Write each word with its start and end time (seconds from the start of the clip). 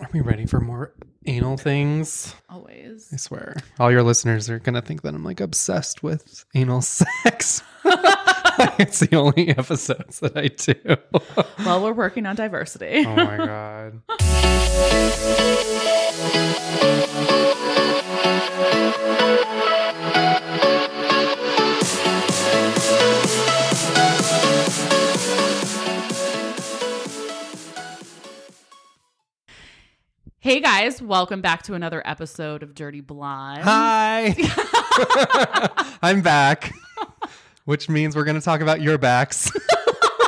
Are 0.00 0.08
we 0.12 0.20
ready 0.20 0.46
for 0.46 0.60
more 0.60 0.92
anal 1.26 1.56
things? 1.56 2.34
Always. 2.48 3.08
I 3.12 3.16
swear. 3.16 3.56
All 3.80 3.90
your 3.90 4.02
listeners 4.04 4.48
are 4.48 4.58
going 4.60 4.74
to 4.74 4.82
think 4.82 5.02
that 5.02 5.14
I'm 5.14 5.24
like 5.24 5.40
obsessed 5.40 6.02
with 6.02 6.44
anal 6.54 6.80
sex. 6.82 7.62
it's 7.84 9.00
the 9.00 9.16
only 9.16 9.48
episodes 9.50 10.20
that 10.20 10.36
I 10.36 10.48
do. 10.48 10.74
Well, 11.64 11.82
we're 11.82 11.92
working 11.92 12.24
on 12.24 12.36
diversity. 12.36 13.04
oh 13.04 13.14
my 13.16 13.36
God. 13.36 14.02
Hey 30.58 30.64
guys, 30.64 31.00
welcome 31.00 31.40
back 31.40 31.62
to 31.62 31.74
another 31.74 32.02
episode 32.04 32.64
of 32.64 32.74
Dirty 32.74 33.00
Blonde. 33.00 33.62
Hi. 33.62 34.34
I'm 36.02 36.20
back, 36.20 36.74
which 37.64 37.88
means 37.88 38.16
we're 38.16 38.24
going 38.24 38.34
to 38.34 38.44
talk 38.44 38.60
about 38.60 38.80
your 38.80 38.98
backs. 38.98 39.52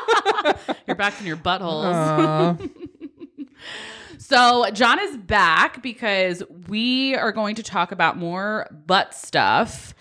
your 0.87 0.95
backs 0.95 1.19
and 1.19 1.27
your 1.27 1.37
buttholes. 1.37 2.71
So, 4.19 4.71
John 4.71 5.01
is 5.01 5.16
back 5.16 5.83
because 5.83 6.45
we 6.69 7.16
are 7.16 7.33
going 7.33 7.57
to 7.57 7.65
talk 7.65 7.91
about 7.91 8.16
more 8.16 8.69
butt 8.87 9.12
stuff. 9.12 9.97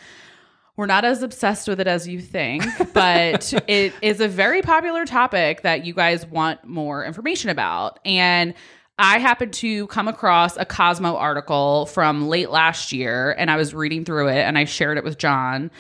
We're 0.75 0.85
not 0.85 1.05
as 1.05 1.23
obsessed 1.23 1.67
with 1.67 1.79
it 1.79 1.87
as 1.87 2.07
you 2.07 2.21
think, 2.21 2.63
but 2.93 3.51
it 3.67 3.95
is 4.03 4.21
a 4.21 4.27
very 4.27 4.61
popular 4.61 5.07
topic 5.07 5.63
that 5.63 5.85
you 5.85 5.95
guys 5.95 6.27
want 6.27 6.63
more 6.65 7.03
information 7.03 7.49
about. 7.49 7.98
And 8.05 8.53
I 8.99 9.17
happened 9.17 9.53
to 9.53 9.88
come 9.88 10.09
across 10.09 10.58
a 10.58 10.66
Cosmo 10.66 11.16
article 11.16 11.85
from 11.85 12.27
late 12.27 12.49
last 12.49 12.91
year, 12.91 13.34
and 13.38 13.49
I 13.49 13.55
was 13.55 13.73
reading 13.73 14.04
through 14.04 14.27
it 14.27 14.40
and 14.40 14.57
I 14.57 14.65
shared 14.65 14.98
it 14.98 15.05
with 15.05 15.18
John. 15.18 15.71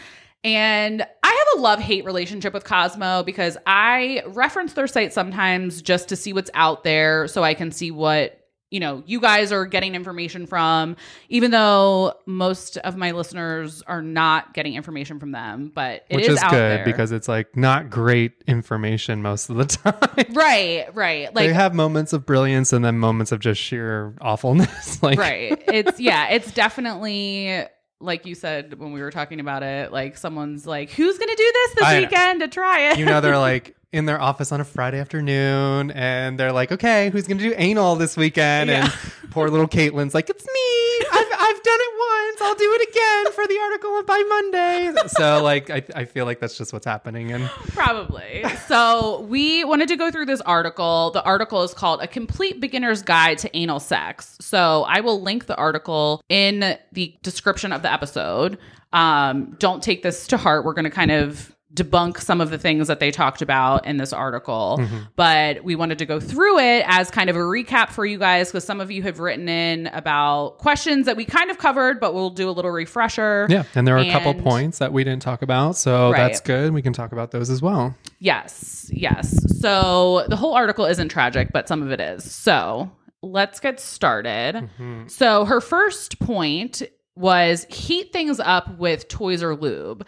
And 0.45 1.01
I 1.01 1.27
have 1.27 1.59
a 1.59 1.61
love 1.61 1.79
hate 1.79 2.05
relationship 2.05 2.53
with 2.53 2.63
Cosmo 2.63 3.23
because 3.23 3.57
I 3.67 4.23
reference 4.27 4.71
their 4.71 4.87
site 4.87 5.11
sometimes 5.11 5.81
just 5.81 6.07
to 6.09 6.15
see 6.15 6.31
what's 6.31 6.49
out 6.53 6.85
there 6.85 7.27
so 7.27 7.43
I 7.43 7.55
can 7.55 7.73
see 7.73 7.91
what, 7.91 8.38
you 8.71 8.79
know, 8.79 9.03
you 9.07 9.19
guys 9.19 9.51
are 9.51 9.65
getting 9.65 9.95
information 9.95 10.45
from, 10.45 10.95
even 11.27 11.51
though 11.51 12.13
most 12.25 12.77
of 12.77 12.95
my 12.95 13.11
listeners 13.11 13.81
are 13.87 14.01
not 14.01 14.53
getting 14.53 14.75
information 14.75 15.19
from 15.19 15.31
them. 15.31 15.71
But 15.73 16.05
it 16.09 16.17
which 16.17 16.27
is, 16.27 16.39
out 16.39 16.51
good 16.51 16.57
there. 16.57 16.85
because 16.85 17.11
it's 17.11 17.27
like 17.27 17.57
not 17.57 17.89
great 17.89 18.43
information 18.45 19.21
most 19.21 19.49
of 19.49 19.55
the 19.55 19.65
time. 19.65 20.33
Right, 20.33 20.85
right. 20.93 21.33
Like 21.33 21.47
they 21.47 21.53
have 21.53 21.73
moments 21.73 22.13
of 22.13 22.25
brilliance 22.25 22.71
and 22.71 22.85
then 22.85 22.99
moments 22.99 23.31
of 23.31 23.39
just 23.39 23.59
sheer 23.59 24.13
awfulness. 24.21 25.01
like 25.03 25.17
right 25.19 25.61
it's 25.67 25.99
yeah 25.99 26.29
it's 26.29 26.51
definitely 26.51 27.63
like 27.99 28.25
you 28.25 28.35
said 28.35 28.77
when 28.79 28.91
we 28.91 29.01
were 29.01 29.11
talking 29.11 29.39
about 29.39 29.63
it 29.63 29.91
like 29.91 30.17
someone's 30.17 30.65
like 30.65 30.89
who's 30.91 31.17
gonna 31.17 31.35
do 31.35 31.51
this 31.53 31.73
this 31.75 31.83
I 31.85 31.99
weekend 31.99 32.39
to 32.41 32.47
try 32.47 32.91
it 32.91 32.99
you 32.99 33.05
know 33.05 33.21
they're 33.21 33.37
like 33.37 33.75
in 33.91 34.05
their 34.05 34.21
office 34.21 34.51
on 34.51 34.61
a 34.61 34.65
Friday 34.65 34.99
afternoon 34.99 35.91
and 35.91 36.39
they're 36.39 36.51
like, 36.51 36.71
okay, 36.71 37.09
who's 37.09 37.27
gonna 37.27 37.39
do 37.39 37.53
anal 37.57 37.95
this 37.95 38.15
weekend? 38.15 38.69
Yeah. 38.69 38.83
And 38.83 39.31
poor 39.31 39.49
little 39.49 39.67
Caitlin's 39.67 40.13
like, 40.13 40.29
it's 40.29 40.45
me. 40.45 41.07
I've 41.11 41.27
I've 41.41 41.63
done 41.63 41.79
it 41.79 41.93
once. 41.97 42.41
I'll 42.41 42.55
do 42.55 42.77
it 42.79 42.89
again 42.89 43.31
for 43.33 43.47
the 43.47 43.59
article 43.59 44.03
by 44.03 44.23
Monday. 44.29 44.93
So 45.07 45.43
like 45.43 45.69
I 45.69 45.83
I 45.95 46.05
feel 46.05 46.25
like 46.25 46.39
that's 46.39 46.57
just 46.57 46.71
what's 46.73 46.85
happening 46.85 47.31
and 47.31 47.45
probably 47.73 48.43
so 48.67 49.21
we 49.21 49.63
wanted 49.63 49.87
to 49.87 49.95
go 49.95 50.11
through 50.11 50.25
this 50.25 50.41
article 50.41 51.11
the 51.11 51.23
article 51.23 51.63
is 51.63 51.73
called 51.73 52.01
a 52.01 52.07
complete 52.07 52.59
beginner's 52.59 53.01
guide 53.01 53.37
to 53.39 53.57
anal 53.57 53.79
sex 53.79 54.37
so 54.39 54.85
i 54.87 54.99
will 54.99 55.21
link 55.21 55.47
the 55.47 55.55
article 55.55 56.21
in 56.29 56.77
the 56.91 57.15
description 57.23 57.71
of 57.71 57.81
the 57.81 57.91
episode 57.91 58.57
um, 58.91 59.55
don't 59.59 59.83
take 59.83 60.01
this 60.03 60.27
to 60.27 60.37
heart 60.37 60.65
we're 60.65 60.73
going 60.73 60.85
to 60.85 60.89
kind 60.91 61.11
of 61.11 61.55
debunk 61.75 62.17
some 62.19 62.41
of 62.41 62.49
the 62.49 62.57
things 62.57 62.87
that 62.87 62.99
they 62.99 63.11
talked 63.11 63.43
about 63.43 63.85
in 63.85 63.97
this 63.97 64.11
article 64.11 64.83
but 65.15 65.63
we 65.63 65.75
wanted 65.75 65.99
to 65.99 66.05
go 66.05 66.19
through 66.19 66.57
it 66.57 66.83
as 66.87 67.11
kind 67.11 67.29
of 67.29 67.35
a 67.35 67.39
recap 67.39 67.89
for 67.89 68.07
you 68.07 68.17
guys 68.17 68.47
because 68.49 68.63
some 68.63 68.81
of 68.81 68.89
you 68.89 69.03
have 69.03 69.19
written 69.19 69.47
in 69.47 69.85
about 69.87 70.57
questions 70.57 71.05
that 71.05 71.15
we 71.15 71.23
kind 71.25 71.51
of 71.51 71.59
covered 71.59 71.99
but 71.99 72.15
we'll 72.15 72.31
do 72.31 72.49
a 72.49 72.51
little 72.51 72.71
refresher 72.71 73.45
yeah, 73.49 73.63
and 73.75 73.87
there 73.87 73.95
are 73.95 73.99
a 74.01 74.11
couple 74.11 74.33
points 74.33 74.79
that 74.79 74.91
we 74.91 75.03
didn't 75.03 75.21
talk 75.21 75.41
about, 75.43 75.75
so 75.75 76.11
Right. 76.11 76.17
that's 76.17 76.39
good. 76.41 76.73
We 76.73 76.81
can 76.81 76.91
talk 76.93 77.11
about 77.11 77.31
those 77.31 77.49
as 77.49 77.61
well. 77.61 77.95
Yes, 78.19 78.89
yes. 78.91 79.59
So 79.61 80.25
the 80.27 80.35
whole 80.35 80.53
article 80.55 80.85
isn't 80.85 81.09
tragic, 81.09 81.51
but 81.53 81.67
some 81.67 81.81
of 81.83 81.91
it 81.91 81.99
is. 82.01 82.29
So 82.33 82.89
let's 83.21 83.59
get 83.59 83.79
started. 83.79 84.55
Mm-hmm. 84.55 85.07
So 85.07 85.45
her 85.45 85.61
first 85.61 86.19
point 86.19 86.81
was 87.15 87.65
heat 87.69 88.13
things 88.13 88.39
up 88.39 88.77
with 88.77 89.07
toys 89.07 89.43
or 89.43 89.55
lube. 89.55 90.05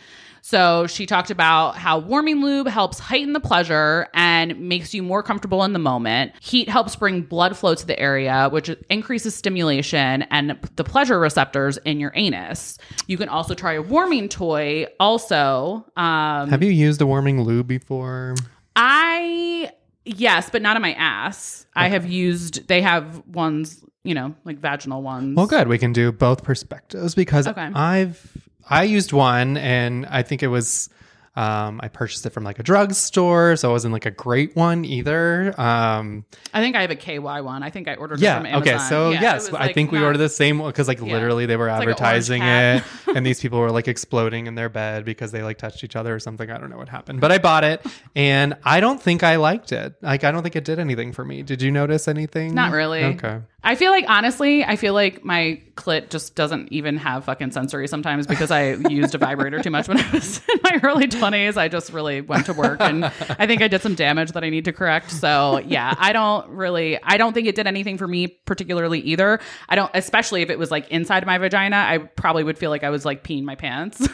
So 0.52 0.86
she 0.86 1.06
talked 1.06 1.32
about 1.32 1.78
how 1.78 2.00
warming 2.00 2.42
lube 2.42 2.68
helps 2.68 3.00
heighten 3.00 3.32
the 3.32 3.40
pleasure 3.40 4.10
and 4.14 4.60
makes 4.60 4.94
you 4.94 5.02
more 5.02 5.24
comfortable 5.24 5.64
in 5.64 5.72
the 5.72 5.80
moment. 5.80 6.34
Heat 6.42 6.68
helps 6.68 6.94
bring 6.94 7.22
blood 7.22 7.56
flow 7.56 7.74
to 7.74 7.88
the 7.88 7.98
area, 7.98 8.50
which 8.52 8.70
increases 8.90 9.34
stimulation 9.34 10.24
and 10.24 10.60
the 10.76 10.84
pleasure 10.84 11.18
receptors 11.22 11.78
in 11.78 12.02
your 12.02 12.12
anus. 12.16 12.78
You 13.08 13.18
can 13.18 13.30
also 13.30 13.54
try 13.54 13.76
a 13.76 13.82
warming 13.82 14.28
toy 14.28 14.88
also. 15.00 15.86
Um, 15.96 16.50
Have 16.50 16.62
you 16.62 16.72
used 16.72 17.02
a 17.02 17.06
warming 17.06 17.42
lube 17.44 17.68
before? 17.68 18.36
I 18.76 19.72
yes, 20.04 20.50
but 20.50 20.62
not 20.62 20.76
on 20.76 20.82
my 20.82 20.96
ass. 20.96 21.66
I 21.78 21.88
have 21.88 22.06
used. 22.06 22.68
They 22.68 22.82
have 22.82 23.26
ones, 23.26 23.86
you 24.04 24.14
know, 24.14 24.36
like 24.44 24.60
vaginal 24.60 25.02
ones. 25.02 25.38
Well, 25.38 25.48
good. 25.48 25.70
We 25.70 25.78
can 25.78 25.94
do 25.94 26.12
both 26.12 26.44
perspectives 26.44 27.16
because 27.16 27.48
Okay. 27.48 27.70
I've 27.74 28.50
I 28.72 28.84
used 28.84 29.14
one 29.14 29.58
and 29.58 30.06
I 30.06 30.24
think 30.24 30.44
it 30.44 30.48
was 30.48 30.90
um, 31.34 31.80
I 31.82 31.88
purchased 31.88 32.26
it 32.26 32.32
from 32.32 32.44
like 32.44 32.60
a 32.60 32.64
drugstore, 32.64 33.56
so 33.56 33.70
it 33.70 33.72
wasn't 33.72 33.94
like 33.94 34.06
a 34.06 34.12
great 34.12 34.54
one 34.54 34.84
either. 34.84 35.54
Um, 35.60 36.26
I 36.54 36.60
think 36.60 36.76
I 36.76 36.82
have 36.82 36.92
a 36.92 36.96
KY 36.98 37.20
one. 37.20 37.64
I 37.64 37.70
think 37.70 37.88
I 37.88 37.96
ordered 37.96 38.16
it 38.16 38.18
from 38.18 38.46
yeah. 38.46 38.56
Amazon. 38.58 38.62
Okay. 38.62 38.78
So 38.90 39.12
Yeah, 39.12 39.22
yes, 39.22 39.48
I 39.48 39.68
like, 39.68 39.74
think 39.74 39.94
we 39.94 40.04
ordered 40.04 40.18
the 40.18 40.28
same 40.28 40.60
one 40.60 40.72
because 40.72 40.90
like 40.90 41.00
Yeah. 41.00 41.14
literally 41.14 41.46
they 41.46 41.56
were 41.56 41.68
like 41.68 41.82
advertising 41.82 42.42
it, 42.44 42.84
and 43.16 43.26
these 43.26 43.40
people 43.40 43.60
were 43.60 43.72
like 43.72 43.88
exploding 43.88 44.48
in 44.48 44.56
their 44.56 44.68
bed 44.68 45.06
because 45.06 45.32
they 45.32 45.42
like 45.42 45.58
touched 45.58 45.86
each 45.86 45.96
other 45.96 46.14
or 46.14 46.20
something. 46.20 46.52
I 46.52 46.58
don't 46.58 46.70
know 46.70 46.78
what 46.78 46.90
happened, 46.90 47.22
but 47.22 47.32
I 47.32 47.38
bought 47.38 47.64
it 47.64 47.86
and 48.14 48.58
I 48.66 48.82
don't 48.82 49.02
think 49.02 49.24
I 49.24 49.38
liked 49.38 49.72
it. 49.72 49.96
Like 50.02 50.26
I 50.26 50.32
don't 50.32 50.44
think 50.44 50.58
it 50.58 50.66
did 50.66 50.80
anything 50.80 51.14
for 51.14 51.24
me. 51.24 51.44
Did 51.44 51.62
you 51.62 51.72
notice 51.72 52.10
anything? 52.10 52.54
Not 52.54 52.74
really. 52.74 53.06
Okay. 53.06 53.40
I 53.64 53.76
feel 53.76 53.92
like 53.92 54.06
honestly, 54.08 54.64
I 54.64 54.76
feel 54.76 54.96
like 54.96 55.24
my 55.24 55.62
clit 55.76 56.10
just 56.10 56.36
doesn't 56.36 56.72
even 56.72 56.98
have 56.98 57.26
fucking 57.26 57.52
sensory 57.52 57.88
sometimes 57.88 58.26
because 58.26 58.50
I 58.50 58.74
used 58.90 59.14
a 59.14 59.20
vibrator 59.20 59.62
too 59.62 59.70
much 59.70 59.88
when 59.88 60.00
I 60.00 60.12
was 60.12 60.42
in 60.52 60.60
my 60.64 60.80
early 60.82 61.08
twenties. 61.08 61.58
I 61.58 61.68
just 61.68 61.94
really 61.94 62.22
went 62.22 62.48
to 62.48 62.54
work 62.54 62.82
and 62.82 63.06
I 63.06 63.46
think 63.46 63.62
I 63.62 63.68
did 63.68 63.82
some 63.82 63.94
damage 63.94 64.32
that 64.32 64.44
I 64.44 64.50
need 64.50 64.66
to 64.66 64.74
correct. 64.74 65.12
So 65.12 65.60
yeah, 65.60 65.94
I 65.98 66.12
don't 66.12 66.50
really 66.50 67.00
I 67.04 67.18
don't 67.18 67.34
think 67.34 67.48
it 67.48 67.56
did 67.56 67.68
anything 67.68 68.00
for 68.00 68.08
me 68.08 68.28
particularly 68.28 69.00
either. 69.02 69.40
I 69.70 69.76
don't 69.76 69.92
especially 69.94 70.42
if 70.42 70.50
it 70.50 70.58
was 70.58 70.72
like 70.72 70.90
inside 70.90 71.26
my 71.28 71.38
vagina, 71.38 71.76
I 71.76 72.00
probably 72.00 72.44
would 72.44 72.58
feel 72.58 72.72
like 72.72 72.84
I 72.84 72.90
was 72.90 73.06
like 73.06 73.24
peeing 73.24 73.44
my 73.44 73.56
pants. 73.56 74.08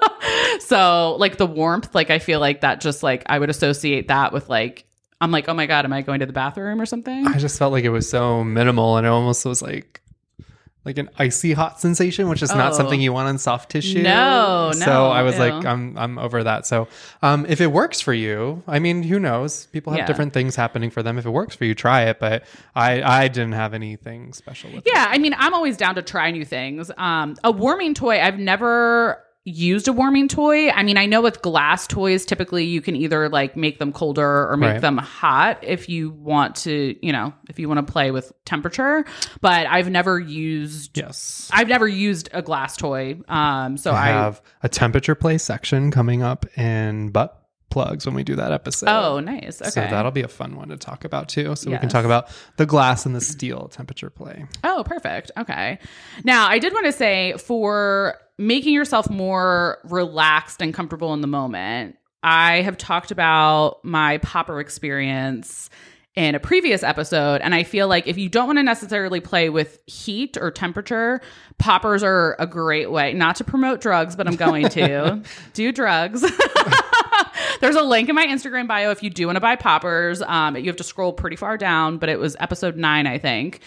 so 0.60 1.14
like 1.18 1.36
the 1.36 1.46
warmth, 1.46 1.94
like 1.94 2.10
I 2.10 2.18
feel 2.18 2.40
like 2.40 2.62
that 2.62 2.80
just 2.80 3.04
like 3.04 3.22
I 3.26 3.38
would 3.38 3.50
associate 3.50 4.08
that 4.08 4.32
with 4.32 4.48
like 4.48 4.84
I'm 5.20 5.30
like, 5.30 5.48
oh 5.48 5.54
my 5.54 5.66
god, 5.66 5.84
am 5.84 5.92
I 5.92 6.02
going 6.02 6.20
to 6.20 6.26
the 6.26 6.32
bathroom 6.32 6.80
or 6.80 6.86
something? 6.86 7.26
I 7.26 7.38
just 7.38 7.58
felt 7.58 7.72
like 7.72 7.84
it 7.84 7.90
was 7.90 8.08
so 8.08 8.42
minimal 8.42 8.96
and 8.96 9.06
it 9.06 9.10
almost 9.10 9.44
was 9.44 9.60
like 9.62 10.00
like 10.82 10.96
an 10.96 11.10
icy 11.18 11.52
hot 11.52 11.78
sensation, 11.78 12.26
which 12.30 12.40
is 12.42 12.54
not 12.54 12.72
Oh. 12.72 12.76
something 12.76 13.02
you 13.02 13.12
want 13.12 13.28
on 13.28 13.36
soft 13.36 13.70
tissue. 13.70 14.00
No, 14.02 14.68
no. 14.68 14.72
So 14.72 15.08
I 15.08 15.20
was 15.22 15.34
ew. 15.34 15.40
like, 15.42 15.66
I'm 15.66 15.96
I'm 15.98 16.18
over 16.18 16.42
that. 16.44 16.66
So 16.66 16.88
um 17.20 17.44
if 17.50 17.60
it 17.60 17.66
works 17.66 18.00
for 18.00 18.14
you, 18.14 18.62
I 18.66 18.78
mean, 18.78 19.02
who 19.02 19.20
knows? 19.20 19.66
People 19.66 19.92
have 19.92 19.98
Yeah. 20.00 20.06
different 20.06 20.32
things 20.32 20.56
happening 20.56 20.88
for 20.88 21.02
them. 21.02 21.18
If 21.18 21.26
it 21.26 21.30
works 21.30 21.54
for 21.54 21.66
you, 21.66 21.74
try 21.74 22.04
it. 22.04 22.18
But 22.18 22.44
I 22.74 23.02
I 23.02 23.28
didn't 23.28 23.52
have 23.52 23.74
anything 23.74 24.32
special 24.32 24.70
with 24.70 24.86
it. 24.86 24.92
Yeah, 24.94 25.04
I 25.06 25.18
mean, 25.18 25.34
I'm 25.36 25.52
always 25.52 25.76
down 25.76 25.96
to 25.96 26.02
try 26.02 26.30
new 26.30 26.46
things. 26.46 26.90
Um, 26.96 27.36
a 27.44 27.50
warming 27.50 27.92
toy, 27.92 28.18
I've 28.18 28.38
never 28.38 29.22
used 29.44 29.88
a 29.88 29.92
warming 29.92 30.28
toy. 30.28 30.68
I 30.70 30.82
mean, 30.82 30.96
I 30.98 31.06
know 31.06 31.22
with 31.22 31.40
glass 31.40 31.86
toys, 31.86 32.26
typically 32.26 32.64
you 32.66 32.80
can 32.82 32.94
either 32.94 33.28
like 33.30 33.56
make 33.56 33.78
them 33.78 33.92
colder 33.92 34.50
or 34.50 34.56
make 34.56 34.72
Right. 34.72 34.80
them 34.82 34.98
hot 34.98 35.58
if 35.62 35.88
you 35.88 36.10
want 36.10 36.56
to, 36.56 36.94
you 37.04 37.12
know, 37.12 37.32
if 37.48 37.58
you 37.58 37.66
want 37.68 37.84
to 37.86 37.90
play 37.90 38.10
with 38.10 38.32
temperature. 38.44 39.04
But 39.40 39.66
I've 39.66 39.88
never 39.90 40.20
used. 40.20 40.96
Yes. 40.96 41.50
I've 41.52 41.68
never 41.68 41.88
used 41.88 42.28
a 42.32 42.42
glass 42.42 42.76
toy. 42.76 43.18
Um, 43.28 43.76
so 43.78 43.92
I 43.92 44.04
I. 44.04 44.08
have 44.08 44.42
a 44.62 44.68
temperature 44.68 45.14
play 45.14 45.38
section 45.38 45.90
coming 45.90 46.22
up 46.22 46.44
in 46.58 47.08
butt 47.08 47.36
plugs 47.70 48.04
when 48.04 48.16
we 48.16 48.24
do 48.24 48.34
that 48.34 48.50
episode. 48.50 48.88
oh, 48.90 49.20
nice. 49.20 49.62
Okay. 49.62 49.70
So 49.70 49.80
that'll 49.80 50.10
be 50.10 50.22
a 50.22 50.28
fun 50.28 50.56
one 50.56 50.68
to 50.70 50.76
talk 50.76 51.04
about 51.04 51.28
too. 51.28 51.54
So 51.54 51.70
we 51.70 51.78
can 51.78 51.88
talk 51.88 52.04
about 52.04 52.28
the 52.56 52.66
glass 52.66 53.06
and 53.06 53.14
the 53.14 53.20
steel 53.20 53.68
temperature 53.68 54.10
play. 54.10 54.44
Oh, 54.64 54.82
perfect. 54.84 55.30
Okay. 55.38 55.78
Now, 56.24 56.48
I 56.48 56.58
did 56.58 56.72
want 56.72 56.86
to 56.86 56.92
say 56.92 57.34
for 57.38 58.16
making 58.40 58.72
yourself 58.72 59.10
more 59.10 59.78
relaxed 59.84 60.62
and 60.62 60.72
comfortable 60.72 61.12
in 61.12 61.20
the 61.20 61.26
moment, 61.26 61.96
I 62.22 62.62
have 62.62 62.78
talked 62.78 63.10
about 63.10 63.84
my 63.84 64.18
popper 64.18 64.60
experience 64.60 65.68
in 66.16 66.34
a 66.34 66.40
previous 66.40 66.82
episode. 66.82 67.42
And 67.42 67.54
I 67.54 67.62
feel 67.62 67.86
like 67.86 68.06
if 68.06 68.18
you 68.18 68.28
don't 68.28 68.46
want 68.46 68.58
to 68.58 68.62
necessarily 68.62 69.20
play 69.20 69.50
with 69.50 69.78
heat 69.86 70.38
or 70.40 70.50
temperature, 70.50 71.20
poppers 71.58 72.02
are 72.02 72.34
a 72.38 72.46
great 72.46 72.90
way, 72.90 73.12
not 73.12 73.36
to 73.36 73.44
promote 73.44 73.80
drugs, 73.80 74.16
but 74.16 74.26
I'm 74.26 74.36
going 74.36 74.68
to 74.70 75.22
do 75.52 75.70
drugs. 75.70 76.22
There's 77.60 77.76
a 77.76 77.82
link 77.82 78.08
in 78.08 78.14
my 78.14 78.26
Instagram 78.26 78.66
bio 78.66 78.90
if 78.90 79.02
you 79.02 79.10
do 79.10 79.26
want 79.26 79.36
to 79.36 79.40
buy 79.40 79.56
poppers. 79.56 80.22
Um, 80.22 80.56
you 80.56 80.66
have 80.66 80.76
to 80.76 80.84
scroll 80.84 81.12
pretty 81.12 81.36
far 81.36 81.58
down, 81.58 81.98
but 81.98 82.08
it 82.08 82.18
was 82.18 82.36
episode 82.40 82.76
nine, 82.76 83.06
I 83.06 83.18
think. 83.18 83.60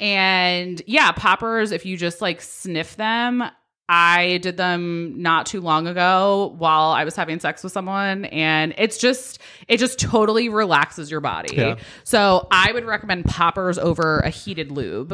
And 0.00 0.82
yeah, 0.86 1.12
poppers, 1.12 1.72
if 1.72 1.86
you 1.86 1.96
just 1.96 2.20
like 2.20 2.40
sniff 2.40 2.96
them, 2.96 3.42
I 3.88 4.38
did 4.42 4.56
them 4.58 5.14
not 5.22 5.46
too 5.46 5.60
long 5.62 5.86
ago 5.86 6.54
while 6.58 6.90
I 6.90 7.04
was 7.04 7.16
having 7.16 7.40
sex 7.40 7.62
with 7.64 7.72
someone 7.72 8.26
and 8.26 8.74
it's 8.76 8.98
just 8.98 9.40
it 9.66 9.78
just 9.78 9.98
totally 9.98 10.48
relaxes 10.50 11.10
your 11.10 11.20
body. 11.20 11.56
Yeah. 11.56 11.76
So 12.04 12.46
I 12.50 12.70
would 12.72 12.84
recommend 12.84 13.24
poppers 13.24 13.78
over 13.78 14.18
a 14.20 14.28
heated 14.30 14.70
lube. 14.70 15.08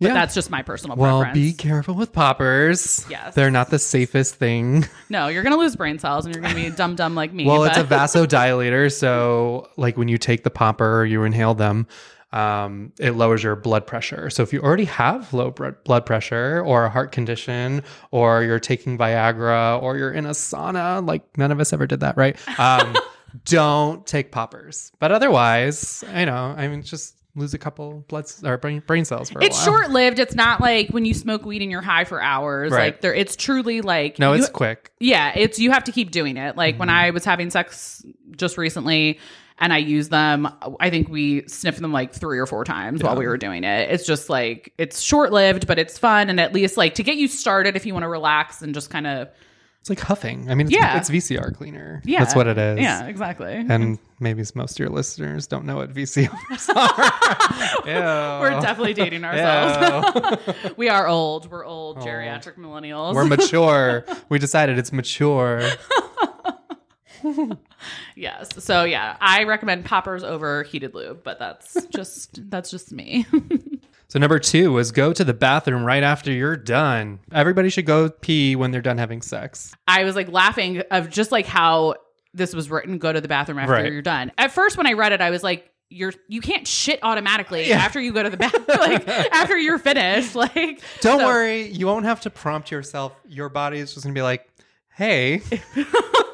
But 0.00 0.08
Yeah. 0.08 0.14
that's 0.14 0.34
just 0.34 0.50
my 0.50 0.62
personal 0.62 0.96
Well, 0.96 1.20
preference. 1.20 1.38
be 1.38 1.52
careful 1.52 1.94
with 1.94 2.12
poppers. 2.12 3.06
Yes. 3.08 3.34
They're 3.36 3.52
not 3.52 3.70
the 3.70 3.78
safest 3.78 4.34
thing. 4.34 4.86
no, 5.10 5.28
you're 5.28 5.42
gonna 5.44 5.56
lose 5.58 5.76
brain 5.76 5.98
cells 6.00 6.24
and 6.24 6.34
you're 6.34 6.42
gonna 6.42 6.54
be 6.56 6.70
dumb 6.70 6.96
dumb 6.96 7.14
like 7.14 7.32
me. 7.32 7.44
Well, 7.46 7.62
it's 7.64 7.76
a 7.76 7.84
vasodilator, 7.84 8.90
so 8.92 9.68
like 9.76 9.96
when 9.96 10.08
you 10.08 10.18
take 10.18 10.42
the 10.44 10.50
popper, 10.50 11.04
you 11.04 11.22
inhale 11.24 11.54
them, 11.54 11.86
um, 12.32 12.92
it 12.98 13.12
lowers 13.12 13.42
your 13.42 13.56
blood 13.56 13.86
pressure. 13.86 14.30
So 14.30 14.42
if 14.42 14.52
you 14.52 14.60
already 14.62 14.84
have 14.86 15.32
low 15.34 15.50
blood 15.50 16.06
pressure 16.06 16.62
or 16.64 16.84
a 16.84 16.90
heart 16.90 17.12
condition, 17.12 17.82
or 18.10 18.42
you're 18.42 18.58
taking 18.60 18.96
Viagra, 18.98 19.82
or 19.82 19.96
you're 19.96 20.12
in 20.12 20.26
a 20.26 20.30
sauna, 20.30 21.06
like 21.06 21.36
none 21.36 21.50
of 21.52 21.60
us 21.60 21.72
ever 21.72 21.86
did 21.86 22.00
that, 22.00 22.16
right? 22.16 22.36
Um, 22.58 22.96
don't 23.44 24.06
take 24.06 24.30
poppers. 24.32 24.92
But 24.98 25.12
otherwise, 25.12 26.04
I 26.12 26.24
know, 26.24 26.54
I 26.56 26.68
mean, 26.68 26.82
just 26.82 27.16
lose 27.34 27.54
a 27.54 27.58
couple 27.58 28.04
blood 28.08 28.24
s- 28.24 28.44
or 28.44 28.58
brain, 28.58 28.82
brain 28.86 29.06
cells 29.06 29.30
for 29.30 29.38
a 29.38 29.44
It's 29.44 29.62
short 29.64 29.90
lived. 29.90 30.18
It's 30.18 30.34
not 30.34 30.60
like 30.60 30.90
when 30.90 31.06
you 31.06 31.14
smoke 31.14 31.46
weed 31.46 31.62
and 31.62 31.70
you're 31.70 31.80
high 31.80 32.04
for 32.04 32.20
hours. 32.22 32.72
Right. 32.72 32.92
Like 32.92 33.00
there, 33.00 33.14
it's 33.14 33.36
truly 33.36 33.80
like 33.80 34.18
No, 34.18 34.32
you- 34.34 34.40
it's 34.40 34.50
quick. 34.50 34.92
Yeah, 35.00 35.32
it's 35.34 35.58
you 35.58 35.70
have 35.70 35.84
to 35.84 35.92
keep 35.92 36.10
doing 36.10 36.36
it. 36.36 36.56
Like 36.56 36.74
Mm-hmm. 36.74 36.80
when 36.80 36.90
I 36.90 37.10
was 37.10 37.24
having 37.24 37.48
sex 37.50 38.04
just 38.36 38.58
recently 38.58 39.18
and 39.58 39.72
I 39.72 39.78
use 39.78 40.08
them, 40.08 40.48
I 40.80 40.90
think 40.90 41.08
we 41.08 41.46
sniffed 41.48 41.80
them 41.80 41.92
like 41.92 42.12
three 42.12 42.38
or 42.38 42.46
four 42.46 42.64
times 42.64 43.02
while 43.02 43.16
we 43.16 43.26
were 43.26 43.36
doing 43.36 43.64
it. 43.64 43.90
It's 43.90 44.04
just 44.06 44.28
like 44.28 44.72
it's 44.78 45.00
short 45.00 45.32
lived, 45.32 45.66
but 45.66 45.78
it's 45.78 45.98
fun 45.98 46.30
and 46.30 46.40
at 46.40 46.52
least 46.52 46.76
like 46.76 46.94
to 46.96 47.02
get 47.02 47.16
you 47.16 47.28
started 47.28 47.76
if 47.76 47.86
you 47.86 47.92
want 47.92 48.04
to 48.04 48.08
relax 48.08 48.62
and 48.62 48.74
just 48.74 48.90
kind 48.90 49.06
of 49.06 49.28
It's 49.80 49.90
like 49.90 50.00
huffing. 50.00 50.50
I 50.50 50.54
mean, 50.54 50.66
it's, 50.68 50.74
Yeah. 50.76 50.96
it's 50.96 51.10
VCR 51.10 51.54
cleaner. 51.56 52.02
yeah, 52.04 52.20
That's 52.20 52.34
what 52.34 52.46
it 52.46 52.56
is. 52.58 52.78
Yeah, 52.80 53.06
exactly. 53.06 53.52
And 53.68 53.98
maybe 54.20 54.42
most 54.54 54.72
of 54.72 54.78
your 54.78 54.88
listeners 54.90 55.46
don't 55.46 55.64
know 55.64 55.76
what 55.76 55.92
VCRs 55.92 56.68
are. 56.74 57.82
We're 58.40 58.60
definitely 58.60 58.94
dating 58.94 59.24
ourselves. 59.30 60.40
We 60.76 60.88
are 60.88 61.06
old. 61.06 61.50
We're 61.50 61.64
old 61.64 61.98
geriatric 61.98 62.56
millennials. 62.56 63.14
We're 63.14 63.24
mature. 63.26 64.04
We 64.28 64.38
decided 64.38 64.78
it's 64.78 64.92
mature. 64.92 65.62
Yes. 68.16 68.48
So 68.64 68.84
yeah, 68.84 69.16
I 69.20 69.44
recommend 69.44 69.84
poppers 69.84 70.22
over 70.22 70.62
heated 70.64 70.94
lube, 70.94 71.22
but 71.22 71.38
that's 71.38 71.84
just 71.90 72.50
that's 72.50 72.70
just 72.70 72.92
me. 72.92 73.26
So 74.08 74.18
number 74.18 74.38
two 74.38 74.72
was 74.72 74.92
go 74.92 75.12
to 75.12 75.24
the 75.24 75.32
bathroom 75.34 75.84
right 75.84 76.02
after 76.02 76.30
you're 76.30 76.56
done. 76.56 77.18
Everybody 77.32 77.70
should 77.70 77.86
go 77.86 78.10
pee 78.10 78.56
when 78.56 78.70
they're 78.70 78.82
done 78.82 78.98
having 78.98 79.22
sex. 79.22 79.74
I 79.88 80.04
was 80.04 80.14
like 80.16 80.28
laughing 80.28 80.82
of 80.90 81.08
just 81.08 81.32
like 81.32 81.46
how 81.46 81.94
this 82.34 82.54
was 82.54 82.70
written 82.70 82.98
go 82.98 83.12
to 83.12 83.20
the 83.20 83.28
bathroom 83.28 83.58
after 83.58 83.72
Right. 83.72 83.92
you're 83.92 84.02
done. 84.02 84.32
At 84.38 84.52
first 84.52 84.76
when 84.76 84.86
I 84.86 84.92
read 84.92 85.12
it 85.12 85.20
I 85.20 85.30
was 85.30 85.42
like 85.42 85.68
you're 85.88 86.12
you 86.28 86.40
can't 86.40 86.66
shit 86.66 86.98
automatically 87.02 87.68
Yeah. 87.68 87.76
after 87.78 88.00
you 88.00 88.12
go 88.12 88.22
to 88.22 88.30
the 88.30 88.36
bathroom 88.38 88.64
like 88.68 89.06
after 89.08 89.56
you're 89.58 89.78
finished 89.78 90.34
like 90.34 90.82
Don't 91.00 91.20
so- 91.20 91.26
worry, 91.26 91.66
you 91.68 91.86
won't 91.86 92.04
have 92.06 92.20
to 92.22 92.30
prompt 92.30 92.70
yourself. 92.70 93.14
Your 93.28 93.48
body 93.50 93.78
is 93.78 93.92
just 93.94 94.04
gonna 94.04 94.14
be 94.14 94.22
like, 94.22 94.46
"Hey, 94.94 95.42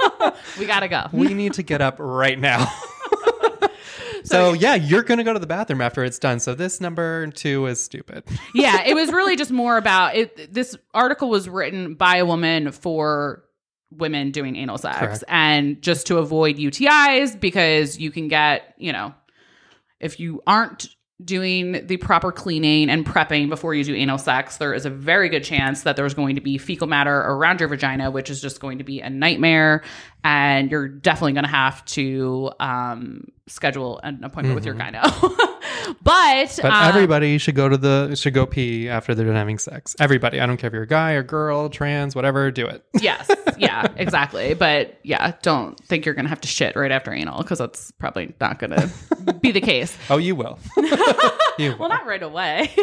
we 0.59 0.67
got 0.67 0.81
to 0.81 0.89
go. 0.89 1.07
we 1.13 1.35
need 1.35 1.55
to 1.55 1.63
get 1.63 1.81
up 1.81 1.97
right 1.99 2.39
now." 2.39 2.71
so 4.25 4.53
yeah, 4.53 4.75
you're 4.75 5.03
gonna 5.03 5.25
go 5.25 5.33
to 5.33 5.39
the 5.39 5.47
bathroom 5.47 5.81
after 5.81 6.05
it's 6.05 6.19
done. 6.19 6.41
So 6.41 6.55
this 6.55 6.81
number 6.81 7.27
two 7.29 7.67
is 7.67 7.83
stupid. 7.83 8.25
yeah, 8.55 8.83
it 8.85 8.95
was 8.95 9.13
really 9.13 9.37
just 9.37 9.51
more 9.51 9.77
about 9.77 10.15
it 10.17 10.53
this 10.53 10.77
article 10.95 11.29
was 11.29 11.49
written 11.49 11.95
by 11.95 12.17
a 12.17 12.27
woman 12.27 12.73
for 12.73 13.45
women 13.91 14.31
doing 14.31 14.57
anal 14.57 14.79
sex 14.79 14.99
Correct. 14.99 15.25
and 15.29 15.81
just 15.81 16.07
to 16.09 16.19
avoid 16.19 16.57
UTIs 16.57 17.39
because 17.39 17.99
you 17.99 18.11
can 18.11 18.29
get, 18.29 18.75
you 18.77 18.93
know, 18.93 19.15
if 19.99 20.21
you 20.21 20.43
aren't 20.47 20.95
doing 21.25 21.87
the 21.87 21.97
proper 21.97 22.31
cleaning 22.31 22.89
and 22.89 23.05
prepping 23.05 23.49
before 23.49 23.75
you 23.75 23.83
do 23.83 23.95
anal 23.95 24.19
sex, 24.19 24.59
there 24.59 24.73
is 24.73 24.87
a 24.87 24.91
very 24.91 25.29
good 25.29 25.43
chance 25.43 25.83
that 25.83 25.97
there's 25.97 26.15
going 26.15 26.37
to 26.37 26.41
be 26.41 26.59
fecal 26.59 26.87
matter 26.87 27.17
around 27.17 27.61
your 27.61 27.69
vagina, 27.69 28.11
which 28.11 28.31
is 28.31 28.41
just 28.41 28.61
going 28.61 28.79
to 28.79 28.85
be 28.85 29.01
a 29.01 29.11
nightmare. 29.11 29.83
And 30.23 30.71
you're 30.71 30.89
definitely 30.89 31.33
going 31.33 31.45
to 31.45 31.51
have 31.51 31.85
to 31.87 32.53
um, 32.61 33.29
schedule 33.49 33.99
an 34.03 34.23
appointment 34.23 34.55
with 34.55 34.65
your 34.65 34.75
gyno. 34.75 35.03
but 36.03 36.59
But 36.63 36.65
um, 36.65 36.89
everybody 36.89 37.39
should 37.39 37.55
go 37.55 37.69
to 37.69 37.77
the 37.77 38.15
should 38.15 38.35
go 38.35 38.47
pee 38.47 38.89
after 38.89 39.15
they're 39.15 39.27
done 39.27 39.35
having 39.35 39.59
sex. 39.59 39.97
Everybody. 40.01 40.41
I 40.41 40.47
don't 40.47 40.57
care 40.57 40.69
if 40.69 40.75
you're 40.75 40.83
a 40.83 40.87
guy 40.87 41.13
or 41.13 41.23
girl, 41.23 41.69
trans, 41.69 42.15
whatever, 42.15 42.51
do 42.51 42.67
it. 42.67 42.85
yes, 43.01 43.31
yeah, 43.59 43.87
exactly. 43.97 44.55
But 44.55 44.99
yeah, 45.03 45.35
don't 45.43 45.79
think 45.87 46.05
you're 46.05 46.15
going 46.15 46.25
to 46.25 46.31
have 46.31 46.41
to 46.43 46.49
shit 46.49 46.77
right 46.77 46.93
after 46.93 47.13
anal 47.13 47.43
because 47.43 47.59
that's 47.59 47.91
probably 47.93 48.35
not 48.41 48.59
going 48.59 48.71
to 49.27 49.33
be 49.41 49.53
the 49.53 49.61
case. 49.61 49.97
Oh, 50.11 50.19
you 50.19 50.35
will. 50.35 50.59
you 50.77 51.71
will. 51.71 51.79
Well, 51.79 51.89
not 51.89 52.07
right 52.07 52.23
away. 52.23 52.75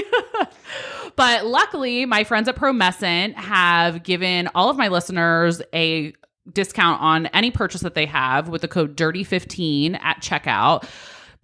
but 1.15 1.45
luckily, 1.45 2.05
my 2.05 2.23
friends 2.23 2.47
at 2.47 2.55
Promescent 2.55 3.35
have 3.35 4.03
given 4.03 4.49
all 4.55 4.69
of 4.69 4.77
my 4.77 4.87
listeners 4.87 5.61
a 5.73 6.13
discount 6.51 7.01
on 7.01 7.25
any 7.27 7.51
purchase 7.51 7.81
that 7.81 7.95
they 7.95 8.05
have 8.05 8.49
with 8.49 8.61
the 8.61 8.67
code 8.67 8.95
DIRTY15 8.95 9.99
at 10.01 10.21
checkout. 10.21 10.87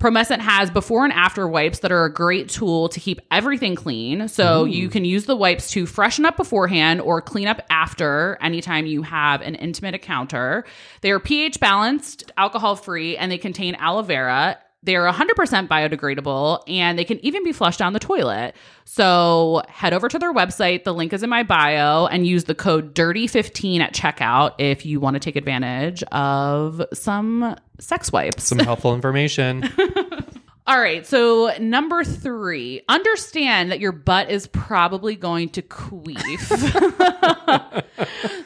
Promescent 0.02 0.40
has 0.40 0.72
before 0.72 1.04
and 1.04 1.14
after 1.14 1.48
wipes 1.48 1.80
that 1.80 1.92
are 1.92 2.06
a 2.06 2.12
great 2.12 2.50
tool 2.50 2.90
to 2.90 3.00
keep 3.00 3.22
everything 3.30 3.76
clean. 3.76 4.28
So 4.28 4.66
mm. 4.66 4.74
you 4.74 4.90
can 4.90 5.06
use 5.06 5.26
the 5.26 5.36
wipes 5.36 5.70
to 5.72 5.86
freshen 5.86 6.26
up 6.26 6.38
beforehand 6.38 7.02
or 7.02 7.22
clean 7.22 7.48
up 7.48 7.62
after 7.70 8.36
anytime 8.42 8.88
you 8.88 9.04
have 9.04 9.42
an 9.42 9.54
intimate 9.54 9.94
encounter. 9.94 10.66
They 11.02 11.12
are 11.12 11.20
pH 11.20 11.60
balanced, 11.60 12.32
alcohol 12.36 12.76
free, 12.78 13.16
and 13.16 13.32
they 13.32 13.38
contain 13.38 13.76
aloe 13.76 14.02
vera. 14.02 14.58
They 14.84 14.96
are 14.96 15.08
100% 15.08 15.68
biodegradable 15.68 16.64
and 16.68 16.98
they 16.98 17.06
can 17.06 17.24
even 17.24 17.44
be 17.44 17.52
flushed 17.52 17.78
down 17.78 17.94
the 17.94 18.00
toilet. 18.00 18.56
So 18.86 19.62
head 19.70 19.94
over 19.94 20.10
to 20.10 20.18
their 20.18 20.34
website. 20.34 20.84
The 20.84 20.96
link 20.96 21.14
is 21.14 21.22
in 21.22 21.30
my 21.30 21.44
bio 21.44 22.08
and 22.08 22.26
use 22.26 22.46
the 22.46 22.56
code 22.56 22.96
DIRTY15 22.96 23.80
at 23.80 23.94
checkout 23.94 24.56
if 24.58 24.84
you 24.84 25.00
want 25.00 25.14
to 25.14 25.20
take 25.20 25.36
advantage 25.36 26.02
of 26.12 26.82
some 26.92 27.56
sex 27.82 28.12
wipes. 28.12 28.44
Some 28.44 28.60
helpful 28.60 28.96
information. 28.96 29.70
All 30.68 30.80
right. 30.80 31.06
So, 31.06 31.52
number 31.60 32.04
three, 32.04 32.84
understand 32.88 33.72
that 33.72 33.80
your 33.80 33.92
butt 33.92 34.30
is 34.30 34.48
probably 34.48 35.16
going 35.16 35.50
to 35.50 35.62
queef. 35.64 36.40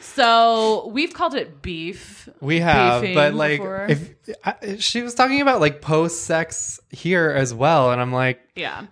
so, 0.00 0.88
we've 0.88 1.12
called 1.12 1.34
it 1.34 1.60
beef. 1.62 2.28
We 2.40 2.60
have, 2.60 3.02
but 3.14 3.34
like, 3.34 3.60
before. 3.60 3.86
if 3.88 4.14
I, 4.44 4.76
she 4.78 5.02
was 5.02 5.14
talking 5.14 5.40
about 5.42 5.60
like 5.60 5.82
post 5.82 6.24
sex 6.24 6.80
here 6.90 7.30
as 7.30 7.52
well, 7.52 7.92
and 7.92 8.00
I'm 8.00 8.12
like, 8.12 8.40
Yeah. 8.54 8.86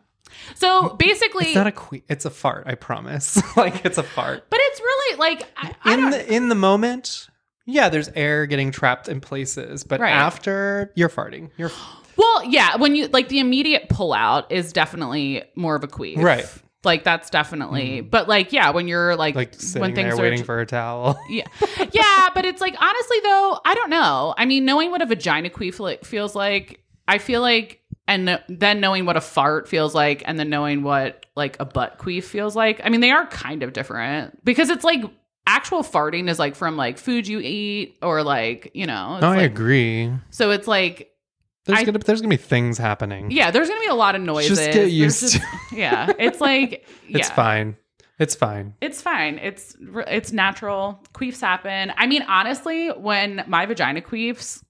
So, 0.56 0.90
basically, 0.90 1.46
it's 1.46 1.54
not 1.54 1.66
a 1.66 1.72
que- 1.72 2.02
it's 2.08 2.26
a 2.26 2.30
fart. 2.30 2.64
I 2.66 2.74
promise. 2.74 3.40
like, 3.56 3.86
it's 3.86 3.98
a 3.98 4.02
fart. 4.02 4.44
but 4.50 4.60
it's 4.62 4.80
really 4.80 5.18
like, 5.18 5.48
I, 5.56 5.74
I 5.82 5.94
in 5.94 6.00
don't, 6.00 6.10
the 6.10 6.32
in 6.34 6.48
the 6.50 6.54
moment, 6.54 7.28
yeah, 7.66 7.88
there's 7.88 8.08
air 8.14 8.46
getting 8.46 8.70
trapped 8.70 9.08
in 9.08 9.20
places, 9.20 9.84
but 9.84 10.00
Right. 10.00 10.10
after 10.10 10.92
you're 10.94 11.08
farting, 11.08 11.50
you're 11.56 11.70
well, 12.16 12.44
yeah, 12.44 12.76
when 12.76 12.94
you 12.94 13.08
like 13.08 13.28
the 13.28 13.40
immediate 13.40 13.88
pullout 13.88 14.46
is 14.50 14.72
definitely 14.72 15.42
more 15.56 15.74
of 15.74 15.82
a 15.84 15.88
queef. 15.88 16.22
Right. 16.22 16.46
Like, 16.84 17.02
that's 17.02 17.30
definitely, 17.30 18.00
mm-hmm. 18.00 18.08
but 18.08 18.28
like, 18.28 18.52
yeah, 18.52 18.70
when 18.70 18.86
you're 18.86 19.16
like, 19.16 19.34
like 19.34 19.54
sitting 19.54 19.80
when 19.80 19.94
things 19.94 20.14
there 20.14 20.14
are 20.14 20.30
waiting 20.30 20.44
for 20.44 20.60
a 20.60 20.66
towel. 20.66 21.18
Yeah. 21.28 21.46
Yeah, 21.92 22.28
but 22.34 22.44
it's 22.44 22.60
like 22.60 22.76
honestly 22.80 23.16
though, 23.22 23.58
I 23.64 23.74
don't 23.74 23.90
know. 23.90 24.34
I 24.36 24.44
mean, 24.44 24.64
knowing 24.64 24.90
what 24.90 25.00
a 25.02 25.06
vagina 25.06 25.48
queef 25.48 25.80
like, 25.80 26.04
feels 26.04 26.34
like, 26.34 26.80
I 27.08 27.18
feel 27.18 27.40
like 27.40 27.80
and 28.06 28.26
th- 28.26 28.40
then 28.48 28.80
knowing 28.80 29.06
what 29.06 29.16
a 29.16 29.20
fart 29.20 29.66
feels 29.68 29.94
like 29.94 30.22
and 30.26 30.38
then 30.38 30.50
knowing 30.50 30.82
what 30.82 31.24
like 31.36 31.56
a 31.58 31.64
butt 31.64 31.98
queef 31.98 32.24
feels 32.24 32.54
like. 32.54 32.80
I 32.84 32.90
mean, 32.90 33.00
they 33.00 33.10
are 33.10 33.26
kind 33.26 33.62
of 33.62 33.72
different 33.72 34.44
because 34.44 34.68
it's 34.68 34.84
like 34.84 35.02
actual 35.46 35.82
farting 35.82 36.28
is 36.28 36.38
like 36.38 36.54
from 36.54 36.76
like 36.76 36.98
food 36.98 37.26
you 37.28 37.40
eat 37.40 37.96
or 38.02 38.22
like, 38.22 38.70
you 38.74 38.86
know. 38.86 39.18
No, 39.20 39.28
I 39.28 39.42
agree. 39.42 40.10
So 40.30 40.50
it's 40.50 40.66
like 40.66 41.10
There's 41.66 41.80
I- 41.80 41.84
gonna 41.84 41.98
there's 41.98 42.20
gonna 42.20 42.30
be 42.30 42.36
things 42.36 42.78
happening. 42.78 43.30
yeah, 43.30 43.50
there's 43.50 43.68
to 43.80 43.86
be 43.86 43.90
a 43.90 43.94
lot 43.94 44.14
of 44.14 44.22
noises. 44.22 44.58
Just 44.58 44.72
get 44.72 44.90
used 44.90 45.20
just- 45.20 45.34
to 45.36 45.42
Yeah, 45.76 46.12
it's 46.18 46.40
like 46.40 46.86
It's 47.08 47.30
fine. 47.30 47.76
It's 48.18 48.34
fine. 48.34 48.74
It's 48.80 49.02
fine. 49.02 49.38
It's 49.38 49.76
it's 50.06 50.32
natural. 50.32 51.02
Queefs 51.14 51.40
happen. 51.40 51.92
I 51.96 52.06
mean, 52.06 52.22
honestly, 52.22 52.88
when 52.88 53.44
my 53.46 53.66
vagina 53.66 54.00
queefs, 54.00 54.62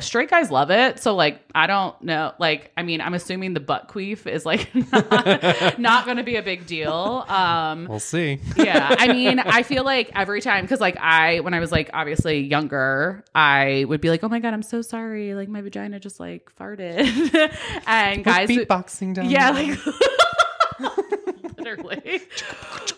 straight 0.00 0.30
guys 0.30 0.50
love 0.50 0.70
it. 0.70 0.98
So 1.00 1.14
like 1.14 1.40
I 1.54 1.66
don't 1.66 2.00
know. 2.02 2.32
Like 2.38 2.70
I 2.76 2.82
mean, 2.82 3.00
I'm 3.00 3.14
assuming 3.14 3.52
the 3.52 3.60
butt 3.60 3.88
queef 3.88 4.26
is 4.26 4.46
like 4.46 4.74
not, 4.92 5.78
not 5.78 6.04
going 6.06 6.16
to 6.16 6.22
be 6.22 6.36
a 6.36 6.42
big 6.42 6.66
deal. 6.66 6.92
Um, 7.28 7.86
We'll 7.88 8.00
see. 8.00 8.38
yeah, 8.56 8.94
I 8.98 9.12
mean, 9.12 9.38
I 9.38 9.62
feel 9.62 9.84
like 9.84 10.10
every 10.14 10.40
time 10.40 10.64
because 10.64 10.80
like 10.80 10.96
I 10.98 11.40
when 11.40 11.52
I 11.52 11.60
was 11.60 11.70
like 11.72 11.90
obviously 11.92 12.40
younger, 12.40 13.24
I 13.34 13.84
would 13.88 14.00
be 14.00 14.08
like, 14.10 14.22
oh 14.24 14.28
my 14.28 14.38
god, 14.38 14.54
I'm 14.54 14.62
so 14.62 14.82
sorry. 14.82 15.34
Like 15.34 15.48
my 15.48 15.60
vagina 15.60 16.00
just 16.00 16.18
like 16.20 16.50
farted, 16.58 17.52
and 17.86 18.24
guys, 18.24 18.48
beatboxing 18.48 19.14
down. 19.14 19.28
yeah, 19.28 19.50
like 19.50 19.78
literally. 21.62 22.20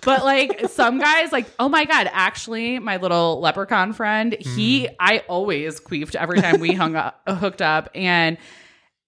But 0.02 0.24
like 0.24 0.68
some 0.68 0.98
guys, 0.98 1.32
like, 1.32 1.46
oh 1.58 1.68
my 1.68 1.84
god, 1.84 2.08
actually, 2.12 2.78
my 2.78 2.96
little 2.96 3.40
leprechaun 3.40 3.92
friend, 3.92 4.36
he, 4.38 4.88
I 4.98 5.22
always 5.28 5.80
queefed 5.80 6.14
every 6.14 6.40
time 6.40 6.60
we 6.60 6.72
hung 6.74 6.96
up, 6.96 7.20
hooked 7.28 7.62
up, 7.62 7.90
and 7.94 8.38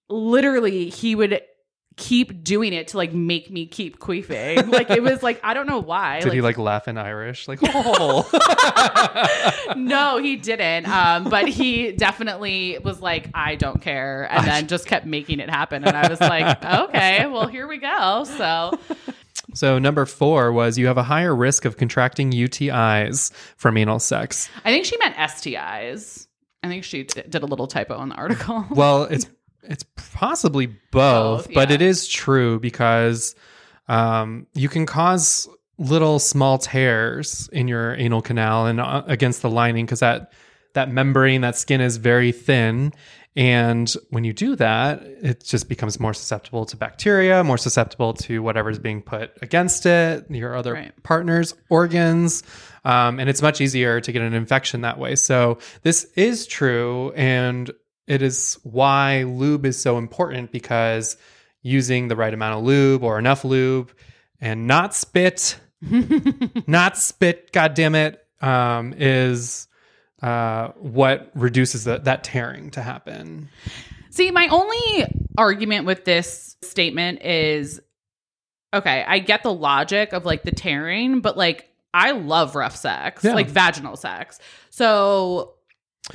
literally 0.08 0.88
he 0.88 1.14
would 1.14 1.42
keep 1.96 2.44
doing 2.44 2.74
it 2.74 2.88
to 2.88 2.96
like 2.98 3.12
make 3.12 3.50
me 3.50 3.66
keep 3.66 3.98
queefing. 3.98 4.70
Like 4.70 4.90
it 4.90 5.02
was 5.02 5.22
like 5.22 5.40
I 5.42 5.54
don't 5.54 5.66
know 5.66 5.80
why. 5.80 6.20
Did 6.20 6.28
like, 6.28 6.34
he 6.34 6.40
like 6.42 6.58
laugh 6.58 6.88
in 6.88 6.98
Irish? 6.98 7.48
Like, 7.48 7.58
oh, 7.64 8.28
no, 9.76 10.18
he 10.18 10.36
didn't. 10.36 10.88
Um, 10.88 11.24
but 11.24 11.48
he 11.48 11.92
definitely 11.92 12.78
was 12.82 13.00
like, 13.00 13.30
I 13.34 13.54
don't 13.56 13.80
care, 13.80 14.28
and 14.30 14.46
then 14.46 14.66
just 14.66 14.86
kept 14.86 15.06
making 15.06 15.40
it 15.40 15.48
happen. 15.48 15.84
And 15.84 15.96
I 15.96 16.08
was 16.08 16.20
like, 16.20 16.62
okay, 16.64 17.26
well, 17.26 17.46
here 17.46 17.66
we 17.66 17.78
go. 17.78 18.24
So 18.24 18.78
so 19.56 19.78
number 19.78 20.06
four 20.06 20.52
was 20.52 20.78
you 20.78 20.86
have 20.86 20.98
a 20.98 21.02
higher 21.02 21.34
risk 21.34 21.64
of 21.64 21.76
contracting 21.76 22.30
UTIs 22.30 23.32
from 23.56 23.76
anal 23.76 23.98
sex. 23.98 24.48
I 24.64 24.70
think 24.70 24.84
she 24.84 24.96
meant 24.98 25.16
STIs. 25.16 26.26
I 26.62 26.68
think 26.68 26.84
she 26.84 27.04
d- 27.04 27.22
did 27.28 27.42
a 27.42 27.46
little 27.46 27.66
typo 27.66 28.00
in 28.02 28.08
the 28.10 28.14
article. 28.16 28.64
Well, 28.70 29.04
it's 29.04 29.26
it's 29.62 29.84
possibly 29.96 30.66
both, 30.66 31.46
Both, 31.46 31.54
but 31.54 31.68
yeah. 31.70 31.74
it 31.76 31.82
is 31.82 32.06
true 32.06 32.60
because 32.60 33.34
um, 33.88 34.46
you 34.54 34.68
can 34.68 34.86
cause 34.86 35.48
little 35.78 36.18
small 36.18 36.58
tears 36.58 37.48
in 37.52 37.68
your 37.68 37.94
anal 37.96 38.22
canal 38.22 38.66
and 38.66 38.80
uh, 38.80 39.02
against 39.06 39.42
the 39.42 39.50
lining 39.50 39.84
because 39.84 40.00
that 40.00 40.32
that 40.74 40.90
membrane, 40.90 41.40
that 41.40 41.56
skin 41.56 41.80
is 41.80 41.96
very 41.96 42.32
thin. 42.32 42.92
And 43.36 43.92
when 44.10 44.24
you 44.24 44.32
do 44.32 44.56
that, 44.56 45.02
it 45.02 45.44
just 45.44 45.68
becomes 45.68 46.00
more 46.00 46.14
susceptible 46.14 46.64
to 46.66 46.76
bacteria, 46.76 47.44
more 47.44 47.58
susceptible 47.58 48.14
to 48.14 48.42
whatever's 48.42 48.78
being 48.78 49.02
put 49.02 49.32
against 49.42 49.84
it, 49.84 50.24
your 50.30 50.56
other 50.56 50.72
Right. 50.72 51.02
partner's 51.02 51.54
organs. 51.68 52.42
Um, 52.84 53.20
and 53.20 53.28
it's 53.28 53.42
much 53.42 53.60
easier 53.60 54.00
to 54.00 54.12
get 54.12 54.22
an 54.22 54.32
infection 54.32 54.80
that 54.82 54.98
way. 54.98 55.16
So 55.16 55.58
this 55.82 56.04
is 56.16 56.46
true. 56.46 57.12
And 57.14 57.70
it 58.06 58.22
is 58.22 58.58
why 58.62 59.24
lube 59.24 59.66
is 59.66 59.78
so 59.78 59.98
important 59.98 60.50
because 60.50 61.18
using 61.60 62.08
the 62.08 62.16
right 62.16 62.32
amount 62.32 62.58
of 62.58 62.64
lube 62.64 63.02
or 63.02 63.18
enough 63.18 63.44
lube 63.44 63.92
and 64.40 64.66
not 64.66 64.94
spit, 64.94 65.58
not 66.66 66.96
spit, 66.96 67.52
God 67.52 67.74
damn 67.74 67.94
it, 67.94 68.24
um, 68.40 68.94
is 68.96 69.66
uh, 70.22 70.68
what 70.78 71.30
reduces 71.34 71.84
the, 71.84 71.98
that 71.98 72.24
tearing 72.24 72.70
to 72.72 72.82
happen. 72.82 73.48
See, 74.10 74.30
my 74.30 74.48
only 74.48 75.06
argument 75.36 75.84
with 75.86 76.04
this 76.04 76.56
statement 76.62 77.22
is 77.22 77.80
okay, 78.74 79.04
I 79.06 79.18
get 79.20 79.42
the 79.42 79.52
logic 79.52 80.12
of 80.12 80.24
like 80.24 80.42
the 80.42 80.50
tearing, 80.50 81.20
but 81.20 81.36
like 81.36 81.70
I 81.94 82.12
love 82.12 82.54
rough 82.54 82.76
sex, 82.76 83.24
Yeah. 83.24 83.34
like 83.34 83.48
vaginal 83.48 83.96
sex. 83.96 84.38
So, 84.70 85.54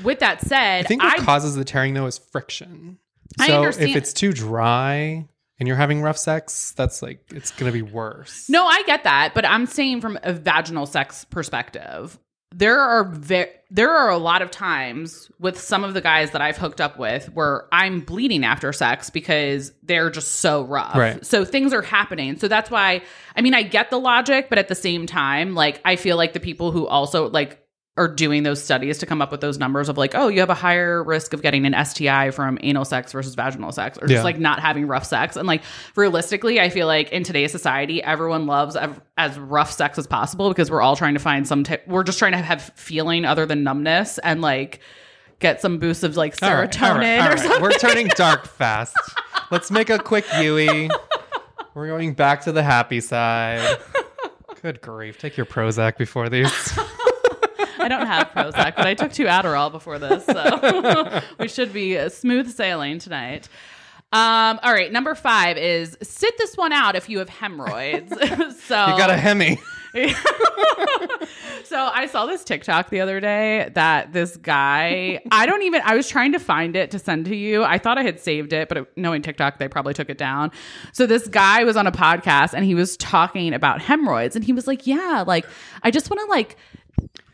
with 0.03 0.19
that 0.19 0.41
said, 0.41 0.85
I 0.85 0.87
think 0.87 1.03
what 1.03 1.17
causes 1.19 1.55
the 1.55 1.65
tearing 1.65 1.93
though 1.93 2.05
is 2.05 2.17
friction. 2.17 2.97
I 3.39 3.47
So 3.47 3.63
if 3.65 3.79
it's 3.95 4.13
too 4.13 4.33
dry 4.33 5.25
and 5.59 5.67
you're 5.67 5.77
having 5.77 6.01
rough 6.01 6.17
sex, 6.17 6.73
that's 6.75 7.01
like 7.01 7.23
it's 7.33 7.51
gonna 7.51 7.71
be 7.71 7.81
worse. 7.81 8.49
No, 8.49 8.65
I 8.65 8.83
get 8.83 9.03
that, 9.03 9.33
but 9.33 9.45
I'm 9.45 9.65
saying 9.65 10.01
from 10.01 10.17
a 10.23 10.33
vaginal 10.33 10.85
sex 10.85 11.25
perspective, 11.25 12.19
there 12.53 12.79
are 12.79 13.05
ve- 13.05 13.51
there 13.69 13.89
are 13.89 14.09
a 14.09 14.17
lot 14.17 14.41
of 14.41 14.51
times 14.51 15.31
with 15.39 15.59
some 15.59 15.85
of 15.85 15.93
the 15.93 16.01
guys 16.01 16.31
that 16.31 16.41
I've 16.41 16.57
hooked 16.57 16.81
up 16.81 16.99
with 16.99 17.27
where 17.33 17.67
I'm 17.71 18.01
bleeding 18.01 18.43
after 18.43 18.73
sex 18.73 19.09
because 19.09 19.71
they're 19.83 20.09
just 20.09 20.33
so 20.35 20.63
rough. 20.63 20.95
Right. 20.95 21.25
So 21.25 21.45
things 21.45 21.71
are 21.71 21.81
happening. 21.81 22.37
So 22.37 22.49
that's 22.49 22.69
why 22.69 23.01
I 23.35 23.41
mean 23.41 23.53
I 23.53 23.63
get 23.63 23.89
the 23.89 23.99
logic, 23.99 24.49
but 24.49 24.57
at 24.57 24.67
the 24.67 24.75
same 24.75 25.07
time, 25.07 25.55
like 25.55 25.81
I 25.85 25.95
feel 25.95 26.17
like 26.17 26.33
the 26.33 26.41
people 26.41 26.71
who 26.71 26.85
also 26.87 27.29
like 27.29 27.60
are 27.97 28.07
doing 28.07 28.43
those 28.43 28.63
studies 28.63 28.99
to 28.99 29.05
come 29.05 29.21
up 29.21 29.31
with 29.31 29.41
those 29.41 29.57
numbers 29.59 29.89
of 29.89 29.97
like, 29.97 30.15
oh, 30.15 30.29
you 30.29 30.39
have 30.39 30.49
a 30.49 30.53
higher 30.55 31.03
risk 31.03 31.33
of 31.33 31.41
getting 31.41 31.65
an 31.65 31.85
STI 31.85 32.31
from 32.31 32.57
anal 32.61 32.85
sex 32.85 33.11
versus 33.11 33.35
vaginal 33.35 33.71
sex, 33.73 33.97
or 33.97 34.07
just 34.07 34.13
Yeah. 34.19 34.23
like 34.23 34.39
not 34.39 34.59
having 34.61 34.87
rough 34.87 35.05
sex. 35.05 35.35
And 35.35 35.45
like 35.45 35.61
realistically, 35.97 36.61
I 36.61 36.69
feel 36.69 36.87
like 36.87 37.11
in 37.11 37.23
today's 37.23 37.51
society, 37.51 38.01
everyone 38.01 38.45
loves 38.47 38.77
ev- 38.77 39.01
as 39.17 39.37
rough 39.37 39.71
sex 39.73 39.97
as 39.99 40.07
possible 40.07 40.47
because 40.49 40.71
we're 40.71 40.81
all 40.81 40.95
trying 40.95 41.15
to 41.15 41.19
find 41.19 41.45
some. 41.45 41.65
T- 41.65 41.77
we're 41.85 42.03
just 42.03 42.17
trying 42.17 42.31
to 42.31 42.37
have 42.37 42.61
feeling 42.75 43.25
other 43.25 43.45
than 43.45 43.63
numbness 43.65 44.19
and 44.19 44.41
like 44.41 44.79
get 45.39 45.59
some 45.59 45.77
boosts 45.77 46.03
of 46.03 46.15
like 46.15 46.41
All 46.41 46.53
right, 46.53 46.69
serotonin 46.71 46.91
all 46.93 46.97
right, 46.97 47.19
all 47.27 47.33
or 47.33 47.37
something. 47.37 47.61
We're 47.61 47.71
turning 47.71 48.07
dark 48.15 48.47
fast. 48.47 48.95
Let's 49.51 49.69
make 49.69 49.89
a 49.89 49.99
quick 49.99 50.23
Yui. 50.39 50.89
We're 51.73 51.87
going 51.87 52.13
back 52.13 52.41
to 52.43 52.53
the 52.53 52.63
happy 52.63 53.01
side. 53.01 53.79
Good 54.61 54.79
grief. 54.81 55.17
Take 55.17 55.35
your 55.35 55.45
Prozac 55.45 55.97
before 55.97 56.29
these. 56.29 56.49
I 57.81 57.87
don't 57.87 58.05
have 58.05 58.29
Prozac, 58.29 58.75
but 58.75 58.85
I 58.87 58.93
took 58.93 59.11
two 59.11 59.25
Adderall 59.25 59.71
before 59.71 59.99
this, 59.99 60.25
so 60.25 61.21
we 61.39 61.47
should 61.47 61.73
be 61.73 61.97
uh, 61.97 62.09
smooth 62.09 62.49
sailing 62.49 62.99
tonight. 62.99 63.49
Um, 64.13 64.59
all 64.61 64.73
right, 64.73 64.91
number 64.91 65.15
five 65.15 65.57
is 65.57 65.97
sit 66.03 66.37
this 66.37 66.57
one 66.57 66.73
out 66.73 66.95
if 66.97 67.07
you 67.09 67.19
have 67.19 67.29
hemorrhoids. 67.29 68.09
so 68.65 68.87
You 68.87 68.97
got 68.97 69.09
a 69.09 69.15
Hemi. 69.15 69.57
so 71.63 71.77
I 71.77 72.07
saw 72.11 72.25
this 72.25 72.43
TikTok 72.43 72.89
the 72.89 72.99
other 73.01 73.21
day 73.21 73.69
that 73.73 74.11
this 74.11 74.35
guy, 74.35 75.21
I 75.31 75.45
don't 75.45 75.61
even, 75.63 75.81
I 75.85 75.95
was 75.95 76.09
trying 76.09 76.33
to 76.33 76.39
find 76.39 76.75
it 76.75 76.91
to 76.91 76.99
send 76.99 77.25
to 77.25 77.35
you. 77.35 77.63
I 77.63 77.77
thought 77.77 77.97
I 77.97 78.03
had 78.03 78.19
saved 78.19 78.51
it, 78.51 78.67
but 78.67 78.77
it, 78.79 78.97
knowing 78.97 79.21
TikTok, 79.21 79.59
they 79.59 79.69
probably 79.69 79.93
took 79.93 80.09
it 80.09 80.17
down. 80.17 80.51
So 80.91 81.05
this 81.05 81.27
guy 81.27 81.63
was 81.63 81.77
on 81.77 81.87
a 81.87 81.91
podcast 81.91 82.53
and 82.53 82.65
he 82.65 82.75
was 82.75 82.97
talking 82.97 83.53
about 83.53 83.81
hemorrhoids 83.81 84.35
and 84.35 84.43
he 84.43 84.51
was 84.53 84.67
like, 84.67 84.87
yeah, 84.87 85.23
like, 85.25 85.45
I 85.83 85.91
just 85.91 86.09
want 86.09 86.19
to 86.19 86.25
like, 86.29 86.57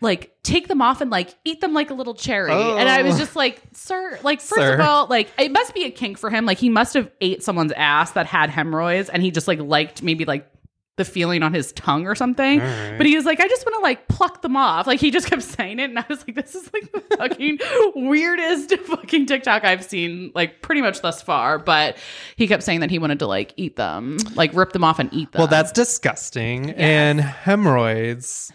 like 0.01 0.35
take 0.43 0.67
them 0.67 0.81
off 0.81 1.01
and 1.01 1.09
like 1.11 1.35
eat 1.43 1.61
them 1.61 1.73
like 1.73 1.89
a 1.89 1.93
little 1.93 2.13
cherry. 2.13 2.51
And 2.51 2.87
I 2.89 3.01
was 3.01 3.15
Oh. 3.15 3.19
just 3.19 3.35
like, 3.35 3.61
sir, 3.73 4.19
like 4.23 4.39
first 4.41 4.61
Sir. 4.61 4.73
of 4.75 4.79
all, 4.81 5.07
like 5.07 5.29
it 5.39 5.51
must 5.51 5.73
be 5.73 5.83
a 5.85 5.91
kink 5.91 6.17
for 6.17 6.29
him. 6.29 6.45
Like 6.45 6.57
he 6.57 6.69
must 6.69 6.93
have 6.93 7.09
ate 7.21 7.43
someone's 7.43 7.71
ass 7.73 8.11
that 8.11 8.25
had 8.25 8.49
hemorrhoids 8.49 9.09
and 9.09 9.21
he 9.23 9.31
just 9.31 9.47
like 9.47 9.59
liked 9.59 10.03
maybe 10.03 10.25
like 10.25 10.49
the 10.97 11.05
feeling 11.05 11.43
on 11.43 11.53
his 11.53 11.73
tongue 11.73 12.07
or 12.07 12.15
something. 12.15 12.57
Right. 12.59 12.95
But 12.97 13.05
he 13.05 13.15
was 13.15 13.23
like, 13.23 13.39
I 13.39 13.47
just 13.47 13.63
want 13.67 13.75
to 13.75 13.81
like 13.81 14.07
pluck 14.07 14.41
them 14.41 14.57
off. 14.57 14.87
Like 14.87 14.99
he 14.99 15.11
just 15.11 15.27
kept 15.27 15.43
saying 15.57 15.77
it. 15.79 15.91
And 15.91 15.99
I 15.99 16.05
was 16.09 16.25
like, 16.27 16.35
this 16.35 16.55
is 16.55 16.71
like 16.73 16.91
the 16.91 17.01
fucking 17.17 17.59
weirdest 17.95 18.75
fucking 18.85 19.27
TikTok 19.27 19.63
I've 19.63 19.83
seen, 19.83 20.31
like 20.33 20.63
pretty 20.63 20.81
much 20.81 21.01
thus 21.01 21.21
far. 21.21 21.59
But 21.59 21.97
he 22.35 22.47
kept 22.47 22.63
saying 22.63 22.79
that 22.79 22.89
he 22.89 22.97
wanted 22.97 23.19
to 23.19 23.27
like 23.27 23.53
eat 23.57 23.75
them, 23.75 24.17
like 24.33 24.53
rip 24.55 24.73
them 24.73 24.83
off 24.83 24.97
and 24.97 25.13
eat 25.13 25.31
them. 25.33 25.39
Well, 25.39 25.47
that's 25.47 25.71
disgusting. 25.71 26.71
And 26.71 27.21
hemorrhoids, 27.21 28.51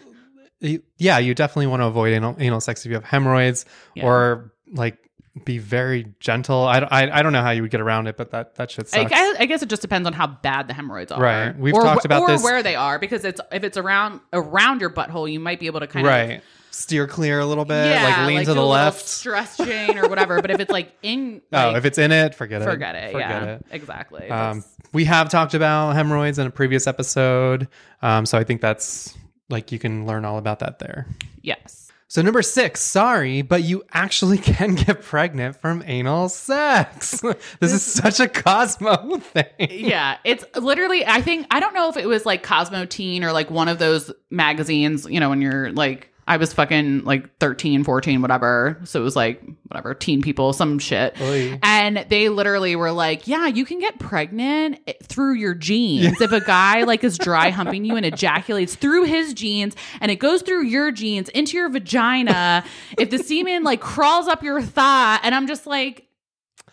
yeah, 0.97 1.17
you 1.19 1.35
definitely 1.35 1.67
want 1.67 1.81
to 1.81 1.85
avoid 1.87 2.13
anal, 2.13 2.35
anal 2.39 2.61
sex 2.61 2.85
if 2.85 2.89
you 2.89 2.95
have 2.95 3.03
hemorrhoids 3.03 3.65
Yeah. 3.95 4.05
or 4.05 4.53
like 4.73 4.97
be 5.45 5.57
very 5.57 6.13
gentle. 6.19 6.63
I, 6.63 6.79
don't- 6.79 6.91
I, 6.91 7.19
I 7.19 7.23
don't 7.23 7.33
know 7.33 7.41
how 7.41 7.49
you 7.51 7.63
would 7.63 7.71
get 7.71 7.81
around 7.81 8.07
it, 8.07 8.17
but 8.17 8.31
that, 8.31 8.55
that 8.55 8.69
shit 8.71 8.85
I, 8.93 9.03
sucks. 9.03 9.11
I, 9.13 9.35
I 9.39 9.45
guess 9.45 9.63
it 9.63 9.69
just 9.69 9.81
depends 9.81 10.05
on 10.05 10.13
how 10.13 10.27
bad 10.27 10.67
the 10.67 10.73
hemorrhoids 10.73 11.11
are. 11.11 11.21
Right. 11.21 11.57
We've 11.57 11.73
or, 11.73 11.81
talked 11.81 12.05
about 12.05 12.21
or 12.23 12.27
this- 12.27 12.43
where 12.43 12.61
they 12.63 12.75
are 12.75 12.99
because 12.99 13.25
it's 13.25 13.41
if 13.51 13.63
it's 13.63 13.77
around 13.77 14.21
around 14.31 14.81
your 14.81 14.89
butthole, 14.91 15.31
you 15.31 15.39
might 15.39 15.59
be 15.59 15.65
able 15.67 15.79
to 15.79 15.87
kind 15.87 16.05
of 16.05 16.11
right. 16.11 16.41
Steer 16.75 17.05
clear 17.05 17.39
a 17.39 17.45
little 17.45 17.65
bit, 17.65 17.85
yeah, 17.87 18.03
like 18.03 18.27
lean 18.27 18.37
like 18.37 18.47
to 18.47 18.55
the 18.55 18.59
a 18.59 18.63
left. 18.63 19.07
stress 19.07 19.57
chain 19.57 19.95
or 19.95 20.09
whatever. 20.09 20.41
but 20.41 20.49
if 20.49 20.59
it's 20.59 20.71
like 20.71 20.91
in, 21.03 21.39
oh, 21.53 21.75
if 21.75 21.85
it's 21.85 21.99
in 21.99 22.11
it, 22.11 22.33
forget 22.33 22.63
it. 22.63 22.65
forget 22.65 22.95
it. 22.95 23.11
Forget 23.11 23.29
yeah, 23.29 23.45
it. 23.57 23.65
exactly. 23.69 24.27
Um, 24.27 24.63
we 24.91 25.05
have 25.05 25.29
talked 25.29 25.53
about 25.53 25.91
hemorrhoids 25.91 26.39
in 26.39 26.47
a 26.47 26.49
previous 26.49 26.87
episode. 26.87 27.67
Um, 28.01 28.25
so 28.25 28.39
I 28.39 28.43
think 28.43 28.59
that's 28.59 29.15
like 29.49 29.71
you 29.71 29.79
can 29.79 30.05
learn 30.05 30.25
all 30.25 30.37
about 30.37 30.59
that 30.59 30.79
there. 30.79 31.07
yes. 31.41 31.79
So 32.09 32.21
number 32.21 32.43
six, 32.43 32.79
sorry, 32.79 33.41
but 33.41 33.63
you 33.63 33.81
actually 33.91 34.37
can 34.53 34.75
get 34.75 35.01
pregnant 35.01 35.55
from 35.59 35.81
anal 35.87 36.29
sex. 36.29 37.21
this 37.59 37.71
is 37.73 37.81
such 37.83 38.19
a 38.19 38.27
Cosmo 38.27 39.17
thing. 39.17 39.45
yeah, 39.59 40.17
it's 40.23 40.45
literally. 40.55 41.03
I 41.07 41.23
think 41.23 41.47
I 41.49 41.59
don't 41.59 41.73
know 41.73 41.89
if 41.89 41.97
it 41.97 42.05
was 42.07 42.23
like 42.23 42.43
Cosmo 42.43 42.85
Teen 42.85 43.23
or 43.23 43.31
like 43.31 43.49
one 43.49 43.67
of 43.67 43.79
those 43.79 44.11
magazines. 44.29 45.07
You 45.09 45.19
know, 45.19 45.29
when 45.29 45.41
you're 45.41 45.71
like 45.71 46.12
I 46.27 46.37
was 46.37 46.53
fucking 46.53 47.03
like 47.03 47.37
13, 47.39 47.83
14, 47.83 48.21
whatever. 48.21 48.79
So 48.85 48.99
it 48.99 49.03
was 49.03 49.15
like, 49.15 49.43
whatever, 49.67 49.93
teen 49.93 50.21
people, 50.21 50.53
some 50.53 50.79
shit. 50.79 51.19
Oy. 51.19 51.59
And 51.61 52.05
they 52.09 52.29
literally 52.29 52.75
were 52.75 52.91
like, 52.91 53.27
yeah, 53.27 53.47
you 53.47 53.65
can 53.65 53.79
get 53.79 53.99
pregnant 53.99 54.79
eh, 54.87 54.93
through 55.03 55.33
your 55.33 55.53
jeans. 55.53 56.21
If 56.21 56.31
a 56.31 56.39
guy 56.39 56.83
like 56.83 57.03
is 57.03 57.17
dry 57.17 57.49
humping 57.49 57.83
you 57.83 57.95
and 57.95 58.05
ejaculates 58.05 58.75
through 58.75 59.03
his 59.05 59.33
jeans 59.33 59.75
and 59.99 60.11
it 60.11 60.17
goes 60.17 60.41
through 60.41 60.63
your 60.63 60.91
jeans 60.91 61.29
into 61.29 61.57
your 61.57 61.69
vagina, 61.69 62.63
if 62.97 63.09
the 63.09 63.17
semen 63.17 63.63
like 63.63 63.81
crawls 63.81 64.27
up 64.27 64.43
your 64.43 64.61
thigh, 64.61 65.19
and 65.23 65.35
I'm 65.35 65.47
just 65.47 65.67
like, 65.67 66.07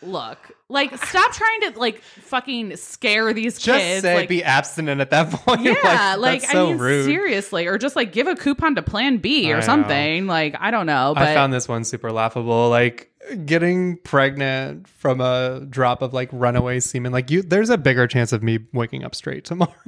look, 0.02 0.38
like 0.68 0.96
stop 1.04 1.32
trying 1.32 1.72
to 1.72 1.78
like 1.78 2.00
fucking 2.02 2.76
scare 2.76 3.32
these 3.32 3.58
Just 3.58 3.78
kids. 3.78 4.02
say 4.02 4.14
like, 4.14 4.28
be 4.28 4.42
abstinent 4.44 5.00
at 5.00 5.10
that 5.10 5.30
point. 5.32 5.62
yeah, 5.62 6.16
like, 6.18 6.42
that's 6.42 6.54
I 6.54 6.64
mean, 6.64 6.78
rude. 6.78 7.04
seriously, 7.04 7.66
or 7.66 7.78
just 7.78 7.96
like 7.96 8.12
give 8.12 8.26
a 8.26 8.34
coupon 8.36 8.74
to 8.76 8.82
Plan 8.82 9.18
B 9.18 9.50
or 9.52 9.56
know. 9.56 9.60
something. 9.60 10.26
Like 10.26 10.56
I 10.58 10.70
don't 10.70 10.86
know, 10.86 11.12
but 11.14 11.24
I 11.24 11.34
found 11.34 11.52
this 11.52 11.68
one 11.68 11.84
super 11.84 12.12
laughable. 12.12 12.68
Like 12.70 13.10
getting 13.44 13.96
pregnant 13.98 14.88
from 14.88 15.20
a 15.20 15.60
drop 15.68 16.02
of 16.02 16.12
like 16.14 16.28
runaway 16.32 16.80
semen. 16.80 17.12
Like 17.12 17.30
you, 17.30 17.42
there's 17.42 17.70
a 17.70 17.78
bigger 17.78 18.06
chance 18.06 18.32
of 18.32 18.42
me 18.42 18.60
waking 18.72 19.04
up 19.04 19.14
straight 19.14 19.44
tomorrow. 19.44 19.72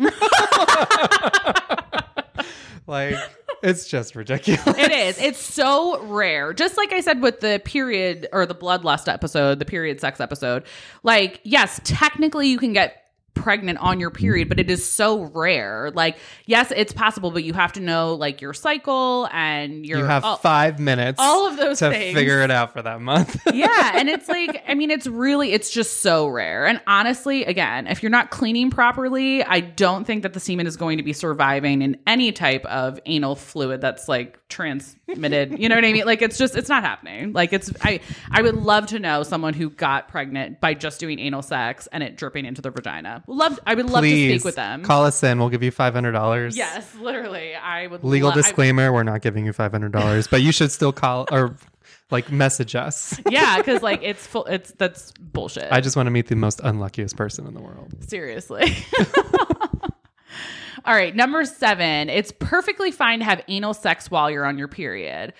like 2.86 3.16
it's 3.62 3.86
just 3.86 4.14
ridiculous. 4.16 4.78
it 4.78 4.90
is. 4.90 5.18
It's 5.18 5.38
so 5.38 6.02
rare. 6.02 6.52
Just 6.52 6.76
like 6.76 6.92
I 6.92 7.00
said 7.00 7.20
with 7.22 7.40
the 7.40 7.60
period 7.64 8.28
or 8.32 8.46
the 8.46 8.54
bloodlust 8.54 9.12
episode, 9.12 9.58
the 9.58 9.64
period 9.64 10.00
sex 10.00 10.20
episode. 10.20 10.64
Like, 11.02 11.40
yes, 11.44 11.80
technically 11.84 12.48
you 12.48 12.58
can 12.58 12.72
get 12.72 13.01
pregnant 13.34 13.78
on 13.78 13.98
your 14.00 14.10
period, 14.10 14.48
but 14.48 14.60
it 14.60 14.70
is 14.70 14.88
so 14.88 15.22
rare. 15.24 15.90
Like, 15.94 16.18
yes, 16.46 16.72
it's 16.74 16.92
possible, 16.92 17.30
but 17.30 17.44
you 17.44 17.52
have 17.54 17.72
to 17.72 17.80
know 17.80 18.14
like 18.14 18.40
your 18.40 18.52
cycle 18.52 19.28
and 19.32 19.84
your 19.86 20.00
You 20.00 20.04
have 20.04 20.24
all, 20.24 20.36
five 20.36 20.78
minutes 20.78 21.18
all 21.20 21.46
of 21.46 21.56
those 21.56 21.78
to 21.80 21.90
things. 21.90 22.16
figure 22.16 22.42
it 22.42 22.50
out 22.50 22.72
for 22.72 22.82
that 22.82 23.00
month. 23.00 23.40
yeah, 23.52 23.92
and 23.94 24.08
it's 24.08 24.28
like 24.28 24.62
I 24.68 24.74
mean 24.74 24.90
it's 24.90 25.06
really 25.06 25.52
it's 25.52 25.70
just 25.70 26.02
so 26.02 26.26
rare. 26.26 26.66
And 26.66 26.80
honestly, 26.86 27.44
again, 27.44 27.86
if 27.86 28.02
you're 28.02 28.10
not 28.10 28.30
cleaning 28.30 28.70
properly, 28.70 29.42
I 29.42 29.60
don't 29.60 30.04
think 30.04 30.22
that 30.22 30.32
the 30.34 30.40
semen 30.40 30.66
is 30.66 30.76
going 30.76 30.98
to 30.98 31.02
be 31.02 31.12
surviving 31.12 31.82
in 31.82 31.98
any 32.06 32.32
type 32.32 32.64
of 32.66 33.00
anal 33.06 33.34
fluid 33.34 33.80
that's 33.80 34.08
like 34.08 34.38
transmitted. 34.48 35.58
You 35.58 35.68
know 35.68 35.74
what 35.74 35.84
I 35.84 35.92
mean? 35.92 36.04
Like 36.04 36.22
it's 36.22 36.38
just 36.38 36.56
it's 36.56 36.68
not 36.68 36.82
happening. 36.82 37.32
Like 37.32 37.52
it's 37.52 37.72
I 37.82 38.00
I 38.30 38.42
would 38.42 38.56
love 38.56 38.86
to 38.88 38.98
know 38.98 39.22
someone 39.22 39.54
who 39.54 39.70
got 39.70 40.08
pregnant 40.08 40.60
by 40.60 40.74
just 40.74 41.00
doing 41.00 41.18
anal 41.18 41.42
sex 41.42 41.88
and 41.92 42.02
it 42.02 42.16
dripping 42.16 42.44
into 42.44 42.62
their 42.62 42.72
vagina. 42.72 43.21
Love 43.26 43.58
I 43.66 43.74
would 43.74 43.88
love 43.88 44.02
to 44.04 44.10
speak 44.10 44.44
with 44.44 44.56
them. 44.56 44.82
call 44.82 45.04
us 45.04 45.22
in. 45.22 45.38
We'll 45.38 45.48
give 45.48 45.62
you 45.62 45.70
five 45.70 45.94
hundred 45.94 46.12
dollars. 46.12 46.56
yes, 46.56 46.94
literally. 46.96 47.54
I 47.54 47.86
would 47.86 48.02
Legal 48.04 48.28
lo- 48.28 48.32
I- 48.32 48.36
disclaimer: 48.36 48.92
We're 48.92 49.02
not 49.04 49.22
giving 49.22 49.46
you 49.46 49.52
five 49.52 49.72
hundred 49.72 49.92
dollars, 49.92 50.26
but 50.26 50.42
you 50.42 50.52
should 50.52 50.72
still 50.72 50.92
call 50.92 51.26
or 51.30 51.54
like 52.10 52.30
message 52.32 52.74
us. 52.74 53.18
yeah, 53.30 53.58
because 53.58 53.80
like 53.82 54.02
it's 54.02 54.26
full. 54.26 54.44
It's 54.46 54.72
that's 54.72 55.12
bullshit. 55.20 55.68
I 55.70 55.80
just 55.80 55.96
want 55.96 56.06
to 56.08 56.10
meet 56.10 56.26
the 56.26 56.36
most 56.36 56.60
unluckiest 56.62 57.16
person 57.16 57.46
in 57.46 57.54
the 57.54 57.60
world. 57.62 57.92
Seriously. 58.08 58.76
All 60.84 60.94
right, 60.94 61.14
number 61.14 61.44
seven. 61.44 62.08
It's 62.10 62.32
perfectly 62.32 62.90
fine 62.90 63.20
to 63.20 63.24
have 63.24 63.40
anal 63.46 63.72
sex 63.72 64.10
while 64.10 64.28
you're 64.30 64.44
on 64.44 64.58
your 64.58 64.66
period. 64.66 65.32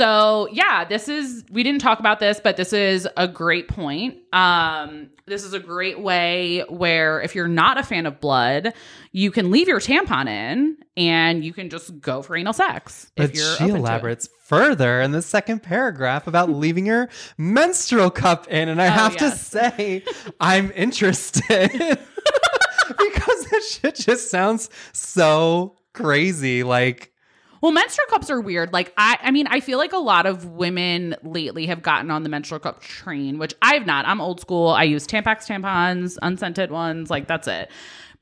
So 0.00 0.48
yeah, 0.50 0.86
this 0.86 1.10
is 1.10 1.44
we 1.50 1.62
didn't 1.62 1.82
talk 1.82 2.00
about 2.00 2.20
this, 2.20 2.40
but 2.42 2.56
this 2.56 2.72
is 2.72 3.06
a 3.18 3.28
great 3.28 3.68
point. 3.68 4.16
Um, 4.32 5.10
this 5.26 5.44
is 5.44 5.52
a 5.52 5.58
great 5.60 6.00
way 6.00 6.64
where 6.70 7.20
if 7.20 7.34
you're 7.34 7.46
not 7.46 7.76
a 7.76 7.82
fan 7.82 8.06
of 8.06 8.18
blood, 8.18 8.72
you 9.12 9.30
can 9.30 9.50
leave 9.50 9.68
your 9.68 9.78
tampon 9.78 10.26
in 10.26 10.78
and 10.96 11.44
you 11.44 11.52
can 11.52 11.68
just 11.68 12.00
go 12.00 12.22
for 12.22 12.34
anal 12.34 12.54
sex. 12.54 13.12
But 13.14 13.36
she 13.36 13.68
elaborates 13.68 14.26
further 14.44 15.02
in 15.02 15.10
the 15.10 15.20
second 15.20 15.62
paragraph 15.62 16.26
about 16.26 16.48
leaving 16.64 16.86
your 16.86 17.10
menstrual 17.36 18.08
cup 18.10 18.48
in, 18.48 18.70
and 18.70 18.80
I 18.80 18.86
have 18.86 19.18
to 19.18 19.26
Oh, 19.26 19.34
say, 19.34 20.02
I'm 20.40 20.72
interested 20.74 21.72
because 22.88 23.44
this 23.50 23.74
shit 23.74 23.96
just 23.96 24.30
sounds 24.30 24.70
so 24.94 25.76
crazy. 25.92 26.62
Like, 26.62 27.12
Well, 27.60 27.72
menstrual 27.72 28.06
cups 28.08 28.30
are 28.30 28.40
weird. 28.40 28.72
Like 28.72 28.92
I 28.96 29.18
I 29.22 29.30
mean, 29.30 29.46
I 29.48 29.60
feel 29.60 29.78
like 29.78 29.92
a 29.92 29.98
lot 29.98 30.26
of 30.26 30.46
women 30.46 31.14
lately 31.22 31.66
have 31.66 31.82
gotten 31.82 32.10
on 32.10 32.22
the 32.22 32.28
menstrual 32.28 32.60
cup 32.60 32.80
train, 32.80 33.38
which 33.38 33.54
I've 33.60 33.86
not. 33.86 34.06
I'm 34.06 34.20
old 34.20 34.40
school. 34.40 34.68
I 34.68 34.84
use 34.84 35.06
Tampax 35.06 35.46
tampons, 35.46 36.16
unscented 36.22 36.70
ones, 36.70 37.10
like 37.10 37.26
that's 37.26 37.48
it. 37.48 37.70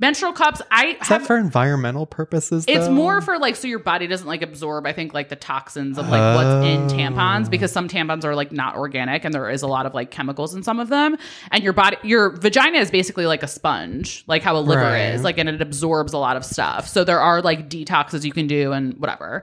Menstrual 0.01 0.33
cups, 0.33 0.63
I 0.71 0.97
is 1.01 1.09
have 1.09 1.23
that 1.23 1.27
for 1.27 1.37
environmental 1.37 2.07
purposes? 2.07 2.65
it's 2.69 2.87
though? 2.87 2.93
more 2.93 3.21
for 3.21 3.37
like 3.39 3.57
so 3.57 3.67
your 3.67 3.81
body 3.81 4.07
doesn't 4.07 4.29
like 4.29 4.43
absorb 4.43 4.87
I 4.87 4.93
think 4.93 5.13
like 5.13 5.29
the 5.29 5.35
toxins 5.37 5.99
of 5.99 6.09
like 6.09 6.37
what's 6.37 6.67
in 6.67 6.87
tampons 6.99 7.47
oh. 7.47 7.51
because 7.51 7.73
some 7.73 7.89
tampons 7.89 8.23
are 8.25 8.37
like 8.37 8.53
not 8.53 8.77
organic 8.77 9.25
and 9.25 9.35
there 9.35 9.51
is 9.51 9.63
a 9.63 9.67
lot 9.67 9.87
of 9.87 9.95
like 9.95 10.13
chemicals 10.13 10.55
in 10.55 10.63
some 10.63 10.79
of 10.79 10.89
them 10.89 11.17
and 11.51 11.65
your 11.65 11.73
body 11.73 11.97
your 12.05 12.31
vagina 12.31 12.79
is 12.79 12.93
basically 12.93 13.27
like 13.27 13.43
a 13.43 13.49
sponge 13.49 14.23
like 14.29 14.43
how 14.43 14.57
a 14.57 14.61
liver 14.61 14.83
Right. 14.83 15.15
is 15.15 15.25
like 15.25 15.37
and 15.37 15.49
it 15.49 15.61
absorbs 15.61 16.13
a 16.13 16.19
lot 16.19 16.37
of 16.37 16.45
stuff 16.45 16.87
so 16.87 17.03
there 17.03 17.21
are 17.21 17.43
like 17.43 17.69
detoxes 17.69 18.25
you 18.25 18.33
can 18.33 18.47
do 18.47 18.71
and 18.73 18.97
whatever 18.99 19.43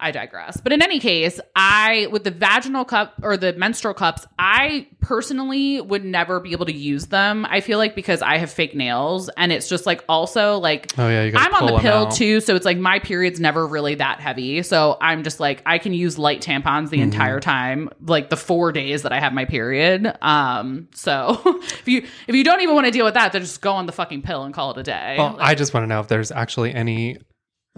I 0.00 0.10
digress. 0.10 0.60
But 0.60 0.72
in 0.72 0.82
any 0.82 0.98
case, 1.00 1.38
I 1.54 2.08
with 2.10 2.24
the 2.24 2.30
vaginal 2.30 2.84
cup 2.84 3.14
or 3.22 3.36
the 3.36 3.52
menstrual 3.52 3.94
cups, 3.94 4.26
I 4.38 4.86
personally 5.00 5.80
would 5.80 6.04
never 6.04 6.40
be 6.40 6.52
able 6.52 6.66
to 6.66 6.72
use 6.72 7.06
them. 7.06 7.44
I 7.48 7.60
feel 7.60 7.78
like 7.78 7.94
because 7.94 8.22
I 8.22 8.38
have 8.38 8.50
fake 8.50 8.74
nails 8.74 9.28
and 9.36 9.52
it's 9.52 9.68
just 9.68 9.86
like 9.86 10.04
also 10.08 10.58
like 10.58 10.92
Oh, 10.98 11.08
yeah, 11.08 11.30
I'm 11.36 11.54
on 11.54 11.66
the 11.66 11.78
pill 11.80 12.06
out. 12.06 12.12
too, 12.14 12.40
so 12.40 12.54
it's 12.54 12.64
like 12.64 12.78
my 12.78 12.98
period's 13.00 13.40
never 13.40 13.66
really 13.66 13.96
that 13.96 14.20
heavy. 14.20 14.62
So 14.62 14.96
I'm 15.00 15.22
just 15.24 15.40
like 15.40 15.62
I 15.66 15.78
can 15.78 15.92
use 15.92 16.18
light 16.18 16.40
tampons 16.42 16.90
the 16.90 16.98
Mm-hmm. 17.00 17.04
entire 17.12 17.40
time, 17.40 17.88
like 18.06 18.30
the 18.30 18.36
4 18.36 18.72
days 18.72 19.02
that 19.02 19.12
I 19.12 19.20
have 19.20 19.32
my 19.32 19.44
period. 19.46 20.12
Um 20.22 20.88
so 20.94 21.40
if 21.62 21.88
you 21.88 22.06
if 22.28 22.34
you 22.34 22.44
don't 22.44 22.60
even 22.60 22.74
want 22.74 22.86
to 22.86 22.90
deal 22.92 23.04
with 23.04 23.14
that, 23.14 23.32
then 23.32 23.42
just 23.42 23.60
go 23.60 23.72
on 23.72 23.86
the 23.86 23.92
fucking 23.92 24.22
pill 24.22 24.44
and 24.44 24.54
call 24.54 24.70
it 24.72 24.78
a 24.78 24.82
day. 24.82 25.16
Well, 25.18 25.36
I 25.40 25.54
just 25.54 25.74
want 25.74 25.84
to 25.84 25.88
know 25.88 26.00
if 26.00 26.08
there's 26.08 26.30
actually 26.30 26.72
any 26.74 27.18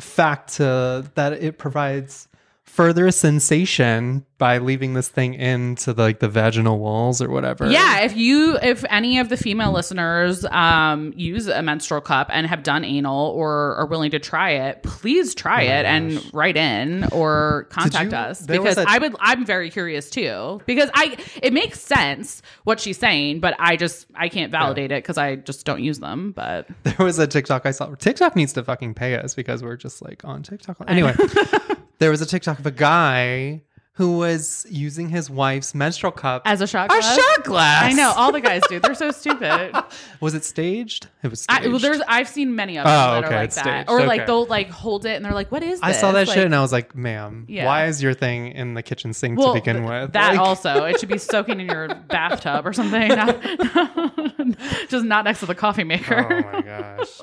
fact 0.00 0.54
to, 0.54 1.10
that 1.14 1.32
it 1.34 1.58
provides 1.58 2.28
further 2.72 3.10
sensation 3.10 4.24
by 4.38 4.56
leaving 4.58 4.94
this 4.94 5.08
thing 5.08 5.34
into 5.34 5.92
the, 5.92 6.02
like 6.02 6.18
the 6.20 6.28
vaginal 6.28 6.78
walls 6.78 7.20
or 7.20 7.28
whatever. 7.28 7.70
Yeah, 7.70 8.00
if 8.00 8.16
you 8.16 8.56
if 8.62 8.82
any 8.88 9.18
of 9.18 9.28
the 9.28 9.36
female 9.36 9.72
listeners 9.72 10.44
um 10.46 11.12
use 11.14 11.48
a 11.48 11.62
menstrual 11.62 12.00
cup 12.00 12.28
and 12.32 12.46
have 12.46 12.62
done 12.62 12.82
anal 12.84 13.28
or 13.28 13.76
are 13.76 13.86
willing 13.86 14.10
to 14.12 14.18
try 14.18 14.50
it, 14.52 14.82
please 14.82 15.34
try 15.34 15.62
it 15.62 15.84
and 15.84 16.18
write 16.34 16.56
in 16.56 17.04
or 17.12 17.66
contact 17.70 18.10
you- 18.10 18.16
us 18.16 18.46
because 18.46 18.78
a- 18.78 18.84
I 18.88 18.98
would 18.98 19.14
I'm 19.20 19.44
very 19.44 19.68
curious 19.70 20.08
too 20.08 20.60
because 20.66 20.88
I 20.94 21.18
it 21.42 21.52
makes 21.52 21.78
sense 21.80 22.40
what 22.64 22.80
she's 22.80 22.98
saying, 22.98 23.40
but 23.40 23.54
I 23.58 23.76
just 23.76 24.06
I 24.14 24.28
can't 24.30 24.50
validate 24.50 24.92
it 24.92 25.04
because 25.04 25.18
I 25.18 25.36
just 25.36 25.66
don't 25.66 25.82
use 25.82 25.98
them. 25.98 26.32
But 26.32 26.68
There 26.84 26.96
was 27.06 27.18
a 27.18 27.26
TikTok 27.26 27.66
I 27.66 27.70
saw. 27.72 27.94
TikTok 27.94 28.34
needs 28.34 28.54
to 28.54 28.64
fucking 28.64 28.94
pay 28.94 29.14
us 29.16 29.34
because 29.34 29.62
we're 29.62 29.76
just 29.76 30.02
like 30.02 30.24
on 30.24 30.42
TikTok. 30.42 30.78
Anyway, 30.88 31.14
there 32.02 32.10
was 32.10 32.20
a 32.20 32.26
TikTok 32.26 32.58
of 32.58 32.66
a 32.66 32.72
guy 32.72 33.62
who 33.96 34.16
was 34.16 34.66
using 34.70 35.10
his 35.10 35.28
wife's 35.28 35.74
menstrual 35.74 36.12
cup 36.12 36.40
as 36.46 36.62
a 36.62 36.66
shot 36.66 36.86
a 36.86 36.88
glass, 36.98 37.14
shot 37.16 37.44
glass. 37.44 37.82
I 37.84 37.92
know 37.92 38.12
all 38.16 38.32
the 38.32 38.40
guys 38.40 38.62
do. 38.68 38.80
They're 38.80 38.94
so 38.94 39.10
stupid. 39.10 39.72
Was 40.20 40.32
it 40.34 40.44
staged? 40.46 41.08
It 41.22 41.28
was 41.28 41.42
staged. 41.42 41.66
I, 41.66 41.68
well, 41.68 41.78
there's 41.78 42.00
I've 42.08 42.28
seen 42.28 42.54
many 42.56 42.78
of 42.78 42.84
them 42.86 42.92
Oh, 42.92 43.12
that 43.20 43.24
okay, 43.24 43.34
are 43.34 43.40
like 43.40 43.52
that, 43.54 43.60
staged. 43.64 43.90
or 43.90 44.06
like 44.06 44.26
they'll 44.26 44.46
like 44.46 44.70
hold 44.70 45.04
it 45.04 45.16
and 45.16 45.24
they're 45.24 45.34
like, 45.34 45.52
"What 45.52 45.62
is?" 45.62 45.80
That? 45.80 45.86
I 45.88 45.92
saw 45.92 46.12
that 46.12 46.26
Like, 46.28 46.34
shit 46.34 46.46
and 46.46 46.54
I 46.54 46.60
was 46.62 46.72
like, 46.72 46.94
"Ma'am, 46.94 47.44
Yeah. 47.48 47.66
why 47.66 47.86
is 47.86 48.02
your 48.02 48.14
thing 48.14 48.52
in 48.52 48.72
the 48.74 48.82
kitchen 48.82 49.12
sink 49.12 49.38
Well, 49.38 49.52
to 49.52 49.60
begin 49.60 49.78
th- 49.78 49.88
with?" 49.88 50.12
That 50.12 50.30
Like- 50.30 50.38
also, 50.38 50.84
it 50.84 50.98
should 50.98 51.08
be 51.10 51.18
soaking 51.18 51.60
in 51.60 51.66
your 51.66 51.88
bathtub 52.08 52.66
or 52.66 52.72
something, 52.72 53.08
not, 53.08 53.42
just 54.88 55.04
not 55.04 55.24
next 55.24 55.40
to 55.40 55.46
the 55.46 55.54
coffee 55.54 55.84
maker. 55.84 56.26
Oh 56.30 56.52
my 56.52 56.60
gosh. 56.62 57.20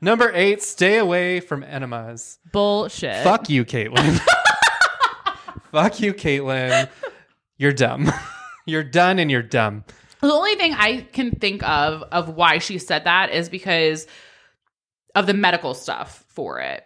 Number 0.00 0.30
eight, 0.34 0.62
stay 0.62 0.98
away 0.98 1.40
from 1.40 1.64
enemas. 1.64 2.38
Bullshit. 2.52 3.24
Fuck 3.24 3.50
you, 3.50 3.64
Caitlin. 3.64 4.20
Fuck 5.74 5.98
you, 5.98 6.14
Caitlin. 6.14 6.88
You're 7.58 7.72
dumb. 7.72 8.10
you're 8.66 8.84
done 8.84 9.18
and 9.18 9.28
you're 9.28 9.42
dumb. 9.42 9.84
The 10.20 10.32
only 10.32 10.54
thing 10.54 10.72
I 10.72 11.02
can 11.12 11.32
think 11.32 11.62
of 11.64 12.02
of 12.12 12.28
why 12.28 12.58
she 12.58 12.78
said 12.78 13.04
that 13.04 13.30
is 13.30 13.48
because 13.48 14.06
of 15.16 15.26
the 15.26 15.34
medical 15.34 15.74
stuff 15.74 16.24
for 16.28 16.60
it. 16.60 16.84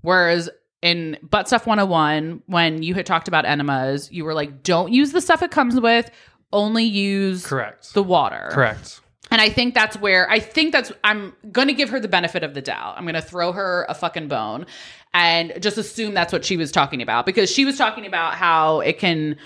Whereas 0.00 0.48
in 0.80 1.18
Butt 1.22 1.48
Stuff 1.48 1.66
101, 1.66 2.42
when 2.46 2.82
you 2.82 2.94
had 2.94 3.04
talked 3.04 3.28
about 3.28 3.44
enemas, 3.44 4.10
you 4.10 4.24
were 4.24 4.32
like, 4.32 4.62
don't 4.62 4.90
use 4.90 5.12
the 5.12 5.20
stuff 5.20 5.42
it 5.42 5.50
comes 5.50 5.78
with, 5.78 6.10
only 6.50 6.84
use 6.84 7.46
Correct. 7.46 7.92
the 7.92 8.02
water. 8.02 8.48
Correct. 8.52 9.00
And 9.30 9.40
I 9.40 9.48
think 9.48 9.74
that's 9.74 9.96
where 9.98 10.28
I 10.28 10.40
think 10.40 10.72
that's 10.72 10.90
I'm 11.04 11.36
going 11.52 11.68
to 11.68 11.74
give 11.74 11.90
her 11.90 12.00
the 12.00 12.08
benefit 12.08 12.42
of 12.42 12.54
the 12.54 12.62
doubt. 12.62 12.94
I'm 12.96 13.04
going 13.04 13.14
to 13.14 13.22
throw 13.22 13.52
her 13.52 13.86
a 13.88 13.94
fucking 13.94 14.28
bone 14.28 14.66
and 15.12 15.60
just 15.60 15.76
assume 15.78 16.14
that's 16.14 16.32
what 16.32 16.44
she 16.44 16.56
was 16.56 16.70
talking 16.72 17.02
about 17.02 17.26
because 17.26 17.50
she 17.50 17.64
was 17.64 17.76
talking 17.76 18.06
about 18.06 18.34
how 18.34 18.80
it 18.80 18.98
can, 18.98 19.36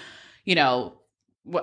you 0.44 0.54
know, 0.54 0.92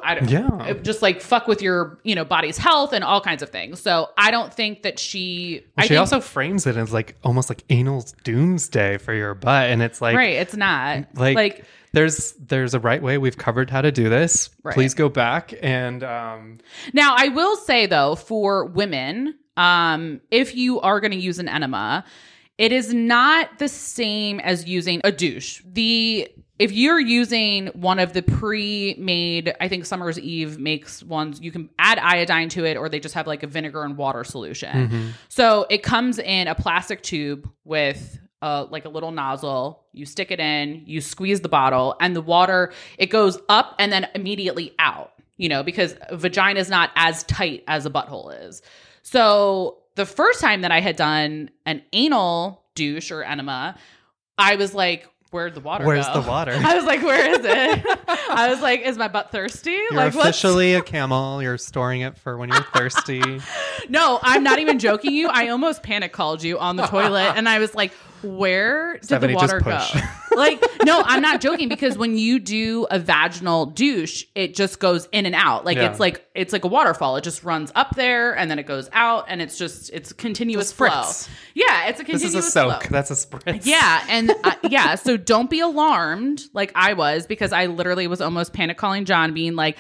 I 0.04 0.14
don't 0.16 0.30
Yeah. 0.30 0.74
just 0.84 1.02
like 1.02 1.22
fuck 1.22 1.48
with 1.48 1.62
your 1.64 2.00
you 2.04 2.14
know 2.14 2.24
body's 2.24 2.56
health 2.58 2.94
and 2.94 3.04
all 3.04 3.20
kinds 3.20 3.42
of 3.42 3.50
things. 3.50 3.80
So 3.82 4.10
I 4.18 4.30
don't 4.30 4.54
think 4.54 4.84
that 4.84 5.00
she. 5.00 5.66
I 5.76 5.84
she 5.84 5.88
think, 5.90 6.00
also 6.00 6.20
frames 6.20 6.68
it 6.68 6.78
as 6.78 6.94
like 6.94 7.16
almost 7.24 7.50
like 7.50 7.64
anal 7.70 8.06
doomsday 8.24 8.98
for 9.00 9.12
your 9.14 9.34
butt, 9.34 9.72
and 9.72 9.82
it's 9.82 10.00
like 10.00 10.16
right. 10.16 10.36
It's 10.36 10.56
not 10.56 11.08
like, 11.16 11.36
like 11.36 11.66
there's 11.94 12.34
there's 12.34 12.76
a 12.76 12.80
right 12.80 13.02
way. 13.02 13.18
We've 13.18 13.38
covered 13.38 13.72
how 13.72 13.82
to 13.82 13.92
do 13.92 14.08
this. 14.08 14.52
Right. 14.62 14.76
Please 14.76 14.94
go 14.94 15.10
back 15.10 15.52
and 15.64 16.04
um, 16.04 16.60
Now, 16.94 17.16
I 17.18 17.30
will 17.30 17.56
say 17.58 17.88
though, 17.88 18.14
for 18.16 18.66
women, 18.66 19.34
um, 19.58 20.22
if 20.30 20.56
you 20.56 20.80
are 20.82 21.00
going 21.00 21.12
to 21.12 21.18
use 21.18 21.40
an 21.40 21.50
enema, 21.50 22.06
it 22.62 22.71
is 22.71 22.93
not 22.93 23.58
the 23.58 23.67
same 23.67 24.39
as 24.39 24.69
using 24.69 25.02
a 25.04 25.12
douche. 25.12 25.63
The 25.65 26.32
if 26.60 26.71
you're 26.71 27.00
using 27.00 27.67
one 27.69 27.97
of 27.97 28.13
the 28.13 28.21
pre-made, 28.21 29.56
I 29.60 29.67
think 29.67 29.84
Summer's 29.84 30.19
Eve 30.19 30.60
makes 30.60 31.02
ones 31.02 31.41
you 31.41 31.52
can 31.52 31.71
add 31.80 31.97
iodine 31.97 32.50
to 32.50 32.63
it, 32.65 32.78
or 32.78 32.88
they 32.88 33.00
just 33.00 33.15
have 33.15 33.26
like 33.26 33.41
a 33.41 33.47
vinegar 33.47 33.84
and 33.84 33.97
water 33.97 34.24
solution. 34.24 34.89
Mm-hmm. 34.89 35.08
So 35.28 35.65
it 35.71 35.82
comes 35.82 36.19
in 36.19 36.47
a 36.47 36.54
plastic 36.54 37.02
tube 37.02 37.50
with 37.63 38.19
uh, 38.43 38.67
like 38.69 38.86
a 38.86 38.89
little 38.89 39.12
nozzle. 39.12 39.84
You 39.91 40.06
stick 40.06 40.30
it 40.30 40.39
in, 40.39 40.84
you 40.86 41.02
squeeze 41.02 41.41
the 41.41 41.50
bottle, 41.50 41.95
and 42.00 42.15
the 42.15 42.21
water 42.21 42.74
it 43.00 43.08
goes 43.08 43.39
up 43.50 43.74
and 43.80 43.91
then 43.91 44.08
immediately 44.13 44.76
out. 44.78 45.13
You 45.38 45.50
know, 45.50 45.63
because 45.63 45.95
vagina 46.12 46.60
is 46.60 46.69
not 46.69 46.91
as 46.95 47.24
tight 47.24 47.63
as 47.67 47.88
a 47.88 47.89
butthole 47.89 48.47
is. 48.47 48.62
So 49.02 49.81
the 49.95 50.06
first 50.06 50.41
time 50.41 50.62
that 50.62 50.71
I 50.71 50.80
had 50.80 50.95
done 50.95 51.49
an 51.65 51.82
anal 51.93 52.63
douche 52.75 53.12
or 53.12 53.23
enema, 53.23 53.75
I 54.38 54.56
was 54.56 54.73
like, 54.73 55.08
"Where'd 55.32 55.54
the 55.56 55.60
water 55.60 55.86
Where's 55.86 56.08
go?" 56.08 56.21
the 56.21 56.27
water? 56.30 56.51
I 56.56 56.75
was 56.75 56.86
like, 56.86 57.01
"Where 57.01 57.32
is 57.32 57.39
it?" 57.43 57.99
I 58.30 58.49
was 58.49 58.62
like, 58.62 58.82
"Is 58.82 58.97
my 58.97 59.08
butt 59.08 59.32
thirsty?" 59.32 59.71
you're 59.71 59.91
like, 59.93 60.13
what's- 60.15 60.30
officially 60.30 60.73
a 60.75 60.82
camel. 60.82 61.41
You're 61.43 61.58
storing 61.58 62.01
it 62.01 62.17
for 62.17 62.38
when 62.38 62.49
you're 62.49 62.63
thirsty. 62.73 63.21
No, 63.89 64.19
I'm 64.21 64.43
not 64.43 64.60
even 64.60 64.77
joking 64.80 65.12
you. 65.12 65.27
I 65.27 65.47
almost 65.49 65.82
panic 65.82 66.13
called 66.13 66.43
you 66.43 66.60
on 66.60 66.75
the 66.75 66.86
toilet 66.86 67.34
and 67.36 67.49
I 67.49 67.58
was 67.60 67.73
like, 67.73 67.91
where 68.24 68.94
did 68.94 69.04
Stephanie, 69.06 69.34
the 69.34 69.38
water 69.38 69.60
go? 69.60 69.80
like, 70.36 70.64
no, 70.84 71.02
I'm 71.06 71.22
not 71.22 71.42
joking 71.42 71.70
because 71.70 71.98
when 71.98 72.18
you 72.18 72.40
do 72.40 72.88
a 72.90 73.00
vaginal 73.00 73.66
douche, 73.68 74.26
it 74.36 74.56
just 74.56 74.80
goes 74.80 75.08
in 75.12 75.26
and 75.26 75.36
out. 75.36 75.66
Like 75.66 75.78
Yeah. 75.78 75.90
it's 75.90 76.00
like 76.00 76.26
it's 76.36 76.54
like 76.54 76.64
a 76.64 76.68
waterfall. 76.68 77.18
It 77.18 77.24
just 77.24 77.44
runs 77.44 77.72
up 77.76 77.96
there 77.96 78.36
and 78.38 78.50
then 78.50 78.60
it 78.60 78.66
goes 78.66 78.90
out 78.94 79.26
and 79.28 79.42
it's 79.42 79.58
just 79.58 79.90
it's 79.92 80.14
continuous 80.14 80.72
flow. 80.72 80.88
Yeah, 81.54 81.88
it's 81.88 82.00
a 82.00 82.04
this 82.04 82.12
continuous 82.22 82.24
is 82.24 82.36
a 82.36 82.42
soak. 82.52 82.84
flow. 82.84 82.90
That's 82.92 83.12
a 83.12 83.16
spritz. 83.16 83.66
Yeah, 83.66 84.04
and 84.10 84.32
uh, 84.44 84.56
yeah, 84.70 84.96
so 84.96 85.18
don't 85.18 85.50
be 85.50 85.60
alarmed 85.60 86.42
like 86.54 86.72
I 86.76 86.94
was 86.94 87.26
because 87.28 87.52
I 87.52 87.66
literally 87.66 88.08
was 88.08 88.22
almost 88.22 88.54
panic 88.54 88.78
calling 88.78 89.06
John, 89.06 89.34
being 89.34 89.56
like, 89.56 89.78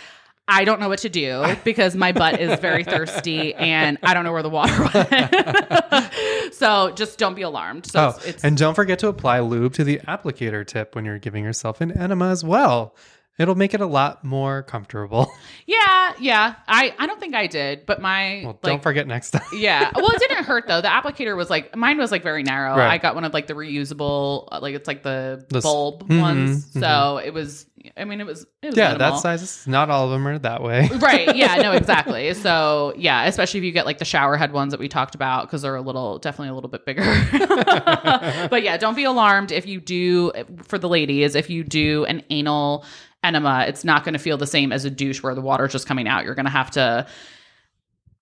I 0.53 0.65
don't 0.65 0.79
know 0.81 0.89
what 0.89 0.99
to 0.99 1.09
do 1.09 1.55
because 1.63 1.95
my 1.95 2.11
butt 2.11 2.39
is 2.41 2.59
very 2.59 2.83
thirsty 2.83 3.53
and 3.55 3.97
I 4.03 4.13
don't 4.13 4.23
know 4.25 4.33
where 4.33 4.43
the 4.43 4.49
water 4.49 4.73
went. 4.93 6.53
so 6.53 6.91
just 6.91 7.17
don't 7.17 7.35
be 7.35 7.41
alarmed. 7.43 7.85
So 7.85 7.99
Oh, 8.01 8.09
it's, 8.17 8.25
it's 8.25 8.43
and 8.43 8.57
don't 8.57 8.75
forget 8.75 8.99
to 8.99 9.07
apply 9.07 9.39
lube 9.39 9.73
to 9.75 9.83
the 9.83 9.99
applicator 10.07 10.65
tip 10.65 10.95
when 10.95 11.05
you're 11.05 11.19
giving 11.19 11.43
yourself 11.43 11.81
an 11.81 11.91
enema 11.91 12.29
as 12.29 12.43
well. 12.43 12.95
It'll 13.39 13.55
make 13.55 13.73
it 13.73 13.81
a 13.81 13.85
lot 13.87 14.23
more 14.25 14.61
comfortable. 14.63 15.31
yeah, 15.65 16.13
yeah. 16.19 16.55
I 16.67 16.93
I 16.99 17.07
don't 17.07 17.19
think 17.19 17.33
I 17.33 17.47
did, 17.47 17.85
but 17.85 18.01
my 18.01 18.41
Well, 18.43 18.53
like 18.53 18.61
don't 18.61 18.83
forget 18.83 19.07
next 19.07 19.31
time. 19.31 19.41
yeah. 19.53 19.89
Well, 19.95 20.11
it 20.11 20.19
didn't 20.19 20.43
hurt 20.43 20.67
though. 20.67 20.81
The 20.81 20.89
applicator 20.89 21.35
was 21.35 21.49
like 21.49 21.75
mine 21.75 21.97
was 21.97 22.11
like 22.11 22.23
very 22.23 22.43
narrow. 22.43 22.75
Right. 22.75 22.91
I 22.91 22.97
got 22.97 23.15
one 23.15 23.23
of 23.23 23.33
like 23.33 23.47
the 23.47 23.53
reusable, 23.53 24.49
uh, 24.51 24.59
like 24.61 24.75
it's 24.75 24.87
like 24.87 25.01
the, 25.01 25.45
The 25.49 25.61
bulb 25.61 26.07
Mhm, 26.09 26.19
ones. 26.19 26.71
So 26.73 27.17
it 27.23 27.33
was. 27.33 27.65
I 27.97 28.05
mean, 28.05 28.21
it 28.21 28.25
was. 28.25 28.45
It 28.61 28.67
was 28.67 28.77
yeah, 28.77 28.93
minimal. 28.93 29.11
that 29.15 29.21
size 29.21 29.41
is 29.41 29.67
not 29.67 29.89
all 29.89 30.05
of 30.05 30.11
them 30.11 30.27
are 30.27 30.39
that 30.39 30.63
way. 30.63 30.89
right 30.99 31.35
yeah 31.35 31.55
no 31.55 31.71
exactly 31.81 32.33
so 32.33 32.93
yeah 32.95 33.25
especially 33.25 33.59
if 33.59 33.63
you 33.63 33.71
get 33.71 33.85
like 33.85 33.97
the 33.97 34.05
shower 34.05 34.37
head 34.37 34.53
ones 34.53 34.71
that 34.71 34.79
we 34.79 34.87
talked 34.87 35.15
about 35.15 35.47
because 35.47 35.61
they're 35.61 35.75
a 35.75 35.81
little 35.81 36.19
definitely 36.19 36.49
a 36.49 36.53
little 36.53 36.69
bit 36.69 36.85
bigger 36.85 37.03
but 38.49 38.63
yeah 38.63 38.77
don't 38.77 38.95
be 38.95 39.03
alarmed 39.03 39.51
if 39.51 39.65
you 39.65 39.79
do 39.81 40.31
for 40.63 40.77
the 40.77 40.87
ladies 40.89 41.35
if 41.35 41.49
you 41.49 41.63
do 41.63 42.05
an 42.05 42.23
anal 42.29 42.85
enema 43.23 43.65
it's 43.67 43.83
not 43.83 44.03
going 44.03 44.13
to 44.13 44.19
feel 44.19 44.37
the 44.37 44.47
same 44.47 44.71
as 44.71 44.85
a 44.85 44.89
douche 44.89 45.21
where 45.23 45.35
the 45.35 45.41
water's 45.41 45.71
just 45.71 45.87
coming 45.87 46.07
out 46.07 46.23
you're 46.23 46.35
going 46.35 46.45
to 46.45 46.51
have 46.51 46.71
to 46.71 47.05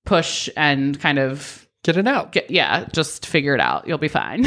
push 0.06 0.50
and 0.56 1.00
kind 1.00 1.20
of 1.20 1.68
Get 1.84 1.96
it 1.98 2.08
out. 2.08 2.32
get 2.34 2.52
yeah 2.52 2.86
just 2.92 3.26
figure 3.26 3.54
it 3.56 3.62
out 3.62 3.88
you'll 3.88 3.98
be 3.98 4.10
fine 4.10 4.46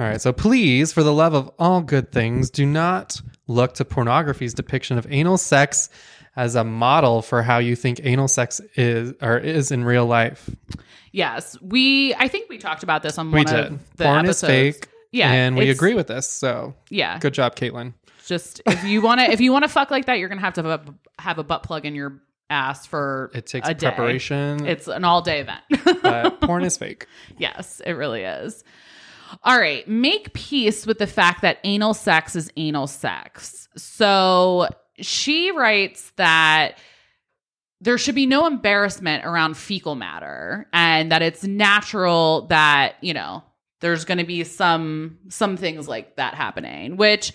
All 0.00 0.06
right, 0.06 0.18
so 0.20 0.32
please, 0.32 0.94
for 0.94 1.02
the 1.02 1.12
love 1.12 1.34
of 1.34 1.50
all 1.58 1.82
good 1.82 2.10
things, 2.10 2.48
do 2.48 2.64
not 2.64 3.20
look 3.46 3.74
to 3.74 3.84
pornography's 3.84 4.54
depiction 4.54 4.96
of 4.96 5.06
anal 5.10 5.36
sex 5.36 5.90
as 6.36 6.54
a 6.54 6.64
model 6.64 7.20
for 7.20 7.42
how 7.42 7.58
you 7.58 7.76
think 7.76 8.00
anal 8.02 8.26
sex 8.26 8.62
is 8.76 9.12
or 9.20 9.36
is 9.36 9.70
in 9.70 9.84
real 9.84 10.06
life. 10.06 10.48
yes 11.12 11.56
we 11.60 12.14
i 12.14 12.28
think 12.28 12.48
we 12.48 12.56
talked 12.56 12.82
about 12.84 13.02
this 13.02 13.18
on 13.18 13.30
We 13.32 13.40
one 13.40 13.46
did. 13.46 13.54
of 13.66 13.96
the 13.96 14.04
Porn 14.04 14.24
is 14.26 14.42
episodes. 14.42 14.78
fake. 14.78 14.88
yeah 15.12 15.32
and 15.32 15.56
we 15.56 15.68
agree 15.68 15.92
with 15.94 16.06
this. 16.06 16.26
So 16.30 16.74
yeah 16.88 17.18
good 17.18 17.34
job, 17.34 17.56
Caitlin. 17.56 17.92
Just 18.26 18.62
if 18.66 18.84
you 18.84 19.02
want 19.02 19.20
to, 19.20 19.30
if 19.30 19.40
you 19.40 19.52
want 19.52 19.64
to 19.64 19.68
fuck 19.68 19.90
like 19.90 20.06
that, 20.06 20.18
you're 20.18 20.28
gonna 20.30 20.40
have 20.40 20.54
to 20.54 20.62
have 20.62 20.88
a, 20.88 20.94
have 21.20 21.38
a 21.38 21.44
butt 21.44 21.62
plug 21.64 21.84
in 21.84 21.94
your 21.96 22.22
ass 22.48 22.86
for 22.86 23.30
It 23.34 23.46
takes 23.46 23.68
a 23.68 23.74
day. 23.74 23.88
preparation. 23.88 24.66
It's 24.66 24.86
an 24.88 25.04
all 25.04 25.20
day 25.20 25.40
event. 25.40 26.40
porn 26.40 26.64
is 26.64 26.76
fake. 26.78 27.06
yes, 27.38 27.82
it 27.84 27.92
really 27.92 28.22
is. 28.22 28.62
All 29.42 29.58
right, 29.58 29.86
make 29.88 30.32
peace 30.32 30.86
with 30.86 30.98
the 30.98 31.06
fact 31.06 31.42
that 31.42 31.58
anal 31.64 31.94
sex 31.94 32.36
is 32.36 32.50
anal 32.56 32.86
sex. 32.86 33.68
So 33.76 34.68
she 34.98 35.50
writes 35.50 36.12
that 36.16 36.78
there 37.80 37.96
should 37.96 38.14
be 38.14 38.26
no 38.26 38.46
embarrassment 38.46 39.24
around 39.24 39.56
fecal 39.56 39.94
matter 39.94 40.66
and 40.72 41.10
that 41.12 41.22
it's 41.22 41.44
natural 41.44 42.46
that, 42.48 42.96
you 43.00 43.14
know, 43.14 43.42
there's 43.80 44.04
going 44.04 44.18
to 44.18 44.24
be 44.24 44.44
some 44.44 45.18
some 45.28 45.56
things 45.56 45.88
like 45.88 46.16
that 46.16 46.34
happening, 46.34 46.96
which 46.98 47.32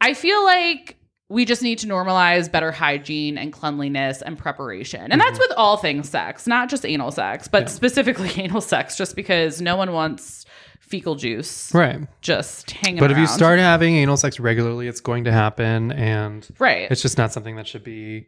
I 0.00 0.12
feel 0.12 0.44
like 0.44 0.96
we 1.28 1.44
just 1.44 1.62
need 1.62 1.78
to 1.80 1.86
normalize 1.88 2.50
better 2.50 2.70
hygiene 2.70 3.36
and 3.36 3.52
cleanliness 3.52 4.22
and 4.22 4.38
preparation. 4.38 5.10
And 5.10 5.20
that's 5.20 5.32
mm-hmm. 5.32 5.40
with 5.40 5.52
all 5.56 5.76
things 5.76 6.08
sex, 6.08 6.46
not 6.46 6.68
just 6.68 6.86
anal 6.86 7.10
sex, 7.10 7.48
but 7.48 7.64
Yeah. 7.64 7.68
specifically 7.68 8.30
anal 8.36 8.60
sex 8.60 8.96
just 8.96 9.16
because 9.16 9.60
no 9.60 9.76
one 9.76 9.92
wants 9.92 10.44
fecal 10.86 11.14
juice 11.16 11.72
Right. 11.74 12.00
just 12.20 12.70
hanging 12.70 13.00
But 13.00 13.10
if 13.10 13.18
you 13.18 13.26
start 13.26 13.58
having 13.58 13.96
anal 13.96 14.16
sex 14.16 14.38
regularly, 14.40 14.88
it's 14.88 15.00
going 15.00 15.24
to 15.24 15.32
happen 15.32 15.92
and 15.92 16.46
right 16.58 16.90
it's 16.90 17.02
just 17.02 17.18
not 17.18 17.32
something 17.32 17.56
that 17.56 17.66
should 17.66 17.84
be 17.84 18.26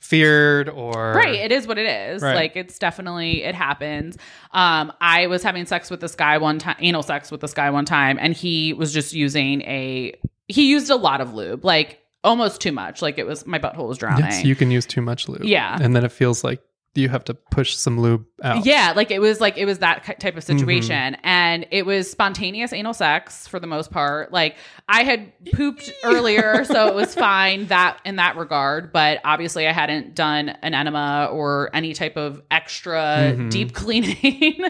feared 0.00 0.68
or 0.68 1.14
Right, 1.14 1.34
it 1.34 1.50
is 1.50 1.66
what 1.66 1.78
it 1.78 1.86
is. 1.86 2.20
Right. 2.20 2.34
Like 2.34 2.56
it's 2.56 2.78
definitely 2.78 3.42
it 3.42 3.54
happens. 3.54 4.18
Um, 4.52 4.92
I 5.00 5.28
was 5.28 5.42
having 5.42 5.64
sex 5.64 5.90
with 5.90 6.00
this 6.00 6.14
guy 6.14 6.36
one 6.38 6.58
time, 6.58 6.76
anal 6.80 7.02
sex 7.02 7.30
with 7.30 7.40
this 7.40 7.54
guy 7.54 7.70
one 7.70 7.86
time, 7.86 8.18
and 8.20 8.34
he 8.34 8.74
was 8.74 8.92
just 8.92 9.14
using 9.14 9.62
a. 9.62 10.14
He 10.48 10.68
used 10.68 10.90
a 10.90 10.96
lot 10.96 11.22
of 11.22 11.32
lube, 11.32 11.64
like 11.64 12.00
almost 12.22 12.60
too 12.60 12.72
much. 12.72 13.00
Like 13.00 13.16
it 13.16 13.26
was 13.26 13.46
my 13.46 13.58
butthole 13.58 13.88
was 13.88 13.96
drowning. 13.96 14.26
Yes, 14.26 14.44
you 14.44 14.54
can 14.54 14.70
use 14.70 14.84
too 14.84 15.00
much 15.00 15.26
lube. 15.26 15.44
Yeah. 15.44 15.78
And 15.80 15.96
then 15.96 16.04
it 16.04 16.12
feels 16.12 16.44
like 16.44 16.60
you 16.94 17.08
have 17.08 17.24
to 17.24 17.34
push 17.34 17.74
some 17.74 17.98
lube 18.00 18.24
out. 18.42 18.64
Yeah, 18.64 18.92
like 18.94 19.10
it 19.10 19.18
was 19.20 19.40
like 19.40 19.56
it 19.56 19.64
was 19.66 19.78
that 19.80 20.04
type 20.20 20.36
of 20.36 20.44
Mm-hmm. 20.44 20.58
situation, 20.58 21.16
and 21.22 21.66
it 21.70 21.84
was 21.86 22.10
spontaneous 22.10 22.72
anal 22.72 22.94
sex 22.94 23.46
for 23.48 23.58
the 23.60 23.66
most 23.66 23.90
part. 23.90 24.32
Like 24.32 24.56
I 24.88 25.02
had 25.02 25.32
pooped 25.52 25.90
earlier, 26.04 26.64
so 26.64 26.86
it 26.88 26.94
was 26.94 27.14
fine 27.14 27.66
that 27.66 27.98
in 28.04 28.16
that 28.16 28.36
regard. 28.36 28.92
But 28.92 29.20
obviously, 29.24 29.66
I 29.66 29.72
hadn't 29.72 30.14
done 30.14 30.50
an 30.62 30.74
enema 30.74 31.28
or 31.32 31.70
any 31.74 31.92
type 31.94 32.16
of 32.16 32.42
extra 32.50 32.94
Mm-hmm. 33.34 33.48
deep 33.48 33.72
cleaning, 33.74 34.60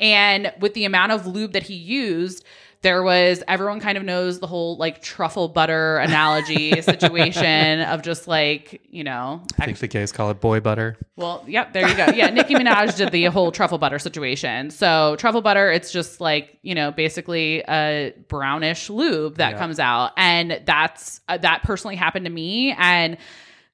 and 0.00 0.52
with 0.60 0.74
the 0.74 0.84
amount 0.84 1.12
of 1.12 1.26
lube 1.26 1.52
that 1.52 1.64
he 1.64 1.74
used. 1.74 2.44
There 2.86 3.02
was 3.02 3.42
everyone 3.48 3.80
kind 3.80 3.98
of 3.98 4.04
knows 4.04 4.38
the 4.38 4.46
whole 4.46 4.76
like 4.76 5.02
truffle 5.02 5.48
butter 5.48 5.96
analogy 5.98 6.80
situation 6.92 7.80
of 7.80 8.02
just 8.02 8.28
like 8.28 8.80
you 8.90 9.02
know 9.02 9.42
I 9.58 9.64
think 9.64 9.78
the 9.78 9.88
gays 9.88 10.12
call 10.12 10.30
it 10.30 10.40
boy 10.40 10.60
butter. 10.60 10.96
well, 11.16 11.42
yep, 11.48 11.72
there 11.72 11.88
you 11.88 11.96
go. 11.96 12.06
Yeah, 12.14 12.30
Nicki 12.30 12.54
Minaj 12.54 12.96
did 12.96 13.10
the 13.10 13.24
whole 13.24 13.50
truffle 13.50 13.78
butter 13.78 13.98
situation. 13.98 14.70
So 14.70 15.16
truffle 15.18 15.42
butter, 15.42 15.70
it's 15.72 15.90
just 15.90 16.20
like 16.20 16.58
you 16.62 16.76
know, 16.76 16.92
basically 16.92 17.64
a 17.68 18.12
brownish 18.28 18.88
lube 18.88 19.38
that 19.38 19.52
Yeah. 19.54 19.58
comes 19.58 19.80
out, 19.80 20.12
and 20.16 20.60
that's 20.64 21.20
uh, 21.28 21.38
that 21.38 21.64
personally 21.64 21.96
happened 21.96 22.26
to 22.26 22.30
me, 22.32 22.72
and 22.78 23.16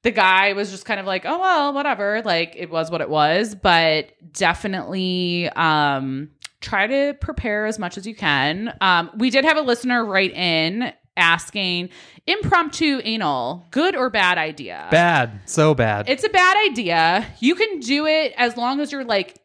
the 0.03 0.11
guy 0.11 0.55
was 0.55 0.70
just 0.70 0.85
kind 0.87 0.98
of 0.98 1.05
like, 1.07 1.25
oh 1.27 1.38
well, 1.38 1.72
whatever, 1.75 2.22
like 2.25 2.55
it 2.57 2.70
was 2.70 2.90
what 2.90 3.01
it 3.03 3.11
was, 3.11 3.55
but 3.55 4.11
definitely 4.33 5.48
um 5.51 6.31
try 6.62 6.87
to 6.87 7.14
prepare 7.20 7.66
as 7.66 7.79
much 7.79 7.98
as 7.98 8.07
you 8.07 8.14
can. 8.14 8.75
Um, 8.81 9.11
we 9.16 9.29
did 9.31 9.44
have 9.44 9.57
a 9.57 9.61
listener 9.62 10.05
write 10.05 10.33
in 10.33 10.92
asking 11.16 11.90
impromptu 12.27 13.01
anal, 13.05 13.66
good 13.70 13.94
or 13.94 14.09
bad 14.09 14.38
idea? 14.38 14.88
Bad. 14.90 15.40
So 15.44 15.75
bad. 15.75 16.09
It's 16.09 16.25
a 16.25 16.29
bad 16.31 16.57
idea. 16.70 17.27
You 17.40 17.55
can 17.55 17.81
do 17.81 18.07
it 18.07 18.33
as 18.38 18.57
long 18.57 18.81
as 18.81 18.90
you're 18.92 19.05
like 19.05 19.38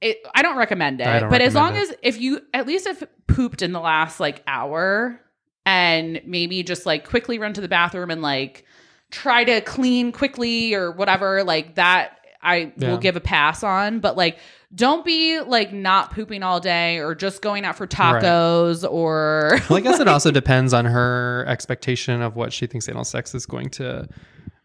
it, 0.00 0.18
I 0.34 0.42
don't 0.42 0.56
recommend 0.56 1.00
it, 1.00 1.04
don't 1.20 1.30
but 1.30 1.40
as 1.40 1.54
long 1.54 1.72
recommend 1.74 1.90
as 1.92 1.96
if 2.02 2.20
you 2.20 2.40
at 2.52 2.66
least 2.66 2.86
have 2.86 3.04
pooped 3.26 3.62
in 3.62 3.72
the 3.72 3.80
last 3.80 4.20
like 4.20 4.42
hour 4.46 5.18
and 5.64 6.20
maybe 6.26 6.62
just 6.62 6.84
like 6.84 7.08
quickly 7.08 7.38
run 7.38 7.52
to 7.54 7.60
the 7.60 7.68
bathroom 7.68 8.10
and 8.10 8.20
like 8.20 8.64
try 9.10 9.44
to 9.44 9.60
clean 9.62 10.12
quickly 10.12 10.74
or 10.74 10.90
whatever, 10.90 11.42
like 11.44 11.76
that 11.76 12.18
I 12.42 12.72
Yeah. 12.76 12.90
will 12.90 12.98
give 12.98 13.16
a 13.16 13.20
pass 13.20 13.62
on. 13.62 14.00
But 14.00 14.16
like, 14.16 14.38
don't 14.74 15.04
be 15.04 15.40
like 15.40 15.72
not 15.72 16.10
pooping 16.10 16.42
all 16.42 16.60
day 16.60 16.98
or 16.98 17.14
just 17.14 17.42
going 17.42 17.64
out 17.64 17.76
for 17.76 17.86
tacos 17.86 18.88
or 18.90 19.60
Well, 19.68 19.76
I 19.76 19.80
guess 19.80 20.00
it 20.00 20.08
also 20.08 20.30
depends 20.30 20.72
on 20.72 20.84
her 20.84 21.44
expectation 21.46 22.22
of 22.22 22.34
what 22.36 22.52
she 22.52 22.66
thinks 22.66 22.88
anal 22.88 23.04
sex 23.04 23.34
is 23.34 23.46
going 23.46 23.70
to 23.70 24.08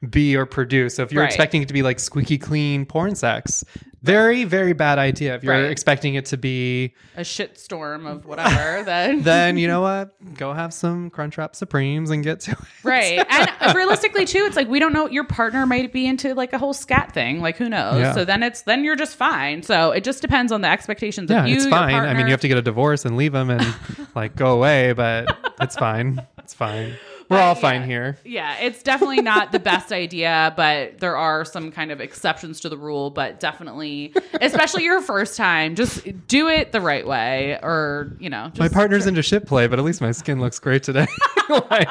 be 0.08 0.36
or 0.38 0.46
produce. 0.46 0.96
So 0.96 1.04
if 1.04 1.12
you're 1.12 1.24
Right. 1.24 1.28
expecting 1.30 1.62
it 1.62 1.68
to 1.68 1.74
be 1.74 1.82
like 1.84 2.00
squeaky 2.00 2.38
clean 2.38 2.86
porn 2.86 3.16
sex, 3.16 3.66
very, 4.02 4.46
very 4.46 4.72
bad 4.72 4.98
idea. 4.98 5.36
If 5.36 5.44
you're 5.44 5.54
Right. 5.54 5.70
expecting 5.70 6.16
it 6.16 6.24
to 6.28 6.38
be, 6.38 6.94
a 7.18 7.24
shit 7.26 7.60
storm 7.60 8.06
of 8.08 8.26
whatever, 8.26 8.82
then 8.86 9.24
then 9.24 9.58
you 9.58 9.68
know 9.68 9.82
what? 9.82 10.12
Go 10.36 10.54
have 10.54 10.74
some 10.74 11.10
Crunchwrap 11.12 11.54
Supremes 11.54 12.10
and 12.12 12.24
get 12.24 12.40
to 12.42 12.52
it. 12.52 12.58
right. 12.84 13.26
And 13.30 13.52
uh, 13.60 13.74
realistically, 13.76 14.24
too, 14.26 14.46
it's 14.46 14.56
like 14.56 14.70
we 14.70 14.80
don't 14.80 14.94
know 14.94 15.10
your 15.10 15.26
partner 15.26 15.66
might 15.66 15.92
be 15.92 16.08
into 16.08 16.34
like 16.34 16.54
a 16.54 16.58
whole 16.58 16.74
scat 16.74 17.12
thing. 17.14 17.42
Like 17.42 17.58
who 17.58 17.68
knows? 17.68 18.00
Yeah. 18.00 18.14
So 18.14 18.24
then 18.24 18.42
it's 18.42 18.62
then 18.62 18.86
you're 18.86 18.96
just 18.96 19.18
fine. 19.18 19.64
So 19.64 19.92
it 19.92 20.06
just 20.06 20.22
depends 20.22 20.54
on 20.54 20.62
the 20.62 20.70
expectations 20.70 21.30
Yeah, 21.30 21.42
of 21.42 21.50
you. 21.50 21.56
it's 21.56 21.66
your 21.66 21.72
fine. 21.72 21.94
I 21.96 22.14
mean, 22.14 22.28
you 22.28 22.32
have 22.32 22.40
to 22.42 22.48
get 22.48 22.58
a 22.58 22.62
divorce 22.62 23.04
and 23.04 23.18
leave 23.18 23.34
them 23.34 23.50
and 23.50 23.76
like 24.16 24.38
go 24.38 24.54
away, 24.54 24.94
but 24.94 25.36
it's 25.60 25.76
fine. 25.76 26.26
It's 26.38 26.54
fine. 26.54 26.94
We're 27.30 27.40
all 27.40 27.54
fine 27.54 27.82
yeah. 27.82 27.88
here. 27.88 28.18
Yeah, 28.26 28.58
it's 28.60 28.82
definitely 28.82 29.22
not 29.22 29.52
the 29.52 29.60
best 29.60 29.92
idea, 29.92 30.52
but 30.58 31.00
there 31.00 31.16
are 31.16 31.46
some 31.46 31.72
kind 31.72 31.92
of 31.92 32.02
exceptions 32.02 32.60
to 32.62 32.70
the 32.70 32.78
rule. 32.78 33.12
But 33.12 33.40
definitely, 33.40 34.14
especially 34.42 34.84
your 34.84 35.00
first 35.02 35.38
time, 35.38 35.76
just 35.76 36.28
do 36.28 36.48
it 36.48 36.72
the 36.72 36.82
right 36.82 37.06
way, 37.06 37.60
or 37.62 38.18
you 38.20 38.32
know, 38.32 38.48
just 38.48 38.60
My 38.60 38.68
partner's 38.68 39.06
into 39.06 39.22
shit 39.22 39.46
play, 39.46 39.68
but 39.68 39.78
at 39.78 39.86
least 39.86 40.02
my 40.02 40.12
skin 40.12 40.40
looks 40.40 40.58
great 40.58 40.82
today. 40.82 41.06
like 41.70 41.88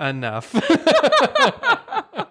enough. 0.00 0.54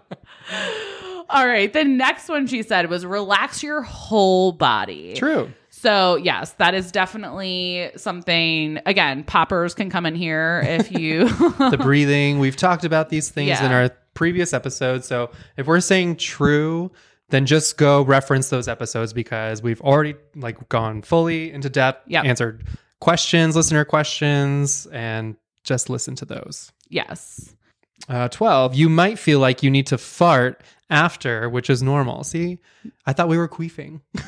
All 1.30 1.45
right. 1.45 1.71
The 1.73 1.84
next 1.84 2.30
one 2.30 2.47
she 2.47 2.63
said 2.63 2.89
was 2.89 3.06
relax 3.06 3.62
your 3.62 3.82
whole 3.82 4.54
body. 4.54 5.15
True. 5.15 5.51
So, 5.86 6.15
yes, 6.15 6.54
that 6.54 6.74
is 6.74 6.91
definitely 6.91 7.91
something. 7.95 8.80
Again, 8.88 9.24
poppers 9.24 9.76
can 9.76 9.91
come 9.91 10.08
in 10.08 10.15
here 10.15 10.63
if 10.65 10.91
you. 10.91 11.30
the 11.30 11.78
breathing. 11.80 12.39
We've 12.39 12.56
talked 12.56 12.86
about 12.86 13.10
these 13.10 13.30
things 13.30 13.50
Yeah. 13.50 13.65
in 13.67 13.71
our 13.71 13.89
previous 14.15 14.52
episodes. 14.52 15.08
So 15.08 15.30
if 15.58 15.67
we're 15.67 15.82
saying 15.82 16.15
true, 16.15 16.91
then 17.30 17.45
just 17.45 17.78
go 17.78 18.02
reference 18.02 18.50
those 18.50 18.67
episodes 18.67 19.13
because 19.13 19.62
we've 19.62 19.80
already 19.82 20.15
like 20.36 20.69
gone 20.69 21.04
fully 21.04 21.52
into 21.52 21.69
depth, 21.69 22.10
Yep. 22.10 22.26
answered 22.26 22.63
questions, 23.00 23.56
listener 23.56 23.86
questions, 23.86 24.88
and 24.88 25.36
just 25.63 25.88
listen 25.89 26.15
to 26.15 26.26
those. 26.26 26.71
yes. 26.89 27.52
Uh, 28.10 28.28
12, 28.28 28.76
you 28.76 28.88
might 28.89 29.17
feel 29.17 29.39
like 29.39 29.63
you 29.63 29.71
need 29.71 29.88
to 29.88 29.98
fart 29.98 30.62
after, 30.89 31.50
which 31.50 31.69
is 31.69 31.82
normal. 31.82 32.24
See, 32.24 32.60
I 33.06 33.13
thought 33.13 33.30
we 33.30 33.38
were 33.38 33.48
queefing. 33.48 34.02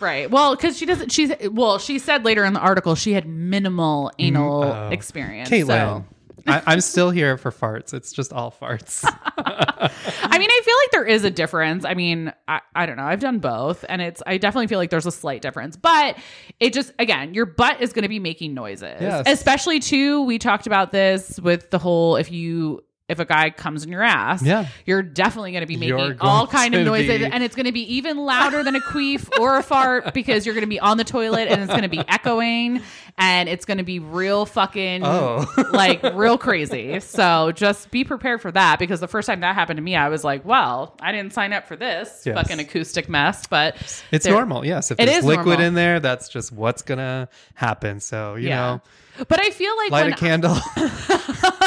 Right. 0.00 0.30
Well, 0.30 0.56
because 0.56 0.78
she 0.78 0.86
doesn't, 0.86 1.12
she's, 1.12 1.32
well, 1.50 1.78
she 1.78 1.98
said 1.98 2.24
later 2.24 2.44
in 2.44 2.54
the 2.54 2.60
article 2.60 2.94
she 2.94 3.12
had 3.12 3.26
minimal 3.26 4.06
mm-hmm. 4.06 4.26
anal 4.26 4.64
oh. 4.64 4.88
experience. 4.90 5.50
Caitlin, 5.50 5.66
So, 5.66 6.04
I, 6.46 6.62
I'm 6.66 6.80
still 6.80 7.10
here 7.10 7.36
for 7.36 7.50
farts. 7.50 7.92
It's 7.92 8.12
just 8.12 8.32
all 8.32 8.50
farts. 8.50 9.04
I 9.36 10.38
mean, 10.38 10.50
I 10.50 10.60
feel 10.64 10.74
like 10.82 10.90
there 10.92 11.04
is 11.04 11.24
a 11.24 11.30
difference. 11.30 11.84
I 11.84 11.94
mean, 11.94 12.32
I, 12.48 12.60
I 12.74 12.86
don't 12.86 12.96
know. 12.96 13.04
I've 13.04 13.20
done 13.20 13.38
both, 13.38 13.84
and 13.88 14.00
it's, 14.00 14.22
I 14.26 14.38
definitely 14.38 14.66
feel 14.66 14.78
like 14.78 14.90
there's 14.90 15.06
a 15.06 15.12
slight 15.12 15.42
difference, 15.42 15.76
but 15.76 16.16
it 16.58 16.72
just, 16.72 16.92
again, 16.98 17.34
your 17.34 17.46
butt 17.46 17.80
is 17.80 17.92
going 17.92 18.02
to 18.02 18.08
be 18.08 18.18
making 18.18 18.54
noises. 18.54 19.00
Yes. 19.00 19.24
Especially, 19.26 19.80
too, 19.80 20.22
we 20.22 20.38
talked 20.38 20.66
about 20.66 20.92
this 20.92 21.38
with 21.40 21.70
the 21.70 21.78
whole, 21.78 22.16
if 22.16 22.30
you, 22.30 22.82
if 23.10 23.18
a 23.18 23.24
guy 23.24 23.50
comes 23.50 23.84
in 23.84 23.90
your 23.92 24.02
ass, 24.02 24.42
Yeah. 24.42 24.66
you're 24.86 25.02
definitely 25.02 25.52
going 25.52 25.62
to 25.62 25.66
be 25.66 25.76
making 25.76 26.16
all 26.20 26.46
kind 26.46 26.74
of 26.74 26.84
noises, 26.86 27.18
be- 27.18 27.24
and 27.26 27.42
it's 27.44 27.54
going 27.56 27.66
to 27.66 27.72
be 27.72 27.94
even 27.96 28.16
louder 28.18 28.62
than 28.62 28.76
a 28.76 28.80
queef 28.80 29.28
or 29.38 29.58
a 29.58 29.62
fart 29.62 30.14
because 30.14 30.46
you're 30.46 30.54
going 30.54 30.64
to 30.64 30.68
be 30.70 30.80
on 30.80 30.96
the 30.96 31.04
toilet 31.04 31.48
and 31.48 31.60
it's 31.60 31.70
going 31.70 31.82
to 31.82 31.88
be 31.88 32.02
echoing, 32.08 32.80
and 33.18 33.48
it's 33.48 33.64
going 33.64 33.78
to 33.78 33.84
be 33.84 33.98
real 33.98 34.46
fucking 34.46 35.04
Oh. 35.04 35.44
like 35.72 36.02
real 36.14 36.38
crazy. 36.38 37.00
So 37.00 37.52
just 37.52 37.90
be 37.90 38.04
prepared 38.04 38.40
for 38.40 38.50
that 38.52 38.78
because 38.78 39.00
the 39.00 39.08
first 39.08 39.26
time 39.26 39.40
that 39.40 39.54
happened 39.54 39.76
to 39.78 39.82
me, 39.82 39.96
I 39.96 40.08
was 40.08 40.24
like, 40.24 40.44
well, 40.44 40.96
I 41.00 41.12
didn't 41.12 41.32
sign 41.34 41.52
up 41.52 41.66
for 41.66 41.76
this 41.76 42.22
Yes. 42.24 42.34
fucking 42.36 42.58
acoustic 42.60 43.08
mess, 43.08 43.46
but 43.46 43.76
It's 44.12 44.26
normal, 44.26 44.64
yes. 44.64 44.90
If 44.90 45.00
It 45.00 45.06
there's 45.06 45.18
is 45.18 45.24
liquid 45.24 45.46
normal. 45.46 45.66
in 45.66 45.74
there, 45.74 46.00
that's 46.00 46.28
just 46.28 46.52
what's 46.52 46.82
gonna 46.82 47.28
happen. 47.54 48.00
So 48.00 48.36
you 48.36 48.48
Yeah. 48.48 48.56
know, 48.56 48.80
But 49.28 49.40
I 49.44 49.50
feel 49.50 49.76
like 49.76 49.90
light 49.90 50.04
when 50.04 50.12
a 50.12 50.16
candle, 50.16 50.54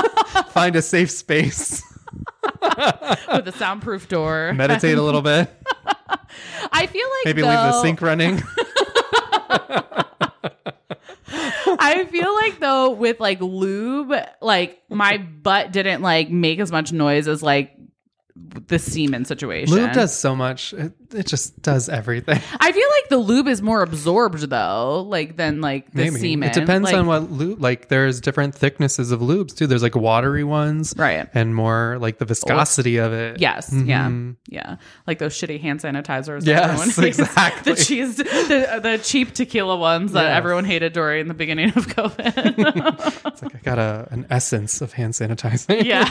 find 0.50 0.76
a 0.76 0.82
safe 0.82 1.12
space, 1.12 1.84
with 2.62 3.48
a 3.48 3.54
soundproof 3.58 4.08
door, 4.08 4.54
meditate 4.54 4.98
a 4.98 5.02
little 5.02 5.22
bit, 5.22 5.50
I 6.72 6.88
feel 6.88 7.08
like 7.08 7.26
maybe 7.26 7.42
leave 7.44 7.52
the 7.52 7.82
sink 7.82 8.02
running. 8.02 8.42
I 11.86 12.06
feel 12.06 12.34
like 12.36 12.60
though 12.60 12.92
with 12.92 13.20
like 13.20 13.42
lube, 13.42 14.14
like 14.42 14.82
my 14.90 15.18
butt 15.18 15.72
didn't 15.72 16.02
like 16.02 16.30
make 16.30 16.60
as 16.60 16.72
much 16.72 16.92
noise 16.92 17.28
as 17.28 17.44
like 17.44 17.76
the 18.36 18.80
semen 18.80 19.26
situation. 19.26 19.76
Lube 19.76 19.94
does 19.94 20.18
so 20.18 20.36
much; 20.36 20.74
it, 20.74 20.94
it 21.14 21.28
just 21.28 21.62
does 21.62 21.88
everything. 21.88 22.40
I 22.60 22.72
feel 22.72 22.90
like 22.90 23.10
the 23.10 23.18
lube 23.18 23.48
is 23.48 23.62
more 23.62 23.84
absorbed 23.84 24.40
though, 24.50 25.06
like 25.08 25.38
than 25.38 25.62
like 25.62 25.92
the 25.92 26.06
Maybe 26.06 26.20
semen. 26.20 26.50
it 26.50 26.54
depends 26.54 26.86
Like- 26.86 26.96
on 26.96 27.06
what 27.06 27.32
lube. 27.32 27.62
Like, 27.62 27.90
there's 27.90 28.20
different 28.22 28.56
thicknesses 28.56 29.12
of 29.12 29.20
lubes 29.20 29.56
too. 29.56 29.68
There's 29.68 29.84
like 29.84 29.96
watery 29.96 30.44
ones, 30.44 30.96
Right. 30.98 31.30
and 31.36 31.54
more 31.54 31.98
like 32.02 32.18
the 32.18 32.26
viscosity 32.26 32.98
of 32.98 33.14
it. 33.14 33.40
Yes, 33.40 33.72
yeah, 33.72 34.08
Mhm. 34.08 34.36
yeah, 34.50 34.78
like 35.06 35.20
those 35.20 35.36
shitty 35.36 35.62
hand 35.62 35.82
sanitizers. 35.82 36.46
Yes, 36.46 36.98
exactly. 36.98 37.74
The 37.74 37.84
cheese, 37.84 38.18
the 38.18 38.80
the 38.82 39.00
cheap 39.04 39.34
tequila 39.34 39.78
ones 39.78 40.14
that 40.14 40.24
Yes. 40.24 40.38
everyone 40.38 40.66
hated 40.66 40.94
during 40.94 41.28
the 41.28 41.34
beginning 41.36 41.70
of 41.76 41.86
COVID. 41.88 43.24
It's 43.34 43.42
like 43.44 43.56
I 43.56 43.60
got 43.60 43.78
a 43.80 44.08
an 44.12 44.26
essence 44.30 44.82
of 44.82 44.94
hand 44.94 45.14
sanitizing. 45.14 45.84
yeah. 45.86 46.10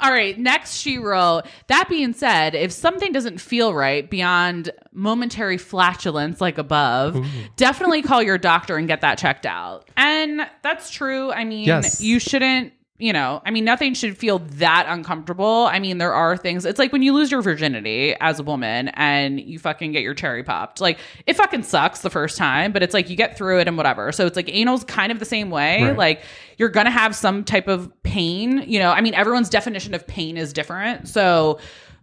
All 0.00 0.10
right. 0.10 0.38
Next, 0.38 0.76
she 0.76 0.98
wrote. 0.98 1.42
That 1.68 1.88
being 1.88 2.12
said, 2.12 2.54
if 2.54 2.72
something 2.72 3.12
doesn't 3.12 3.38
feel 3.40 3.74
right 3.74 4.08
beyond 4.08 4.70
momentary 4.92 5.58
flatulence, 5.58 6.40
like 6.40 6.58
above, 6.58 7.26
definitely 7.56 8.02
call 8.02 8.22
your 8.22 8.38
doctor 8.38 8.76
and 8.76 8.86
get 8.88 9.00
that 9.02 9.18
checked 9.18 9.46
out. 9.46 9.88
And 9.96 10.46
that's 10.62 10.90
true. 10.90 11.30
I 11.32 11.44
mean, 11.44 11.66
Yes. 11.66 12.00
you 12.00 12.18
shouldn't. 12.18 12.72
You 12.96 13.12
know, 13.12 13.42
I 13.44 13.50
mean, 13.50 13.64
nothing 13.64 13.92
should 13.94 14.16
feel 14.16 14.38
that 14.38 14.86
uncomfortable. 14.88 15.68
I 15.68 15.80
mean, 15.80 15.98
there 15.98 16.14
are 16.14 16.36
things. 16.36 16.64
It's 16.64 16.78
like 16.78 16.92
when 16.92 17.02
you 17.02 17.12
lose 17.12 17.28
your 17.28 17.42
virginity 17.42 18.14
as 18.20 18.38
a 18.38 18.44
woman 18.44 18.88
and 18.90 19.40
you 19.40 19.58
fucking 19.58 19.90
get 19.90 20.02
your 20.02 20.14
cherry 20.14 20.44
popped. 20.44 20.80
Like, 20.80 21.00
it 21.26 21.34
fucking 21.34 21.64
sucks 21.64 22.02
the 22.02 22.10
first 22.10 22.38
time, 22.38 22.70
but 22.70 22.84
it's 22.84 22.94
like 22.94 23.10
you 23.10 23.16
get 23.16 23.36
through 23.36 23.58
it 23.58 23.66
and 23.66 23.76
whatever. 23.76 24.12
So 24.12 24.26
it's 24.26 24.36
like 24.36 24.48
anal's 24.48 24.84
kind 24.84 25.10
of 25.10 25.18
the 25.18 25.24
same 25.24 25.50
way. 25.50 25.82
Right. 25.82 25.98
Like, 25.98 26.22
you're 26.56 26.68
gonna 26.68 26.88
have 26.88 27.16
some 27.16 27.42
type 27.42 27.66
of 27.66 27.90
pain. 28.04 28.62
You 28.64 28.78
know, 28.78 28.92
I 28.92 29.00
mean, 29.00 29.14
everyone's 29.14 29.48
definition 29.48 29.92
of 29.92 30.06
pain 30.06 30.36
is 30.36 30.52
different. 30.52 31.08
So, 31.08 31.58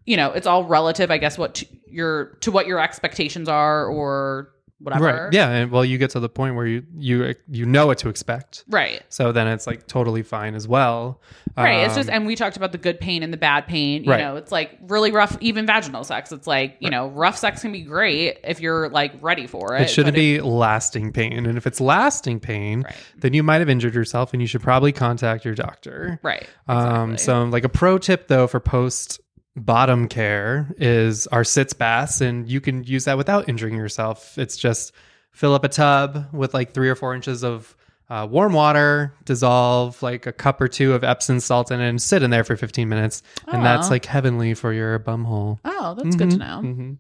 you 0.06 0.18
know, 0.18 0.34
it's 0.34 0.46
all 0.46 0.66
relative, 0.66 1.10
I 1.10 1.20
guess, 1.20 1.38
what 1.38 1.56
t- 1.56 1.70
your 1.88 2.38
to 2.42 2.52
what 2.52 2.68
your 2.68 2.80
expectations 2.80 3.48
are 3.48 3.86
or 3.86 4.50
whatever. 4.82 5.06
Right. 5.06 5.34
Yeah. 5.34 5.50
And 5.50 5.72
well, 5.72 5.86
you 5.86 5.98
get 5.98 6.10
to 6.12 6.20
the 6.20 6.30
point 6.30 6.56
where 6.56 6.66
you 6.66 6.84
you 6.98 7.36
you 7.50 7.66
know 7.66 7.88
what 7.88 7.98
to 8.00 8.10
expect. 8.10 8.64
Right. 8.70 9.02
So 9.10 9.32
then 9.32 9.48
it's 9.48 9.68
like 9.68 9.88
totally 9.88 10.24
fine 10.24 10.56
as 10.56 10.68
well. 10.68 11.22
Right. 11.58 11.84
it's 11.86 11.94
Um, 11.94 12.00
just, 12.00 12.10
and 12.10 12.26
we 12.26 12.36
talked 12.36 12.58
about 12.58 12.72
the 12.72 12.78
good 12.78 13.00
pain 13.00 13.24
and 13.24 13.32
the 13.34 13.38
bad 13.38 13.68
pain. 13.68 14.04
You 14.04 14.12
Right. 14.12 14.20
know, 14.22 14.36
it's 14.38 14.52
like 14.52 14.78
really 14.88 15.12
rough, 15.12 15.38
even 15.42 15.66
vaginal 15.66 16.04
sex. 16.04 16.32
It's 16.32 16.48
like, 16.48 16.78
you 16.80 16.90
know, 16.90 17.08
rough 17.10 17.38
sex 17.38 17.62
can 17.62 17.72
be 17.72 17.82
great 17.82 18.38
if 18.44 18.60
you're 18.60 18.90
like 18.90 19.14
ready 19.22 19.48
for 19.48 19.76
it. 19.76 19.82
it 19.82 19.90
shouldn't 19.90 20.16
be 20.16 20.40
lasting 20.42 21.12
pain. 21.12 21.46
And 21.46 21.58
if 21.58 21.68
it's 21.68 21.82
lasting 21.82 22.40
pain, 22.40 22.82
Right. 22.84 22.96
then 23.18 23.34
you 23.34 23.44
might 23.44 23.60
have 23.60 23.70
injured 23.70 23.94
yourself 23.94 24.34
and 24.34 24.42
you 24.42 24.48
should 24.48 24.62
probably 24.62 24.92
contact 24.92 25.46
your 25.46 25.56
doctor. 25.56 26.20
Right. 26.24 26.48
Um, 26.68 27.14
exactly. 27.14 27.18
so 27.18 27.44
like 27.46 27.64
a 27.66 27.70
pro 27.70 27.98
tip 27.98 28.28
though 28.28 28.48
for 28.48 28.60
post 28.60 29.20
bottom 29.56 30.08
care 30.08 30.74
is 30.78 31.28
our 31.28 31.44
sitz 31.44 31.74
baths 31.74 32.22
and 32.22 32.48
you 32.50 32.62
can 32.62 32.84
use 32.84 33.06
that 33.06 33.18
without 33.18 33.50
injuring 33.50 33.76
yourself. 33.76 34.38
It's 34.38 34.56
just 34.58 34.94
fill 35.32 35.54
up 35.54 35.64
a 35.64 35.70
tub 35.70 36.26
with 36.34 36.54
like 36.54 36.74
three 36.74 36.90
or 36.90 36.96
four 36.96 37.14
inches 37.16 37.44
of 37.44 37.76
uh, 38.10 38.28
warm 38.30 38.52
water, 38.54 39.14
dissolve 39.24 40.02
like 40.04 40.26
a 40.26 40.32
cup 40.34 40.60
or 40.60 40.68
two 40.68 40.94
of 40.94 41.04
Epsom 41.04 41.40
salt 41.40 41.72
in 41.72 41.80
it 41.80 41.88
and 41.88 42.02
sit 42.02 42.24
in 42.24 42.30
there 42.30 42.44
for 42.44 42.58
15 42.58 42.90
minutes. 42.90 43.24
And 43.48 43.66
that's 43.66 43.88
Oh. 43.88 43.92
like 43.92 44.06
heavenly 44.06 44.54
for 44.54 44.74
your 44.74 45.00
bum 45.00 45.24
hole. 45.26 45.60
Oh, 45.64 45.96
that's 45.98 46.16
good 46.18 46.32
to 46.32 46.38
know. 46.38 46.62
Mhm. 46.64 46.98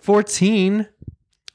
14. 0.00 0.86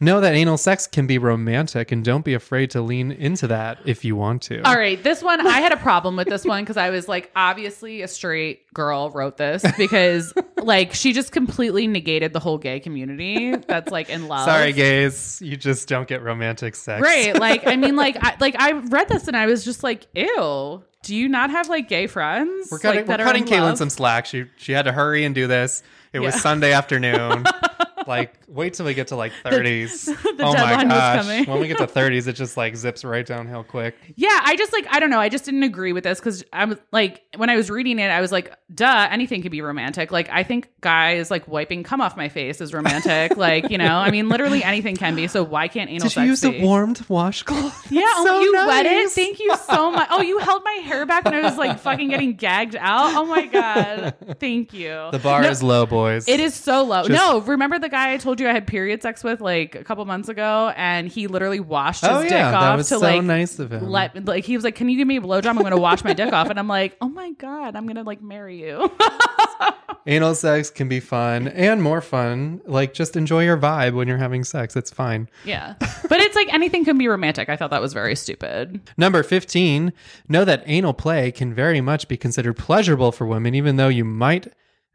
Know 0.01 0.19
that 0.19 0.33
anal 0.33 0.57
sex 0.57 0.87
can 0.87 1.07
be 1.07 1.17
romantic 1.17 1.89
and 1.93 2.03
don't 2.03 2.25
be 2.25 2.33
afraid 2.33 2.71
to 2.71 2.81
lean 2.81 3.13
into 3.13 3.47
that 3.47 3.79
if 3.85 4.03
you 4.03 4.17
want 4.17 4.41
to. 4.43 4.61
All 4.67 4.75
right, 4.75 5.01
this 5.01 5.23
one 5.23 5.45
I 5.47 5.61
had 5.61 5.71
a 5.71 5.77
problem 5.77 6.17
with 6.17 6.27
this 6.27 6.43
one 6.43 6.63
because 6.63 6.75
I 6.75 6.89
was 6.89 7.07
like, 7.07 7.31
obviously 7.33 8.01
a 8.01 8.07
straight 8.09 8.73
girl 8.73 9.09
wrote 9.11 9.37
this 9.37 9.63
because 9.77 10.33
like 10.57 10.93
she 10.93 11.13
just 11.13 11.31
completely 11.31 11.87
negated 11.87 12.33
the 12.33 12.41
whole 12.41 12.57
gay 12.57 12.81
community 12.81 13.55
that's 13.55 13.89
like 13.89 14.09
in 14.09 14.27
love. 14.27 14.43
Sorry, 14.43 14.73
gays. 14.73 15.41
You 15.41 15.55
just 15.55 15.87
don't 15.87 16.09
get 16.09 16.21
romantic 16.21 16.75
sex. 16.75 17.01
Right. 17.01 17.39
Like, 17.39 17.65
I 17.65 17.77
mean, 17.77 17.95
like, 17.95 18.17
I, 18.19 18.35
like 18.41 18.59
I 18.59 18.73
read 18.73 19.07
this 19.07 19.29
and 19.29 19.37
I 19.37 19.45
was 19.45 19.63
just 19.63 19.81
like, 19.81 20.07
ew. 20.13 20.83
Do 21.03 21.15
you 21.15 21.29
not 21.29 21.51
have 21.51 21.69
like 21.69 21.87
gay 21.87 22.07
friends? 22.07 22.69
We're 22.71 22.79
cutting, 22.79 23.05
like, 23.05 23.19
we're 23.19 23.23
cutting 23.23 23.45
Caitlin 23.45 23.61
love? 23.61 23.77
some 23.77 23.91
slack. 23.91 24.25
She 24.25 24.45
she 24.57 24.71
had 24.71 24.85
to 24.85 24.91
hurry 24.91 25.23
and 25.23 25.35
do 25.35 25.45
this. 25.45 25.83
It 26.13 26.19
was 26.19 26.33
Sunday 26.41 26.73
afternoon. 26.73 27.45
like, 28.07 28.33
wait 28.47 28.73
till 28.73 28.85
we 28.85 28.93
get 28.93 29.07
to 29.07 29.15
like 29.15 29.31
30s. 29.43 30.07
oh 30.25 30.33
my 30.37 30.53
deadline 30.53 30.87
was 30.89 30.97
gosh. 30.97 31.21
coming. 31.21 31.45
when 31.45 31.59
we 31.59 31.67
get 31.67 31.77
to 31.77 31.87
30s, 31.99 32.27
it 32.27 32.33
just 32.33 32.57
like 32.57 32.75
zips 32.75 33.03
right 33.03 33.25
downhill 33.25 33.63
quick. 33.63 33.95
Yeah, 34.15 34.39
I 34.43 34.55
just 34.55 34.73
like 34.73 34.85
I 34.89 34.99
don't 34.99 35.09
know. 35.09 35.19
I 35.19 35.29
just 35.29 35.45
didn't 35.45 35.63
agree 35.63 35.93
with 35.93 36.03
this 36.03 36.19
because 36.19 36.43
I'm 36.53 36.77
like 36.91 37.23
when 37.37 37.49
I 37.49 37.55
was 37.55 37.69
reading 37.69 37.99
it, 37.99 38.09
I 38.09 38.21
was 38.21 38.31
like, 38.31 38.53
duh, 38.73 39.07
anything 39.09 39.41
could 39.41 39.51
be 39.51 39.61
romantic. 39.61 40.11
Like 40.11 40.29
I 40.29 40.43
think 40.43 40.69
guys 40.81 41.31
like 41.31 41.47
wiping 41.47 41.83
cum 41.83 42.01
off 42.01 42.15
my 42.17 42.29
face 42.29 42.61
is 42.61 42.73
romantic. 42.73 43.37
like 43.37 43.69
you 43.69 43.77
know, 43.77 43.97
I 43.97 44.11
mean, 44.11 44.29
literally 44.29 44.63
anything 44.63 44.95
can 44.95 45.15
be. 45.15 45.27
So 45.27 45.43
why 45.43 45.67
can't 45.67 45.89
anal 45.89 46.07
Did 46.07 46.11
sex 46.13 46.23
you 46.23 46.29
use 46.29 46.41
be? 46.41 46.59
a 46.59 46.63
warmed 46.65 47.03
washcloth? 47.09 47.91
Yeah, 47.91 48.01
oh, 48.05 48.25
so 48.25 48.39
you 48.41 48.53
wet 48.67 48.85
it. 48.85 49.09
Thank 49.11 49.39
you 49.39 49.55
so 49.57 49.91
much. 49.91 50.07
Oh, 50.11 50.21
you 50.21 50.39
held 50.39 50.63
my 50.63 50.79
hair 50.83 51.05
back 51.05 51.25
when 51.25 51.33
I 51.33 51.41
was 51.41 51.57
like 51.57 51.79
fucking 51.79 52.09
getting 52.09 52.33
gagged 52.33 52.75
out. 52.75 53.15
Oh 53.15 53.25
my 53.25 53.45
god, 53.45 54.15
thank 54.39 54.73
you. 54.73 55.09
The 55.11 55.19
bar 55.19 55.41
No, 55.41 55.49
is 55.49 55.61
low, 55.63 55.85
boys. 55.85 56.27
It 56.27 56.39
is 56.39 56.53
so 56.53 56.83
low. 56.83 57.03
Just- 57.07 57.11
no, 57.11 57.39
remember 57.41 57.79
the 57.79 57.89
guy 57.95 58.13
I 58.13 58.17
told 58.17 58.39
you 58.41 58.49
I 58.49 58.51
had 58.51 58.67
period 58.67 59.01
sex 59.01 59.23
with 59.23 59.39
like 59.39 59.75
a 59.75 59.83
couple 59.83 60.03
months 60.05 60.27
ago, 60.27 60.73
and 60.75 61.07
he 61.07 61.27
literally 61.27 61.61
washed 61.61 62.01
his 62.01 62.09
Oh 62.11 62.21
dick 62.23 62.31
yeah, 62.31 62.47
off 62.53 62.61
that 62.61 62.75
was 62.75 62.89
to 62.89 62.95
so 62.95 62.99
like 62.99 63.23
nice 63.23 63.57
of 63.59 63.71
him. 63.71 63.89
let 63.89 64.25
like 64.25 64.43
he 64.43 64.55
was 64.57 64.63
like, 64.63 64.75
"Can 64.75 64.89
you 64.89 64.97
give 64.97 65.07
me 65.07 65.17
a 65.17 65.21
blowjob? 65.21 65.45
I'm 65.45 65.57
going 65.57 65.71
to 65.71 65.77
wash 65.77 66.03
my 66.03 66.13
dick 66.13 66.33
off." 66.33 66.49
And 66.49 66.59
I'm 66.59 66.67
like, 66.67 66.97
"Oh 67.01 67.07
my 67.09 67.31
god, 67.31 67.75
I'm 67.75 67.85
going 67.85 67.95
to 67.95 68.03
like 68.03 68.21
marry 68.21 68.61
you." 68.61 68.91
Anal 70.07 70.35
sex 70.35 70.69
can 70.69 70.87
be 70.87 70.99
fun 70.99 71.47
and 71.47 71.81
more 71.81 71.99
fun. 72.01 72.61
Like 72.65 72.93
just 72.93 73.15
enjoy 73.15 73.43
your 73.43 73.57
vibe 73.57 73.93
when 73.95 74.07
you're 74.07 74.17
having 74.19 74.43
sex. 74.43 74.75
It's 74.75 74.91
fine. 74.91 75.27
yeah, 75.45 75.73
but 75.79 76.19
it's 76.19 76.35
like 76.35 76.53
anything 76.53 76.85
can 76.85 76.97
be 76.97 77.07
romantic. 77.07 77.49
I 77.49 77.55
thought 77.55 77.71
that 77.71 77.81
was 77.81 77.93
very 77.93 78.15
stupid. 78.15 78.81
Number 78.97 79.23
15, 79.23 79.91
know 80.29 80.45
that 80.45 80.63
anal 80.67 80.93
play 80.93 81.31
can 81.31 81.53
very 81.55 81.81
much 81.81 82.07
be 82.07 82.17
considered 82.17 82.53
pleasurable 82.57 83.11
for 83.11 83.25
women, 83.25 83.55
even 83.55 83.77
though 83.77 83.87
you 83.87 84.05
might 84.05 84.47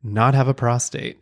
not 0.03 0.35
have 0.35 0.47
a 0.47 0.55
prostate. 0.55 1.21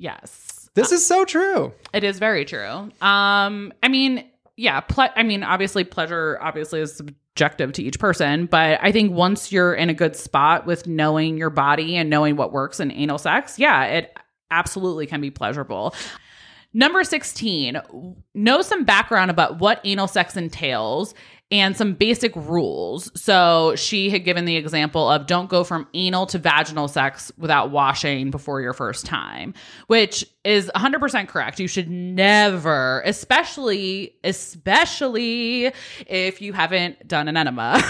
Yes, 0.00 0.57
This 0.74 0.92
is 0.92 1.04
so 1.06 1.24
true. 1.24 1.72
it 1.92 2.04
is 2.04 2.18
very 2.18 2.44
true. 2.44 2.90
Um, 3.00 3.72
I 3.82 3.88
mean, 3.88 4.24
yeah, 4.56 4.80
ple- 4.80 5.10
I 5.14 5.22
mean, 5.22 5.42
obviously, 5.42 5.84
pleasure 5.84 6.38
obviously 6.40 6.80
is 6.80 6.96
subjective 6.96 7.72
to 7.74 7.82
each 7.82 7.98
person, 7.98 8.46
but 8.46 8.78
I 8.82 8.90
think 8.92 9.12
once 9.12 9.52
you're 9.52 9.74
in 9.74 9.90
a 9.90 9.94
good 9.94 10.16
spot 10.16 10.66
with 10.66 10.86
knowing 10.86 11.36
your 11.36 11.50
body 11.50 11.96
and 11.96 12.10
knowing 12.10 12.36
what 12.36 12.52
works 12.52 12.80
in 12.80 12.90
anal 12.90 13.18
sex, 13.18 13.58
yeah, 13.58 13.84
it 13.84 14.16
absolutely 14.50 15.06
can 15.06 15.20
be 15.20 15.30
pleasurable. 15.30 15.94
Number 16.74 17.02
16, 17.02 17.80
know 18.34 18.62
some 18.62 18.84
background 18.84 19.30
about 19.30 19.58
what 19.58 19.80
anal 19.84 20.06
sex 20.06 20.36
entails 20.36 21.14
and 21.50 21.74
some 21.76 21.94
basic 21.94 22.36
rules. 22.36 23.10
So 23.18 23.74
she 23.74 24.10
had 24.10 24.22
given 24.24 24.44
the 24.44 24.56
example 24.56 25.10
of 25.10 25.26
don't 25.26 25.48
go 25.48 25.64
from 25.64 25.88
anal 25.94 26.26
to 26.26 26.38
vaginal 26.38 26.88
sex 26.88 27.32
without 27.38 27.70
washing 27.70 28.30
before 28.30 28.60
your 28.60 28.74
first 28.74 29.06
time, 29.06 29.54
which 29.86 30.26
is 30.44 30.70
100% 30.74 31.26
correct. 31.28 31.58
You 31.58 31.66
should 31.66 31.88
never, 31.88 33.00
especially 33.06 34.14
especially 34.24 35.72
if 36.06 36.42
you 36.42 36.52
haven't 36.52 37.08
done 37.08 37.28
an 37.28 37.36
enema. 37.36 37.82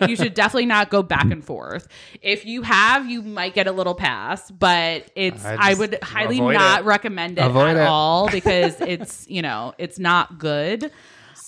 you 0.08 0.14
should 0.14 0.34
definitely 0.34 0.66
not 0.66 0.90
go 0.90 1.02
back 1.02 1.30
and 1.30 1.44
forth. 1.44 1.88
If 2.22 2.46
you 2.46 2.62
have, 2.62 3.10
you 3.10 3.22
might 3.22 3.54
get 3.54 3.66
a 3.66 3.72
little 3.72 3.94
pass, 3.94 4.50
but 4.52 5.10
it's 5.16 5.44
I 5.44 5.56
I, 5.70 5.74
would 5.74 5.98
highly 6.02 6.40
not 6.40 6.82
it. 6.82 6.84
recommend 6.84 7.38
it 7.38 7.44
Avoid 7.44 7.70
at 7.70 7.76
it. 7.78 7.86
all 7.88 8.28
because 8.28 8.80
it's, 8.80 9.28
you 9.28 9.42
know, 9.42 9.74
it's 9.78 9.98
not 9.98 10.38
good. 10.38 10.92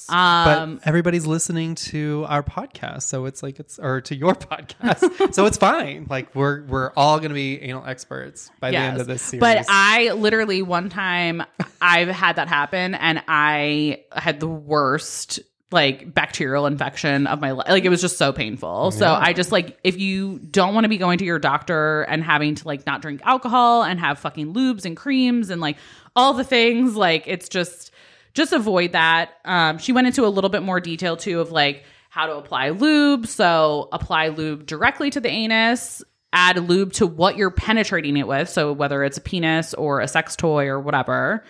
But 0.08 0.58
Um 0.58 0.80
everybody's 0.84 1.26
listening 1.26 1.74
to 1.76 2.24
our 2.28 2.42
podcast, 2.42 3.02
so 3.02 3.26
it's 3.26 3.42
like 3.42 3.58
it's 3.58 3.78
or 3.78 4.00
to 4.02 4.14
your 4.14 4.34
podcast, 4.34 5.34
so 5.34 5.46
it's 5.46 5.56
fine. 5.56 6.06
Like 6.08 6.34
we're 6.34 6.62
we're 6.64 6.92
all 6.96 7.18
going 7.18 7.30
to 7.30 7.34
be 7.34 7.60
anal 7.62 7.84
experts 7.86 8.50
by 8.60 8.70
the 8.70 8.76
end 8.78 9.00
of 9.00 9.06
this 9.06 9.22
series. 9.22 9.40
But 9.40 9.66
I 9.68 10.12
literally 10.12 10.62
one 10.62 10.88
time 10.88 11.42
I've 11.80 12.08
had 12.08 12.36
that 12.36 12.48
happen 12.48 12.94
and 12.94 13.22
I 13.28 14.04
had 14.12 14.40
the 14.40 14.48
worst 14.48 15.40
like 15.72 16.14
bacterial 16.14 16.66
infection 16.66 17.26
of 17.26 17.40
my 17.40 17.50
life. 17.50 17.68
Like 17.68 17.84
it 17.84 17.88
was 17.88 18.00
just 18.00 18.18
so 18.18 18.32
painful. 18.32 18.92
So 18.92 19.12
I 19.12 19.32
just 19.32 19.50
like 19.50 19.76
if 19.82 19.98
you 19.98 20.38
don't 20.38 20.74
want 20.74 20.84
to 20.84 20.88
be 20.88 20.96
going 20.96 21.18
to 21.18 21.24
your 21.24 21.40
doctor 21.40 22.02
and 22.02 22.22
having 22.22 22.54
to 22.54 22.66
like 22.66 22.86
not 22.86 23.02
drink 23.02 23.20
alcohol 23.24 23.82
and 23.82 23.98
have 23.98 24.20
fucking 24.20 24.54
lubes 24.54 24.84
and 24.84 24.96
creams 24.96 25.50
and 25.50 25.60
like 25.60 25.76
all 26.14 26.34
the 26.34 26.44
things, 26.44 26.94
like 26.94 27.24
it's 27.26 27.48
just 27.48 27.90
just 28.36 28.52
avoid 28.52 28.92
that. 28.92 29.30
Um, 29.44 29.78
she 29.78 29.90
went 29.92 30.06
into 30.06 30.24
a 30.24 30.28
little 30.28 30.50
bit 30.50 30.62
more 30.62 30.78
detail 30.78 31.16
too 31.16 31.40
of 31.40 31.50
like 31.50 31.82
how 32.10 32.26
to 32.26 32.36
apply 32.36 32.68
lube. 32.70 33.26
So 33.26 33.88
apply 33.92 34.28
lube 34.28 34.66
directly 34.66 35.10
to 35.10 35.20
the 35.20 35.28
anus. 35.28 36.04
Add 36.32 36.58
lube 36.68 36.92
to 36.94 37.06
what 37.06 37.36
you're 37.36 37.50
penetrating 37.50 38.16
it 38.16 38.28
with. 38.28 38.48
So 38.48 38.72
whether 38.72 39.02
it's 39.02 39.16
a 39.18 39.20
penis 39.20 39.74
or 39.74 40.00
a 40.00 40.06
sex 40.08 40.36
toy 40.36 40.66
or 40.66 40.78
whatever. 40.78 41.44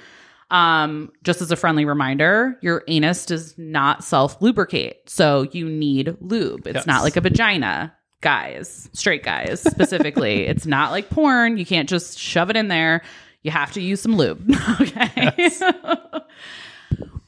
Um, 0.50 1.10
just 1.24 1.42
as 1.42 1.50
a 1.50 1.56
friendly 1.56 1.84
reminder, 1.84 2.56
your 2.62 2.84
anus 2.86 3.26
does 3.26 3.58
not 3.58 4.04
self 4.04 4.40
lubricate. 4.40 5.02
So 5.10 5.42
you 5.50 5.68
need 5.68 6.16
lube. 6.20 6.66
It's 6.68 6.76
Yes. 6.76 6.86
not 6.86 7.02
like 7.02 7.16
a 7.16 7.20
vagina. 7.20 7.92
Guys, 8.22 8.88
straight 8.92 9.22
guys 9.24 9.60
specifically. 9.60 10.46
it's 10.46 10.64
not 10.66 10.90
like 10.92 11.10
porn. 11.10 11.58
You 11.58 11.66
can't 11.66 11.88
just 11.88 12.18
shove 12.18 12.48
it 12.48 12.56
in 12.56 12.68
there. 12.68 13.02
You 13.42 13.50
have 13.50 13.72
to 13.72 13.80
use 13.82 14.00
some 14.00 14.16
lube. 14.16 14.48
okay. 14.80 15.50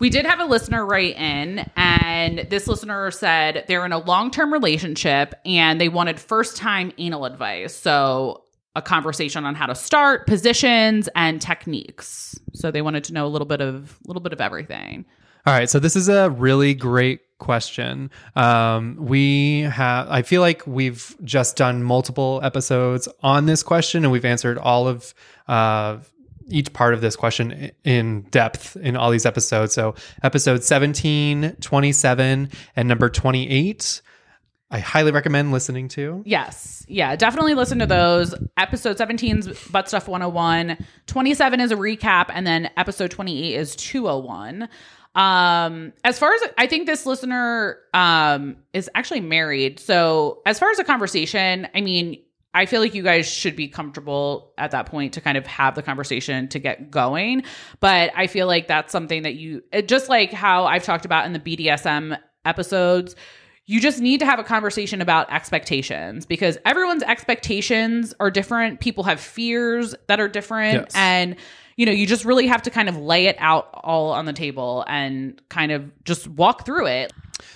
We 0.00 0.10
did 0.10 0.26
have 0.26 0.38
a 0.38 0.44
listener 0.44 0.86
write 0.86 1.16
in, 1.16 1.68
and 1.76 2.46
this 2.50 2.68
listener 2.68 3.10
said 3.10 3.64
they're 3.66 3.84
in 3.84 3.92
a 3.92 3.98
long 3.98 4.30
term 4.30 4.52
relationship 4.52 5.34
and 5.44 5.80
they 5.80 5.88
wanted 5.88 6.20
first 6.20 6.56
time 6.56 6.92
anal 6.98 7.24
advice. 7.24 7.74
So, 7.74 8.44
a 8.76 8.82
conversation 8.82 9.44
on 9.44 9.56
how 9.56 9.66
to 9.66 9.74
start, 9.74 10.26
positions, 10.28 11.08
and 11.16 11.42
techniques. 11.42 12.38
So, 12.54 12.70
they 12.70 12.82
wanted 12.82 13.04
to 13.04 13.12
know 13.12 13.26
a 13.26 13.28
little 13.28 13.46
bit 13.46 13.60
of 13.60 13.98
a 14.04 14.08
little 14.08 14.22
bit 14.22 14.32
of 14.32 14.40
everything. 14.40 15.04
All 15.46 15.54
right, 15.54 15.70
so 15.70 15.78
this 15.78 15.96
is 15.96 16.08
a 16.08 16.30
really 16.30 16.74
great 16.74 17.20
question. 17.38 18.10
Um, 18.36 18.96
we 18.98 19.60
have, 19.60 20.08
I 20.10 20.22
feel 20.22 20.42
like 20.42 20.66
we've 20.66 21.16
just 21.24 21.56
done 21.56 21.82
multiple 21.82 22.40
episodes 22.42 23.08
on 23.22 23.46
this 23.46 23.62
question, 23.62 24.04
and 24.04 24.12
we've 24.12 24.26
answered 24.26 24.58
all 24.58 24.86
of 24.86 25.14
uh, 25.46 25.98
each 26.48 26.72
part 26.72 26.94
of 26.94 27.00
this 27.00 27.16
question 27.16 27.70
in 27.84 28.22
depth 28.30 28.76
in 28.76 28.96
all 28.96 29.10
these 29.10 29.26
episodes. 29.26 29.74
So, 29.74 29.94
episode 30.22 30.64
17, 30.64 31.56
27, 31.60 32.50
and 32.76 32.88
number 32.88 33.08
28. 33.08 34.02
I 34.70 34.80
highly 34.80 35.12
recommend 35.12 35.50
listening 35.50 35.88
to. 35.88 36.22
Yes. 36.26 36.84
Yeah, 36.88 37.16
definitely 37.16 37.54
listen 37.54 37.78
to 37.78 37.86
those. 37.86 38.34
Episode 38.58 38.98
17's 38.98 39.68
Butt 39.70 39.88
Stuff 39.88 40.08
101. 40.08 40.76
27 41.06 41.60
is 41.60 41.70
a 41.72 41.76
recap, 41.76 42.26
and 42.28 42.46
then 42.46 42.70
episode 42.76 43.10
28 43.10 43.54
is 43.54 43.76
201. 43.76 44.68
Um, 45.14 45.94
as 46.04 46.18
far 46.18 46.32
as 46.34 46.42
I 46.58 46.66
think 46.66 46.86
this 46.86 47.06
listener 47.06 47.78
um 47.94 48.56
is 48.72 48.90
actually 48.94 49.20
married. 49.20 49.80
So 49.80 50.42
as 50.44 50.58
far 50.58 50.70
as 50.70 50.78
a 50.78 50.84
conversation, 50.84 51.66
I 51.74 51.80
mean, 51.80 52.22
I 52.58 52.66
feel 52.66 52.80
like 52.80 52.94
you 52.94 53.02
guys 53.04 53.28
should 53.28 53.54
be 53.54 53.68
comfortable 53.68 54.52
at 54.58 54.72
that 54.72 54.86
point 54.86 55.14
to 55.14 55.20
kind 55.20 55.38
of 55.38 55.46
have 55.46 55.74
the 55.76 55.82
conversation 55.82 56.48
to 56.48 56.58
get 56.58 56.90
going. 56.90 57.44
But 57.80 58.10
I 58.16 58.26
feel 58.26 58.46
like 58.46 58.66
that's 58.66 58.90
something 58.90 59.22
that 59.22 59.36
you 59.36 59.62
it- 59.72 59.86
just 59.86 60.08
like 60.08 60.32
how 60.32 60.64
I've 60.64 60.82
talked 60.82 61.04
about 61.04 61.24
in 61.26 61.32
the 61.32 61.38
BDSM 61.38 62.18
episodes 62.44 63.14
you 63.70 63.80
just 63.80 64.00
need 64.00 64.18
to 64.20 64.24
have 64.24 64.38
a 64.38 64.44
conversation 64.44 65.02
about 65.02 65.30
expectations 65.30 66.24
because 66.24 66.56
everyone's 66.64 67.02
expectations 67.02 68.14
are 68.18 68.30
different. 68.30 68.80
People 68.80 69.04
have 69.04 69.20
fears 69.20 69.94
that 70.06 70.18
are 70.18 70.26
different. 70.26 70.84
Yes. 70.84 70.92
And, 70.94 71.36
you 71.76 71.84
know, 71.84 71.92
you 71.92 72.06
just 72.06 72.24
really 72.24 72.46
have 72.46 72.62
to 72.62 72.70
kind 72.70 72.88
of 72.88 72.96
lay 72.96 73.26
it 73.26 73.36
out 73.38 73.68
all 73.74 74.10
on 74.12 74.24
the 74.24 74.32
table 74.32 74.86
and 74.88 75.38
kind 75.50 75.70
of 75.70 75.92
just 76.04 76.26
walk 76.28 76.64
through 76.64 76.86
it. 76.86 77.12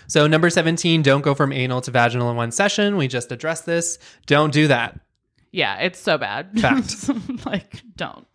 So, 0.06 0.26
number 0.26 0.50
17, 0.50 1.02
don't 1.02 1.22
go 1.22 1.34
from 1.34 1.52
anal 1.52 1.80
to 1.82 1.90
vaginal 1.90 2.30
in 2.30 2.36
one 2.36 2.52
session. 2.52 2.96
We 2.96 3.08
just 3.08 3.32
addressed 3.32 3.66
this. 3.66 3.98
Don't 4.26 4.52
do 4.52 4.68
that. 4.68 5.00
Yeah, 5.52 5.78
it's 5.78 5.98
so 5.98 6.18
bad. 6.18 6.58
Fact. 6.60 7.10
like, 7.46 7.82
don't. 7.96 8.26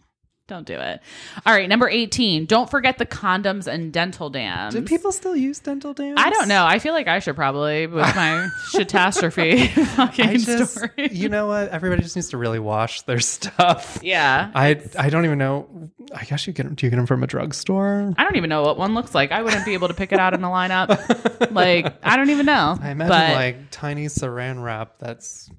Don't 0.47 0.65
do 0.65 0.79
it. 0.79 1.01
All 1.45 1.53
right, 1.53 1.67
number 1.67 1.89
18. 1.89 2.45
Don't 2.45 2.69
forget 2.69 2.97
the 2.97 3.05
condoms 3.05 3.67
and 3.67 3.91
dental 3.91 4.29
dams. 4.29 4.73
Do 4.73 4.81
people 4.81 5.11
still 5.11 5.35
use 5.35 5.59
dental 5.59 5.93
dams? 5.93 6.15
I 6.17 6.29
don't 6.29 6.47
know. 6.47 6.65
I 6.65 6.79
feel 6.79 6.93
like 6.93 7.09
I 7.09 7.19
should 7.19 7.35
probably 7.35 7.85
with 7.85 8.15
my 8.15 8.47
catastrophe 8.71 9.67
fucking 9.67 10.39
just, 10.39 10.77
story. 10.77 11.09
you 11.11 11.27
know 11.27 11.47
what? 11.47 11.67
Everybody 11.67 12.01
just 12.01 12.15
needs 12.15 12.29
to 12.29 12.37
really 12.37 12.59
wash 12.59 13.01
their 13.01 13.19
stuff. 13.19 13.99
yeah. 14.01 14.49
I 14.55 14.81
I 14.97 15.09
don't 15.09 15.25
even 15.25 15.37
know. 15.37 15.89
I 16.15 16.23
guess 16.23 16.47
you 16.47 16.53
get 16.53 16.63
them. 16.63 16.75
Do 16.75 16.85
you 16.85 16.91
get 16.91 16.95
them 16.95 17.07
from 17.07 17.23
a 17.23 17.27
drugstore? 17.27 18.13
I 18.17 18.23
don't 18.23 18.37
even 18.37 18.49
know 18.49 18.61
what 18.63 18.77
one 18.77 18.93
looks 18.93 19.13
like. 19.13 19.33
I 19.33 19.41
wouldn't 19.41 19.65
be 19.65 19.73
able 19.73 19.89
to 19.89 19.93
pick 19.93 20.13
it 20.13 20.19
out 20.19 20.33
in 20.33 20.43
a 20.45 20.47
lineup. 20.47 21.51
like, 21.53 21.93
I 22.03 22.15
don't 22.15 22.29
even 22.29 22.45
know. 22.45 22.77
I 22.81 22.91
imagine 22.91 23.09
but, 23.09 23.35
like 23.35 23.57
tiny 23.71 24.05
saran 24.05 24.63
wrap 24.63 24.97
that's 24.99 25.49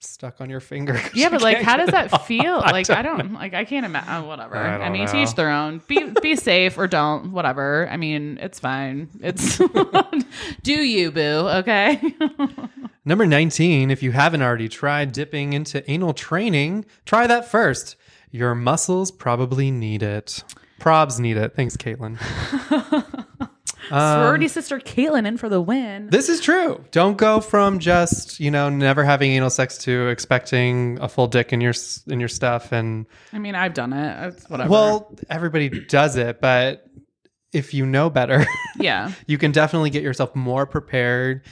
stuck 0.00 0.40
on 0.40 0.50
your 0.50 0.60
finger. 0.60 1.00
yeah, 1.14 1.28
but 1.28 1.42
like, 1.42 1.58
how 1.58 1.76
does 1.76 1.90
that 1.90 2.26
feel? 2.26 2.62
Like, 2.68 2.90
I 2.90 3.02
don't 3.02 3.32
like, 3.32 3.54
I 3.54 3.64
can't 3.64 3.86
imagine. 3.86 4.12
Oh, 4.12 4.24
whatever. 4.24 4.56
I 4.56 4.84
I, 4.86 4.90
mean, 4.90 5.06
know. 5.06 5.12
to 5.12 5.22
each 5.22 5.34
their 5.34 5.50
own. 5.50 5.80
Be 5.88 6.10
be 6.20 6.36
safe 6.36 6.76
or 6.76 6.86
don't. 6.86 7.32
Whatever. 7.32 7.88
I 7.90 7.96
mean, 7.96 8.38
it's 8.40 8.60
fine. 8.60 9.08
It's 9.20 9.58
do 10.62 10.72
you, 10.72 11.10
boo? 11.10 11.48
Okay. 11.48 12.00
Number 13.04 13.26
19, 13.26 13.90
if 13.90 14.02
you 14.02 14.12
haven't 14.12 14.42
already 14.42 14.68
tried 14.68 15.12
dipping 15.12 15.54
into 15.54 15.88
anal 15.90 16.12
training, 16.12 16.84
try 17.06 17.26
that 17.26 17.48
first. 17.48 17.96
Your 18.30 18.54
muscles 18.54 19.10
probably 19.10 19.70
need 19.70 20.02
it. 20.02 20.44
Probs 20.78 21.18
need 21.18 21.36
it. 21.38 21.54
Thanks, 21.56 21.76
Caitlin. 21.76 22.18
Sorority 23.88 24.46
um, 24.46 24.48
sister 24.48 24.78
Caitlin 24.78 25.26
in 25.26 25.36
for 25.36 25.48
the 25.48 25.60
win. 25.60 26.08
This 26.10 26.28
is 26.28 26.40
true. 26.40 26.84
Don't 26.90 27.16
go 27.18 27.40
from 27.40 27.78
just, 27.78 28.38
you 28.40 28.50
know, 28.50 28.68
never 28.68 29.04
having 29.04 29.32
anal 29.32 29.50
sex 29.50 29.78
to 29.78 30.08
expecting 30.08 30.98
a 31.00 31.08
full 31.08 31.26
dick 31.26 31.52
in 31.52 31.60
your 31.60 31.70
s- 31.70 32.02
in 32.06 32.20
your 32.20 32.28
stuff 32.28 32.72
and 32.72 33.06
I 33.32 33.38
mean, 33.38 33.54
I've 33.54 33.74
done 33.74 33.92
it. 33.92 34.34
It's 34.34 34.48
whatever. 34.50 34.70
well, 34.70 35.16
everybody 35.30 35.68
does 35.86 36.16
it, 36.16 36.40
but 36.40 36.84
if 37.52 37.72
you 37.72 37.86
know 37.86 38.10
better, 38.10 38.44
yeah. 38.78 39.12
you 39.26 39.38
can 39.38 39.52
definitely 39.52 39.90
get 39.90 40.02
yourself 40.02 40.34
more 40.36 40.66
prepared. 40.66 41.42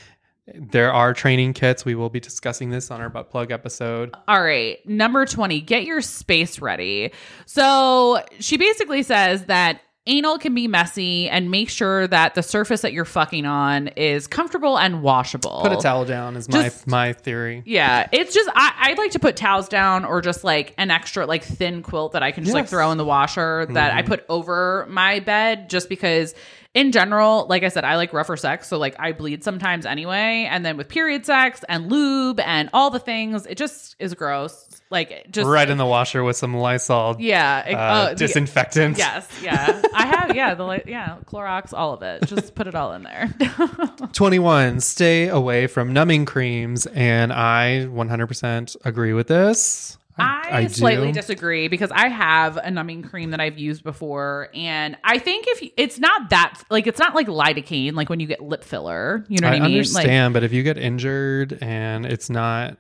There 0.54 0.92
are 0.92 1.12
training 1.12 1.54
kits. 1.54 1.84
We 1.84 1.96
will 1.96 2.10
be 2.10 2.20
discussing 2.20 2.70
this 2.70 2.90
on 2.92 3.00
our 3.00 3.08
butt 3.08 3.30
plug 3.30 3.50
episode. 3.50 4.14
All 4.28 4.40
right. 4.40 4.78
Number 4.86 5.26
20, 5.26 5.60
get 5.62 5.84
your 5.84 6.00
space 6.02 6.60
ready. 6.60 7.12
So 7.46 8.22
she 8.38 8.56
basically 8.56 9.02
says 9.02 9.46
that 9.46 9.80
anal 10.06 10.38
can 10.38 10.54
be 10.54 10.68
messy 10.68 11.28
and 11.28 11.50
make 11.50 11.68
sure 11.68 12.06
that 12.06 12.34
the 12.34 12.42
surface 12.42 12.82
that 12.82 12.92
you're 12.92 13.04
fucking 13.04 13.44
on 13.44 13.88
is 13.88 14.26
comfortable 14.26 14.78
and 14.78 15.02
washable. 15.02 15.60
Put 15.62 15.72
a 15.72 15.76
towel 15.76 16.04
down 16.04 16.36
is 16.36 16.48
my 16.48 16.64
Just- 16.64 16.86
my 16.86 17.12
theory. 17.12 17.62
Yeah, 17.66 18.08
it's 18.12 18.34
just 18.34 18.48
I, 18.54 18.72
I 18.76 18.94
like 18.94 19.12
to 19.12 19.18
put 19.18 19.36
towels 19.36 19.68
down 19.68 20.04
or 20.04 20.20
just 20.20 20.44
like 20.44 20.74
an 20.78 20.90
extra 20.90 21.26
like 21.26 21.44
thin 21.44 21.82
quilt 21.82 22.12
that 22.12 22.22
I 22.22 22.32
can 22.32 22.44
just 22.44 22.54
like 22.54 22.68
throw 22.68 22.90
in 22.92 22.98
the 22.98 23.04
washer 23.04 23.66
that 23.70 23.92
I 23.92 24.00
mm-hmm. 24.00 24.08
put 24.08 24.24
over 24.28 24.86
my 24.88 25.20
bed 25.20 25.68
just 25.70 25.88
because 25.88 26.34
in 26.76 26.92
general, 26.92 27.46
like 27.48 27.62
I 27.62 27.68
said, 27.68 27.84
I 27.84 27.96
like 27.96 28.12
rougher 28.12 28.36
sex, 28.36 28.68
so 28.68 28.76
like 28.76 28.94
I 28.98 29.12
bleed 29.12 29.42
sometimes 29.42 29.86
anyway, 29.86 30.46
and 30.50 30.64
then 30.64 30.76
with 30.76 30.88
period 30.88 31.24
sex 31.24 31.64
and 31.70 31.90
lube 31.90 32.38
and 32.40 32.68
all 32.74 32.90
the 32.90 32.98
things, 32.98 33.46
it 33.46 33.56
just 33.56 33.96
is 33.98 34.12
gross. 34.12 34.75
Like 34.90 35.26
just 35.30 35.48
right 35.48 35.68
in 35.68 35.78
the 35.78 35.86
washer 35.86 36.22
with 36.22 36.36
some 36.36 36.54
Lysol 36.54 37.16
yeah, 37.18 37.66
it- 37.66 37.74
uh, 37.74 38.06
oh, 38.06 38.08
the- 38.10 38.14
disinfectant. 38.16 38.98
Yes, 38.98 39.28
yeah, 39.42 39.82
I 39.92 40.06
have 40.06 40.36
yeah 40.36 40.54
the 40.54 40.82
yeah 40.86 41.16
Clorox, 41.26 41.72
all 41.72 41.92
of 41.92 42.02
it. 42.02 42.26
Just 42.26 42.54
put 42.54 42.66
it 42.66 42.74
all 42.74 42.92
in 42.92 43.02
there. 43.02 43.34
21. 44.12 44.80
Stay 44.80 45.28
away 45.28 45.66
from 45.66 45.92
numbing 45.92 46.24
creams. 46.24 46.86
And 46.86 47.32
I 47.32 47.86
100% 47.90 48.76
agree 48.84 49.12
with 49.12 49.26
this. 49.28 49.98
I, 50.18 50.62
do. 50.62 50.68
slightly 50.70 51.12
disagree 51.12 51.68
because 51.68 51.90
I 51.90 52.08
have 52.08 52.56
a 52.56 52.70
numbing 52.70 53.02
cream 53.02 53.32
that 53.32 53.40
I've 53.40 53.58
used 53.58 53.84
before, 53.84 54.48
and 54.54 54.96
I 55.04 55.18
think 55.18 55.44
if 55.46 55.70
it's 55.76 55.98
not 55.98 56.30
that 56.30 56.62
like 56.70 56.86
it's 56.86 56.98
not 56.98 57.14
like 57.14 57.26
lidocaine, 57.26 57.92
like 57.92 58.08
when 58.08 58.18
you 58.20 58.26
get 58.26 58.40
lip 58.40 58.64
filler, 58.64 59.26
you 59.28 59.40
know 59.40 59.48
what 59.48 59.54
I 59.54 59.56
I, 59.58 59.60
mean? 59.60 59.72
understand, 59.72 60.32
but 60.32 60.42
if 60.42 60.54
you 60.54 60.62
get 60.62 60.78
injured 60.78 61.58
and 61.60 62.06
it's 62.06 62.30
not 62.30 62.78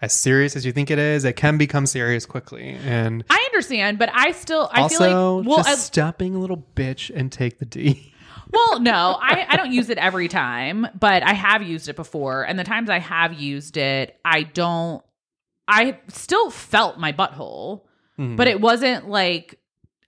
as 0.00 0.12
serious 0.12 0.56
as 0.56 0.64
you 0.64 0.72
think 0.72 0.90
it 0.90 0.98
is, 0.98 1.24
it 1.24 1.34
can 1.34 1.58
become 1.58 1.86
serious 1.86 2.26
quickly. 2.26 2.78
And 2.84 3.24
I 3.28 3.42
understand, 3.50 3.98
but 3.98 4.10
I 4.12 4.32
still 4.32 4.70
I 4.72 4.82
also, 4.82 4.98
feel 4.98 5.36
like 5.38 5.46
well, 5.46 5.56
just 5.58 5.68
I, 5.68 5.74
stop 5.74 6.18
being 6.18 6.34
a 6.34 6.38
little 6.38 6.64
bitch 6.76 7.10
and 7.14 7.30
take 7.32 7.58
the 7.58 7.64
D. 7.64 8.12
well, 8.52 8.80
no, 8.80 9.18
I 9.20 9.46
I 9.48 9.56
don't 9.56 9.72
use 9.72 9.90
it 9.90 9.98
every 9.98 10.28
time, 10.28 10.86
but 10.98 11.22
I 11.22 11.32
have 11.34 11.62
used 11.62 11.88
it 11.88 11.96
before, 11.96 12.44
and 12.44 12.58
the 12.58 12.64
times 12.64 12.88
I 12.90 12.98
have 12.98 13.34
used 13.34 13.76
it, 13.76 14.18
I 14.24 14.42
don't. 14.44 15.02
I 15.66 15.98
still 16.08 16.50
felt 16.50 16.98
my 16.98 17.12
butthole. 17.12 17.82
Mhm. 18.18 18.36
but 18.36 18.48
it 18.48 18.60
wasn't 18.60 19.08
like 19.08 19.58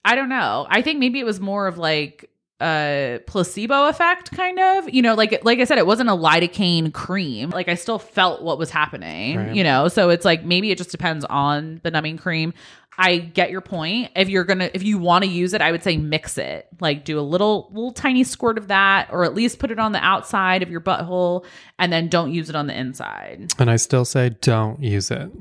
I 0.03 0.15
don't 0.15 0.29
know. 0.29 0.65
I 0.69 0.81
think 0.81 0.99
maybe 0.99 1.19
it 1.19 1.25
was 1.25 1.39
more 1.39 1.67
of 1.67 1.77
like 1.77 2.29
a 2.61 3.19
placebo 3.27 3.87
effect 3.87 4.31
kind 4.31 4.59
of 4.59 4.89
you 4.93 5.01
know 5.01 5.15
like 5.15 5.43
like 5.43 5.59
i 5.59 5.63
said 5.63 5.77
it 5.77 5.85
wasn't 5.87 6.09
a 6.09 6.13
lidocaine 6.13 6.93
cream. 6.93 7.49
Like 7.49 7.67
i 7.67 7.75
still 7.75 7.99
felt 7.99 8.41
what 8.43 8.57
was 8.57 8.69
happening 8.69 9.37
Right. 9.37 9.55
you 9.55 9.63
know? 9.63 9.87
So 9.87 10.09
it's 10.09 10.25
like 10.25 10.45
maybe 10.45 10.71
it 10.71 10.77
just 10.77 10.91
depends 10.91 11.25
on 11.25 11.79
the 11.83 11.91
numbing 11.91 12.17
cream. 12.17 12.53
I 12.97 13.17
get 13.17 13.49
your 13.51 13.61
point. 13.61 14.11
If 14.15 14.29
you're 14.29 14.43
gonna 14.43 14.69
if 14.73 14.83
you 14.83 14.99
want 14.99 15.23
to 15.23 15.29
use 15.29 15.53
it 15.53 15.61
i 15.61 15.71
would 15.71 15.81
say 15.81 15.97
mix 15.97 16.37
it. 16.37 16.67
Like 16.79 17.03
do 17.05 17.19
a 17.19 17.21
little 17.21 17.69
little 17.71 17.93
tiny 17.93 18.23
squirt 18.23 18.57
of 18.57 18.67
that 18.67 19.07
or 19.11 19.23
at 19.23 19.33
least 19.33 19.59
put 19.59 19.71
it 19.71 19.79
on 19.79 19.91
the 19.93 19.99
outside 19.99 20.61
of 20.61 20.69
your 20.69 20.81
butthole 20.81 21.45
and 21.79 21.91
then 21.91 22.09
don't 22.09 22.31
use 22.31 22.49
it 22.49 22.55
on 22.55 22.67
the 22.67 22.77
inside. 22.77 23.53
And 23.57 23.71
I 23.71 23.77
still 23.77 24.05
say 24.05 24.31
don't 24.41 24.81
use 24.83 25.09
it. 25.09 25.31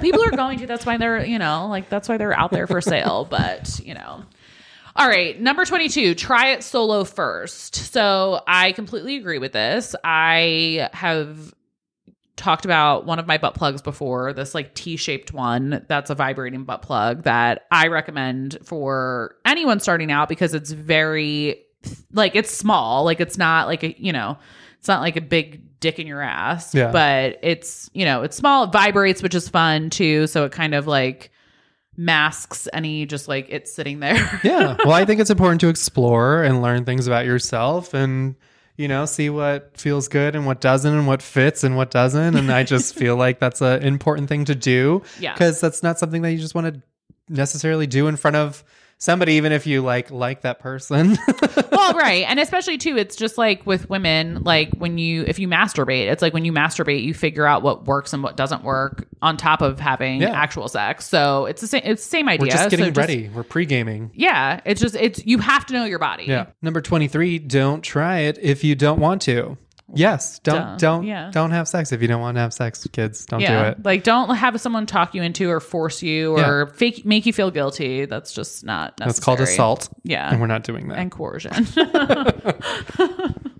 people 0.00 0.22
are 0.24 0.30
going 0.30 0.58
to 0.58 0.66
that's 0.66 0.84
why 0.84 0.96
they're 0.96 1.24
you 1.24 1.38
know 1.38 1.66
like 1.68 1.88
that's 1.88 2.08
why 2.08 2.16
they're 2.16 2.36
out 2.38 2.50
there 2.50 2.66
for 2.66 2.80
sale 2.80 3.26
but 3.30 3.80
you 3.84 3.94
know 3.94 4.22
all 5.00 5.08
right 5.08 5.40
number 5.40 5.64
22 5.64 6.14
try 6.14 6.50
it 6.52 6.62
solo 6.62 7.04
first. 7.04 7.74
So 7.74 8.42
i 8.46 8.72
completely 8.72 9.16
agree 9.16 9.38
with 9.38 9.52
this. 9.52 9.96
I 10.04 10.88
have 10.92 11.54
talked 12.36 12.64
about 12.64 13.04
one 13.06 13.18
of 13.18 13.26
my 13.26 13.36
butt 13.38 13.54
plugs 13.54 13.82
before 13.82 14.32
this 14.32 14.54
like 14.54 14.74
t-shaped 14.74 15.32
one 15.32 15.84
that's 15.88 16.08
a 16.08 16.14
vibrating 16.14 16.64
butt 16.64 16.80
plug 16.80 17.24
that 17.24 17.66
i 17.70 17.88
recommend 17.88 18.56
for 18.62 19.36
anyone 19.44 19.78
starting 19.78 20.10
out 20.10 20.26
because 20.26 20.54
it's 20.54 20.70
very 20.70 21.62
like 22.12 22.34
it's 22.36 22.50
small. 22.50 23.04
Like 23.04 23.20
it's 23.20 23.38
not 23.38 23.66
like 23.66 23.82
a 23.82 23.98
you 24.00 24.12
know 24.12 24.38
it's 24.78 24.88
not 24.88 25.00
like 25.00 25.16
a 25.16 25.20
big 25.20 25.80
dick 25.80 25.98
in 25.98 26.06
your 26.06 26.20
ass 26.20 26.74
Yeah. 26.74 26.90
but 26.92 27.38
it's 27.42 27.88
you 27.94 28.04
know 28.04 28.22
it's 28.22 28.36
small 28.36 28.64
it 28.64 28.72
vibrates 28.72 29.22
which 29.22 29.34
is 29.34 29.48
fun 29.48 29.90
too. 29.90 30.26
So 30.26 30.44
it 30.44 30.52
kind 30.52 30.74
of 30.74 30.86
like 30.86 31.30
masks 32.00 32.66
any 32.72 33.04
just 33.04 33.28
like 33.28 33.46
it 33.50 33.68
sitting 33.68 34.00
there 34.00 34.16
yeah. 34.42 34.74
Well, 34.84 34.92
I 34.92 35.04
think 35.04 35.20
it's 35.20 35.28
important 35.28 35.60
to 35.60 35.68
explore 35.68 36.42
and 36.42 36.62
learn 36.62 36.86
things 36.86 37.06
about 37.06 37.26
yourself 37.26 37.92
and, 37.92 38.36
you 38.78 38.88
know, 38.88 39.04
see 39.04 39.28
what 39.28 39.76
feels 39.76 40.08
good 40.08 40.34
and 40.34 40.46
what 40.46 40.62
doesn't 40.62 40.90
and 40.90 41.06
what 41.06 41.20
fits 41.20 41.62
and 41.62 41.76
what 41.76 41.90
doesn't. 41.90 42.36
And 42.36 42.50
I 42.50 42.62
just 42.62 42.94
feel 42.94 43.16
like 43.16 43.38
that's 43.38 43.60
an 43.60 43.82
important 43.82 44.30
thing 44.30 44.46
to 44.46 44.54
do. 44.54 45.02
Yeah. 45.20 45.34
Because 45.34 45.60
that's 45.60 45.82
not 45.82 45.98
something 45.98 46.22
that 46.22 46.32
you 46.32 46.38
just 46.38 46.54
want 46.54 46.74
to 46.74 46.82
necessarily 47.28 47.86
do 47.86 48.08
in 48.08 48.16
front 48.16 48.36
of 48.36 48.64
somebody, 49.00 49.32
even 49.34 49.50
if 49.50 49.66
you 49.66 49.82
like 49.82 50.10
like 50.12 50.42
that 50.42 50.60
person. 50.60 51.18
well 51.72 51.94
right 51.94 52.24
and 52.28 52.38
especially 52.38 52.78
too 52.78 52.96
it's 52.96 53.16
just 53.16 53.36
like 53.38 53.64
with 53.66 53.88
women 53.90 54.42
like 54.44 54.70
when 54.76 54.98
you 54.98 55.24
if 55.26 55.38
you 55.38 55.48
masturbate 55.48 56.10
it's 56.10 56.20
like 56.22 56.32
when 56.34 56.44
you 56.44 56.52
masturbate 56.52 57.02
you 57.02 57.12
figure 57.14 57.46
out 57.46 57.62
what 57.62 57.86
works 57.86 58.12
and 58.12 58.22
what 58.22 58.36
doesn't 58.36 58.62
work 58.62 59.06
on 59.22 59.36
top 59.36 59.62
of 59.62 59.80
having 59.80 60.20
Yeah. 60.20 60.30
actual 60.30 60.68
sex 60.68 61.06
so 61.06 61.46
it's 61.46 61.60
the 61.60 61.66
same 61.66 61.82
it's 61.84 62.04
the 62.04 62.10
same 62.10 62.28
idea 62.28 62.44
We're 62.44 62.50
just 62.50 62.64
So 62.64 62.70
getting 62.70 62.92
ready. 62.92 63.28
We're 63.34 63.42
pre 63.42 63.64
gaming. 63.66 64.10
yeah 64.14 64.60
it's 64.64 64.80
just 64.80 64.94
it's 64.94 65.24
you 65.24 65.38
have 65.38 65.64
to 65.66 65.72
know 65.74 65.84
your 65.84 65.98
body 65.98 66.24
Yeah. 66.26 66.46
Number 66.62 66.80
23, 66.80 67.38
don't 67.40 67.82
try 67.82 68.20
it 68.20 68.38
if 68.40 68.62
you 68.62 68.74
don't 68.74 69.00
want 69.00 69.22
to. 69.22 69.56
Yes, 69.94 70.38
don't 70.40 70.78
don't 70.78 71.04
Yeah. 71.04 71.30
don't 71.32 71.50
have 71.50 71.66
sex 71.68 71.92
if 71.92 72.00
you 72.02 72.08
don't 72.08 72.20
want 72.20 72.36
to 72.36 72.40
have 72.40 72.52
sex, 72.52 72.86
kids. 72.92 73.26
Don't 73.26 73.40
yeah 73.40 73.62
do 73.62 73.68
it. 73.70 73.84
like 73.84 74.02
don't 74.04 74.34
have 74.34 74.60
someone 74.60 74.86
talk 74.86 75.14
you 75.14 75.22
into 75.22 75.50
or 75.50 75.60
force 75.60 76.02
you 76.02 76.36
or 76.36 76.66
fake 76.68 77.04
make 77.04 77.26
you 77.26 77.32
feel 77.32 77.50
guilty 77.50 78.04
that's 78.04 78.32
just 78.32 78.64
not 78.64 78.98
necessary. 78.98 79.08
That's 79.08 79.20
called 79.20 79.40
assault. 79.40 79.88
yeah 80.04 80.30
And 80.30 80.40
we're 80.40 80.46
not 80.46 80.64
doing 80.64 80.88
that. 80.88 80.98
and 80.98 81.10
coercion. 81.10 81.52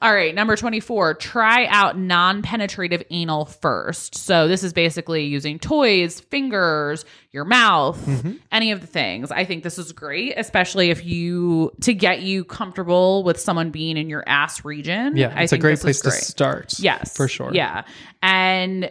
All 0.00 0.14
right, 0.14 0.34
number 0.34 0.54
24, 0.56 1.14
try 1.14 1.66
out 1.66 1.98
non 1.98 2.42
penetrative 2.42 3.02
anal 3.10 3.44
first. 3.46 4.14
So, 4.16 4.46
this 4.48 4.62
is 4.62 4.72
basically 4.72 5.24
using 5.24 5.58
toys, 5.58 6.20
fingers, 6.20 7.04
your 7.32 7.44
mouth, 7.44 7.98
Mm-hmm. 8.06 8.32
any 8.52 8.70
of 8.72 8.80
the 8.80 8.86
things. 8.86 9.30
I 9.30 9.44
think 9.44 9.62
this 9.64 9.78
is 9.78 9.92
great, 9.92 10.34
especially 10.36 10.90
if 10.90 11.04
you 11.04 11.72
to 11.82 11.92
get 11.94 12.22
you 12.22 12.44
comfortable 12.44 13.24
with 13.24 13.40
someone 13.40 13.70
being 13.70 13.96
in 13.96 14.08
your 14.08 14.22
ass 14.26 14.64
region. 14.64 15.16
yeah, 15.16 15.32
I 15.36 15.42
it's 15.42 15.52
a 15.52 15.58
great 15.58 15.80
place 15.80 15.96
is 15.96 16.02
to 16.02 16.10
start. 16.12 16.78
Yes. 16.78 17.16
For 17.16 17.26
sure. 17.28 17.50
Yeah. 17.52 17.82
And, 18.22 18.90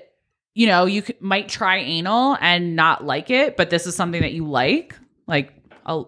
you 0.56 0.68
know, 0.68 0.86
you 0.86 1.02
c- 1.04 1.16
might 1.20 1.48
try 1.50 1.78
anal 1.78 2.38
and 2.42 2.76
not 2.76 3.06
like 3.06 3.30
it, 3.30 3.56
but 3.58 3.70
this 3.70 3.88
is 3.88 3.96
something 3.96 4.22
that 4.22 4.34
you 4.34 4.46
like. 4.48 4.96
Like, 5.28 5.54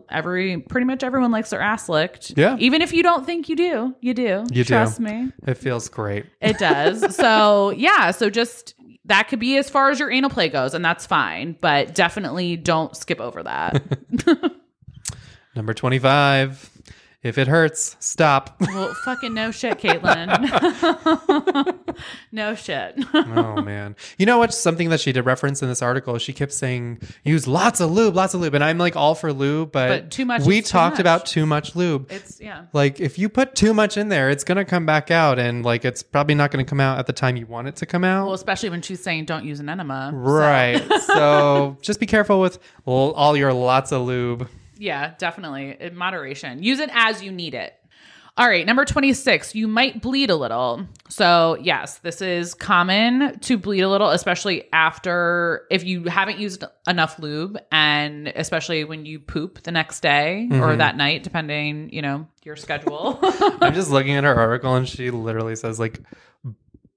every 0.09 0.57
pretty 0.59 0.85
much 0.85 1.03
everyone 1.03 1.31
likes 1.31 1.49
their 1.49 1.61
ass 1.61 1.89
licked. 1.89 2.37
Yeah. 2.37 2.57
Even 2.59 2.81
if 2.81 2.93
you 2.93 3.03
don't 3.03 3.25
think 3.25 3.49
you 3.49 3.55
do, 3.55 3.95
you 4.01 4.13
do. 4.13 4.45
You 4.51 4.63
do. 4.63 4.65
Trust 4.65 4.99
me. 4.99 5.31
It 5.47 5.55
feels 5.55 5.89
great. 5.89 6.25
It 6.41 6.57
does. 6.57 7.15
so, 7.15 7.71
yeah. 7.71 8.11
So, 8.11 8.29
just 8.29 8.75
that 9.05 9.27
could 9.27 9.39
be 9.39 9.57
as 9.57 9.69
far 9.69 9.89
as 9.89 9.99
your 9.99 10.11
anal 10.11 10.29
play 10.29 10.49
goes, 10.49 10.73
and 10.73 10.83
that's 10.83 11.05
fine. 11.05 11.57
But 11.59 11.95
definitely 11.95 12.55
don't 12.55 12.95
skip 12.95 13.19
over 13.19 13.43
that. 13.43 13.81
Number 15.55 15.73
25. 15.73 16.78
If 17.21 17.37
it 17.37 17.49
hurts, 17.49 17.97
stop. 17.99 18.55
well, 18.61 18.93
fucking 19.03 19.33
no 19.33 19.51
shit, 19.51 19.77
Caitlin. 19.77 20.33
no 22.31 22.55
shit. 22.55 22.95
oh 23.13 23.61
man. 23.61 23.97
You 24.17 24.25
know 24.25 24.37
what's 24.37 24.57
something 24.57 24.87
that 24.89 25.01
she 25.01 25.11
did 25.11 25.25
reference 25.25 25.61
in 25.61 25.67
this 25.67 25.81
article? 25.81 26.17
She 26.17 26.31
kept 26.31 26.53
saying 26.53 27.01
use 27.25 27.45
lots 27.45 27.81
of 27.81 27.91
lube, 27.91 28.15
lots 28.15 28.33
of 28.33 28.39
lube. 28.39 28.53
And 28.53 28.63
I'm 28.63 28.77
like 28.77 28.95
all 28.95 29.15
for 29.15 29.33
lube, 29.33 29.73
but, 29.73 29.89
But 29.89 30.11
too 30.11 30.23
much 30.23 30.43
we 30.43 30.61
talked 30.61 30.93
much. 30.93 31.01
about 31.01 31.25
too 31.25 31.45
much 31.45 31.75
lube. 31.75 32.09
It's, 32.09 32.39
yeah. 32.39 32.65
like 32.71 33.01
if 33.01 33.19
you 33.19 33.27
put 33.27 33.53
too 33.53 33.73
much 33.73 33.97
in 33.97 34.07
there, 34.07 34.29
it's 34.29 34.45
gonna 34.45 34.63
come 34.63 34.85
back 34.85 35.11
out 35.11 35.39
and 35.39 35.65
like 35.65 35.83
it's 35.83 36.01
probably 36.01 36.35
not 36.35 36.51
gonna 36.51 36.63
come 36.63 36.79
out 36.79 36.99
at 36.99 37.07
the 37.07 37.13
time 37.13 37.35
you 37.35 37.45
want 37.47 37.67
it 37.67 37.75
to 37.77 37.85
come 37.85 38.05
out. 38.05 38.27
Well, 38.27 38.35
especially 38.35 38.69
when 38.69 38.81
she's 38.81 39.03
saying 39.03 39.25
don't 39.25 39.43
use 39.43 39.59
an 39.59 39.67
enema. 39.67 40.11
Right. 40.13 40.81
so 41.01 41.77
just 41.81 41.99
be 41.99 42.05
careful 42.05 42.39
with 42.39 42.59
all 42.85 43.35
your 43.35 43.51
lots 43.51 43.91
of 43.91 44.03
lube. 44.03 44.47
Yeah, 44.79 45.13
definitely. 45.17 45.75
In 45.79 45.95
moderation. 45.95 46.63
Use 46.63 46.79
it 46.79 46.89
as 46.93 47.21
you 47.21 47.31
need 47.31 47.53
it. 47.53 47.73
All 48.37 48.47
right, 48.47 48.65
number 48.65 48.85
26, 48.85 49.53
you 49.53 49.67
might 49.67 50.01
bleed 50.01 50.29
a 50.29 50.35
little. 50.37 50.87
So, 51.09 51.57
yes, 51.61 51.97
this 51.97 52.21
is 52.21 52.53
common 52.53 53.37
to 53.39 53.57
bleed 53.57 53.81
a 53.81 53.89
little, 53.89 54.11
especially 54.11 54.71
after 54.71 55.65
if 55.69 55.83
you 55.83 56.05
haven't 56.05 56.39
used 56.39 56.63
enough 56.87 57.19
lube 57.19 57.57
and 57.69 58.29
especially 58.29 58.85
when 58.85 59.05
you 59.05 59.19
poop 59.19 59.63
the 59.63 59.71
next 59.73 59.99
day 59.99 60.47
or 60.51 60.69
Mhm. 60.69 60.77
that 60.77 60.95
night, 60.95 61.23
depending, 61.23 61.91
you 61.91 62.01
know, 62.01 62.27
your 62.45 62.55
schedule. 62.55 63.19
I'm 63.61 63.73
just 63.73 63.91
looking 63.91 64.15
at 64.15 64.23
her 64.23 64.33
article 64.35 64.73
and 64.73 64.87
she 64.87 65.11
literally 65.11 65.57
says 65.57 65.77
like 65.77 65.99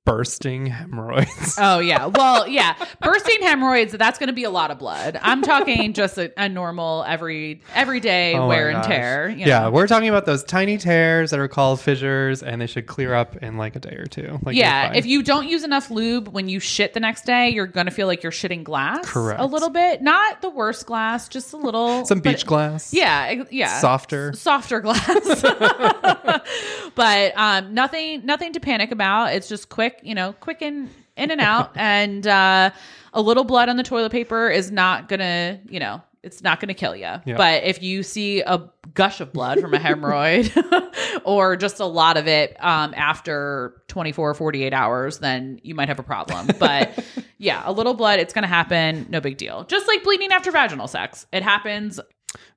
bursting 0.05 0.67
hemorrhoids. 0.67 1.57
oh, 1.59 1.79
yeah. 1.79 2.07
Well, 2.23 2.47
yeah. 2.49 2.75
Bursting 3.01 3.41
hemorrhoids, 3.43 3.93
that's 3.93 4.19
going 4.19 4.27
to 4.29 4.33
be 4.35 4.45
a 4.45 4.51
lot 4.51 4.71
of 4.71 4.79
blood. 4.79 5.19
I'm 5.23 5.43
talking 5.43 5.93
just 5.95 6.19
a, 6.19 6.33
a 6.37 6.49
normal 6.49 7.05
every 7.07 7.63
everyday 7.75 8.35
Oh 8.37 8.47
wear 8.49 8.69
and 8.71 8.83
tear. 8.85 9.29
you 9.29 9.47
yeah, 9.47 9.61
know. 9.61 9.71
we're 9.71 9.87
talking 9.87 10.09
about 10.09 10.27
those 10.27 10.45
tiny 10.45 10.77
tears 10.79 11.31
that 11.31 11.41
are 11.41 11.49
called 11.49 11.81
fissures, 11.81 12.43
and 12.43 12.61
they 12.61 12.67
should 12.67 12.87
clear 12.87 13.15
up 13.15 13.37
in 13.37 13.57
like 13.57 13.77
a 13.77 13.81
day 13.81 13.95
or 13.97 14.07
two. 14.07 14.39
Like 14.43 14.57
yeah, 14.57 14.93
if 14.95 15.07
you 15.07 15.23
don't 15.23 15.49
use 15.49 15.65
enough 15.65 15.91
lube 15.91 16.29
when 16.29 16.49
you 16.49 16.61
shit 16.61 16.93
the 16.95 17.01
next 17.01 17.25
day, 17.25 17.51
you're 17.51 17.67
going 17.67 17.87
to 17.87 17.93
feel 17.93 18.07
like 18.07 18.23
you're 18.23 18.33
shitting 18.33 18.63
glass 18.65 19.05
Correct. 19.09 19.41
a 19.41 19.47
little 19.47 19.71
bit. 19.71 20.03
Not 20.03 20.43
the 20.43 20.51
worst 20.51 20.87
glass, 20.87 21.29
just 21.29 21.53
a 21.53 21.57
little. 21.57 22.05
some 22.05 22.21
beach 22.21 22.45
glass, 22.47 22.93
Yeah, 22.93 23.45
yeah. 23.51 23.79
softer. 23.81 24.33
Softer 24.35 24.81
glass. 24.81 25.43
but 26.95 27.33
um 27.37 27.75
nothing 27.75 28.25
nothing 28.27 28.53
to 28.53 28.61
panic 28.61 28.91
about. 28.91 29.35
It's 29.35 29.49
just 29.49 29.69
quick, 29.69 29.92
you 30.03 30.15
know, 30.15 30.33
quick 30.35 30.63
in 30.63 30.91
in 31.17 31.31
and 31.31 31.41
out 31.41 31.73
and 31.77 32.27
uh 32.27 32.71
a 33.13 33.23
little 33.23 33.45
blood 33.45 33.69
on 33.69 33.77
the 33.77 33.83
toilet 33.83 34.13
paper 34.13 34.49
is 34.49 34.71
not 34.71 35.09
to, 35.21 35.61
you 35.69 35.79
know, 35.79 36.01
it's 36.23 36.43
not 36.43 36.61
to 36.69 36.75
kill 36.75 36.95
you. 36.95 37.03
Yeah. 37.03 37.37
But 37.37 37.65
if 37.65 37.83
you 37.83 38.03
see 38.03 38.41
a 38.41 38.71
gush 38.95 39.21
of 39.21 39.33
blood 39.33 39.61
from 39.61 39.75
a 39.75 39.79
hemorrhoid 39.79 41.21
or 41.25 41.57
just 41.57 41.81
a 41.81 41.85
lot 41.85 42.17
of 42.17 42.29
it 42.29 42.57
um, 42.61 42.95
after 42.97 43.83
24, 43.89 44.35
48 44.35 44.73
hours, 44.73 45.19
then 45.19 45.61
you 45.63 45.75
might 45.75 45.89
have 45.89 45.99
a 45.99 46.05
problem. 46.05 46.49
But 46.59 47.05
yeah, 47.39 47.63
a 47.65 47.73
little 47.73 47.95
blood, 47.95 48.21
it's 48.21 48.33
to 48.33 48.47
happen. 48.47 49.07
No 49.11 49.21
big 49.21 49.37
deal. 49.37 49.65
Just 49.65 49.89
like 49.89 50.05
bleeding 50.05 50.31
after 50.31 50.51
vaginal 50.53 50.87
sex. 50.87 51.27
It 51.33 51.43
happens 51.43 51.99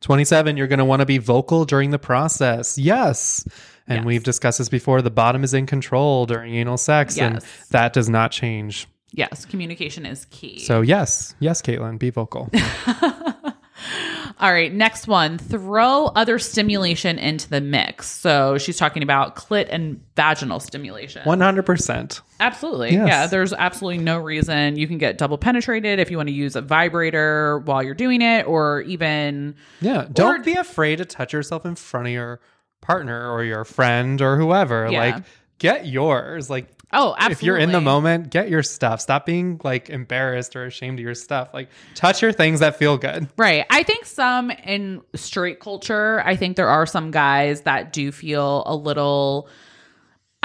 27, 0.01 0.55
you're 0.57 0.67
going 0.67 0.79
to 0.79 0.85
want 0.85 1.01
to 1.01 1.05
be 1.05 1.17
vocal 1.17 1.65
during 1.65 1.89
the 1.89 1.99
process. 1.99 2.77
Yes. 2.77 3.45
And 3.87 3.97
Yes. 3.99 4.05
we've 4.05 4.23
discussed 4.23 4.57
this 4.57 4.69
before. 4.69 5.01
The 5.01 5.11
bottom 5.11 5.43
is 5.43 5.53
in 5.53 5.65
control 5.67 6.25
during 6.25 6.55
anal 6.55 6.77
sex, 6.77 7.17
and 7.19 7.39
that 7.69 7.93
does 7.93 8.09
not 8.09 8.31
change. 8.31 8.87
Yes, 9.11 9.45
communication 9.45 10.05
is 10.05 10.25
key. 10.31 10.59
So, 10.59 10.81
yes, 10.81 11.35
yes, 11.39 11.61
Caitlin, 11.61 11.97
be 11.99 12.09
vocal. 12.09 12.49
All 14.37 14.51
right, 14.51 14.73
next 14.73 15.07
one. 15.07 15.37
Throw 15.37 16.07
other 16.07 16.39
stimulation 16.39 17.17
into 17.17 17.49
the 17.49 17.61
mix. 17.61 18.09
So 18.09 18.57
she's 18.57 18.75
talking 18.75 19.01
about 19.01 19.35
clit 19.37 19.67
and 19.69 20.01
vaginal 20.17 20.59
stimulation. 20.59 21.21
100%. 21.23 22.21
Absolutely. 22.41 22.91
Yes. 22.91 23.07
Yeah, 23.07 23.27
there's 23.27 23.53
absolutely 23.53 24.03
no 24.03 24.17
reason 24.19 24.75
you 24.77 24.87
can 24.87 24.97
get 24.97 25.17
double 25.17 25.37
penetrated 25.37 25.99
if 25.99 26.11
you 26.11 26.17
want 26.17 26.27
to 26.27 26.33
use 26.35 26.57
a 26.57 26.61
vibrator 26.61 27.59
while 27.59 27.81
you're 27.81 27.93
doing 27.93 28.21
it 28.21 28.45
or 28.45 28.81
even 28.81 29.55
Yeah. 29.79 30.05
Don't 30.11 30.41
Or- 30.41 30.43
be 30.43 30.53
afraid 30.53 30.97
to 30.97 31.05
touch 31.05 31.31
yourself 31.31 31.65
in 31.65 31.75
front 31.75 32.07
of 32.07 32.13
your 32.13 32.41
partner 32.85 33.31
or 33.31 33.43
your 33.43 33.63
friend 33.65 34.21
or 34.21 34.37
whoever. 34.37 34.87
Yeah. 34.89 34.99
Like, 34.99 35.23
get 35.59 35.85
yours. 35.85 36.49
Like, 36.49 36.67
Oh, 36.93 37.13
absolutely. 37.17 37.31
if 37.33 37.43
you're 37.43 37.57
in 37.57 37.71
the 37.73 37.81
moment, 37.81 38.29
get 38.29 38.47
your 38.47 38.63
stuff. 38.63 39.01
Stop 39.01 39.25
being 39.25 39.59
like 39.63 39.89
embarrassed 39.89 40.55
or 40.55 40.65
ashamed 40.65 40.99
of 40.99 41.03
your 41.03 41.15
stuff. 41.15 41.49
Like, 41.53 41.69
touch 41.93 42.21
your 42.21 42.31
things 42.31 42.61
that 42.61 42.77
feel 42.77 42.97
good. 42.97 43.27
Right. 43.37 43.65
I 43.69 43.83
think 43.83 44.05
some 44.05 44.49
in 44.51 45.01
straight 45.13 45.59
culture, 45.59 46.21
I 46.23 46.35
think 46.37 46.55
there 46.55 46.69
are 46.69 46.85
some 46.85 47.11
guys 47.11 47.61
that 47.61 47.91
do 47.91 48.11
feel 48.13 48.63
a 48.65 48.75
little 48.75 49.49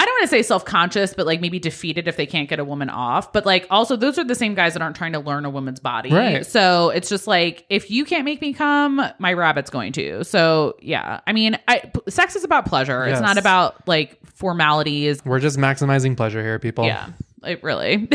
I 0.01 0.05
don't 0.05 0.13
want 0.15 0.23
to 0.23 0.29
say 0.29 0.41
self-conscious, 0.41 1.13
but 1.13 1.27
like 1.27 1.41
maybe 1.41 1.59
defeated 1.59 2.07
if 2.07 2.17
they 2.17 2.25
can't 2.25 2.49
get 2.49 2.57
a 2.59 2.65
woman 2.65 2.89
off. 2.89 3.31
But 3.31 3.45
like 3.45 3.67
also 3.69 3.95
those 3.95 4.17
are 4.17 4.23
the 4.23 4.33
same 4.33 4.55
guys 4.55 4.73
that 4.73 4.81
aren't 4.81 4.95
trying 4.95 5.13
to 5.13 5.19
learn 5.19 5.45
a 5.45 5.49
woman's 5.51 5.79
body. 5.79 6.11
Right. 6.11 6.43
So 6.43 6.89
it's 6.89 7.07
just 7.07 7.27
like 7.27 7.67
if 7.69 7.91
you 7.91 8.03
can't 8.03 8.25
make 8.25 8.41
me 8.41 8.51
come, 8.51 8.99
my 9.19 9.31
rabbit's 9.33 9.69
going 9.69 9.93
to. 9.93 10.23
So 10.23 10.75
yeah. 10.81 11.19
I 11.27 11.33
mean, 11.33 11.55
I 11.67 11.91
sex 12.09 12.35
is 12.35 12.43
about 12.43 12.65
pleasure. 12.65 13.05
It's 13.05 13.21
not 13.21 13.37
about 13.37 13.87
like 13.87 14.17
formalities. 14.25 15.23
We're 15.23 15.39
just 15.39 15.59
maximizing 15.59 16.17
pleasure 16.17 16.41
here, 16.41 16.57
people. 16.57 16.85
Yeah. 16.85 17.09
It 17.43 17.61
really. 17.61 18.09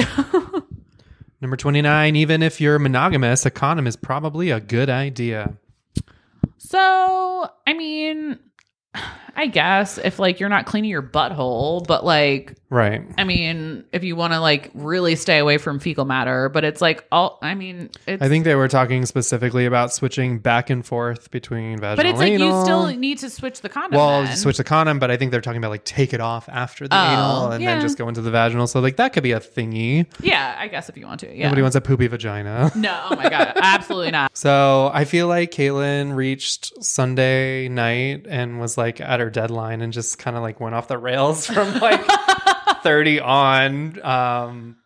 Number 1.40 1.56
29, 1.56 2.16
even 2.16 2.42
if 2.42 2.60
you're 2.60 2.80
monogamous, 2.80 3.46
a 3.46 3.50
condom 3.52 3.86
is 3.86 3.94
probably 3.94 4.50
a 4.50 4.58
good 4.58 4.90
idea. 4.90 5.56
So, 6.58 7.48
I 7.64 7.74
mean, 7.74 8.40
I 9.36 9.46
guess 9.48 9.98
if 9.98 10.18
like 10.18 10.40
you're 10.40 10.48
not 10.48 10.66
cleaning 10.66 10.90
your 10.90 11.02
butthole, 11.02 11.86
but 11.86 12.04
like, 12.04 12.54
Right. 12.68 13.02
I 13.16 13.22
mean, 13.22 13.84
if 13.92 14.02
you 14.02 14.16
want 14.16 14.32
to 14.32 14.40
like 14.40 14.72
really 14.74 15.14
stay 15.14 15.38
away 15.38 15.56
from 15.58 15.78
fecal 15.78 16.04
matter, 16.04 16.48
but 16.48 16.64
it's 16.64 16.80
like 16.80 17.06
all, 17.12 17.38
I 17.40 17.54
mean, 17.54 17.90
it's, 18.08 18.20
I 18.20 18.28
think 18.28 18.44
they 18.44 18.56
were 18.56 18.66
talking 18.66 19.06
specifically 19.06 19.66
about 19.66 19.92
switching 19.92 20.40
back 20.40 20.68
and 20.68 20.84
forth 20.84 21.30
between 21.30 21.78
vaginal 21.78 21.96
but 21.96 22.06
it's 22.06 22.18
like 22.18 22.32
you 22.32 22.62
still 22.64 22.86
need 22.88 23.18
to 23.18 23.30
switch 23.30 23.60
the 23.60 23.68
condom. 23.68 23.96
well, 23.96 24.24
then. 24.24 24.36
switch 24.36 24.56
the 24.56 24.64
condom, 24.64 24.98
but 24.98 25.12
I 25.12 25.16
think 25.16 25.30
they're 25.30 25.40
talking 25.40 25.58
about 25.58 25.70
like 25.70 25.84
take 25.84 26.12
it 26.12 26.20
off 26.20 26.48
after 26.48 26.88
the 26.88 26.96
Oh, 26.96 27.12
anal 27.12 27.52
and 27.52 27.62
yeah. 27.62 27.74
then 27.74 27.82
just 27.82 27.98
go 27.98 28.08
into 28.08 28.20
the 28.20 28.32
vaginal. 28.32 28.66
So 28.66 28.80
like 28.80 28.96
that 28.96 29.12
could 29.12 29.22
be 29.22 29.32
a 29.32 29.38
thingy. 29.40 30.06
Yeah, 30.20 30.56
I 30.58 30.66
guess 30.66 30.88
if 30.88 30.96
you 30.96 31.06
want 31.06 31.20
to. 31.20 31.32
Yeah. 31.32 31.44
Nobody 31.44 31.62
wants 31.62 31.76
a 31.76 31.80
poopy 31.80 32.08
vagina. 32.08 32.72
no, 32.76 33.08
oh 33.10 33.16
my 33.16 33.28
God. 33.28 33.52
Absolutely 33.56 34.10
not. 34.10 34.32
So 34.36 34.90
I 34.92 35.04
feel 35.04 35.28
like 35.28 35.50
Caitlin 35.50 36.14
reached 36.14 36.82
Sunday 36.84 37.68
night 37.68 38.26
and 38.28 38.60
was 38.60 38.76
like 38.76 39.00
at 39.00 39.18
her 39.20 39.25
deadline 39.30 39.80
and 39.82 39.92
just 39.92 40.18
kind 40.18 40.36
of 40.36 40.42
like 40.42 40.60
went 40.60 40.74
off 40.74 40.88
the 40.88 40.98
rails 40.98 41.46
from 41.52 41.78
like 41.80 42.04
30 42.82 43.20
on. 43.20 44.02
Um, 44.04 44.76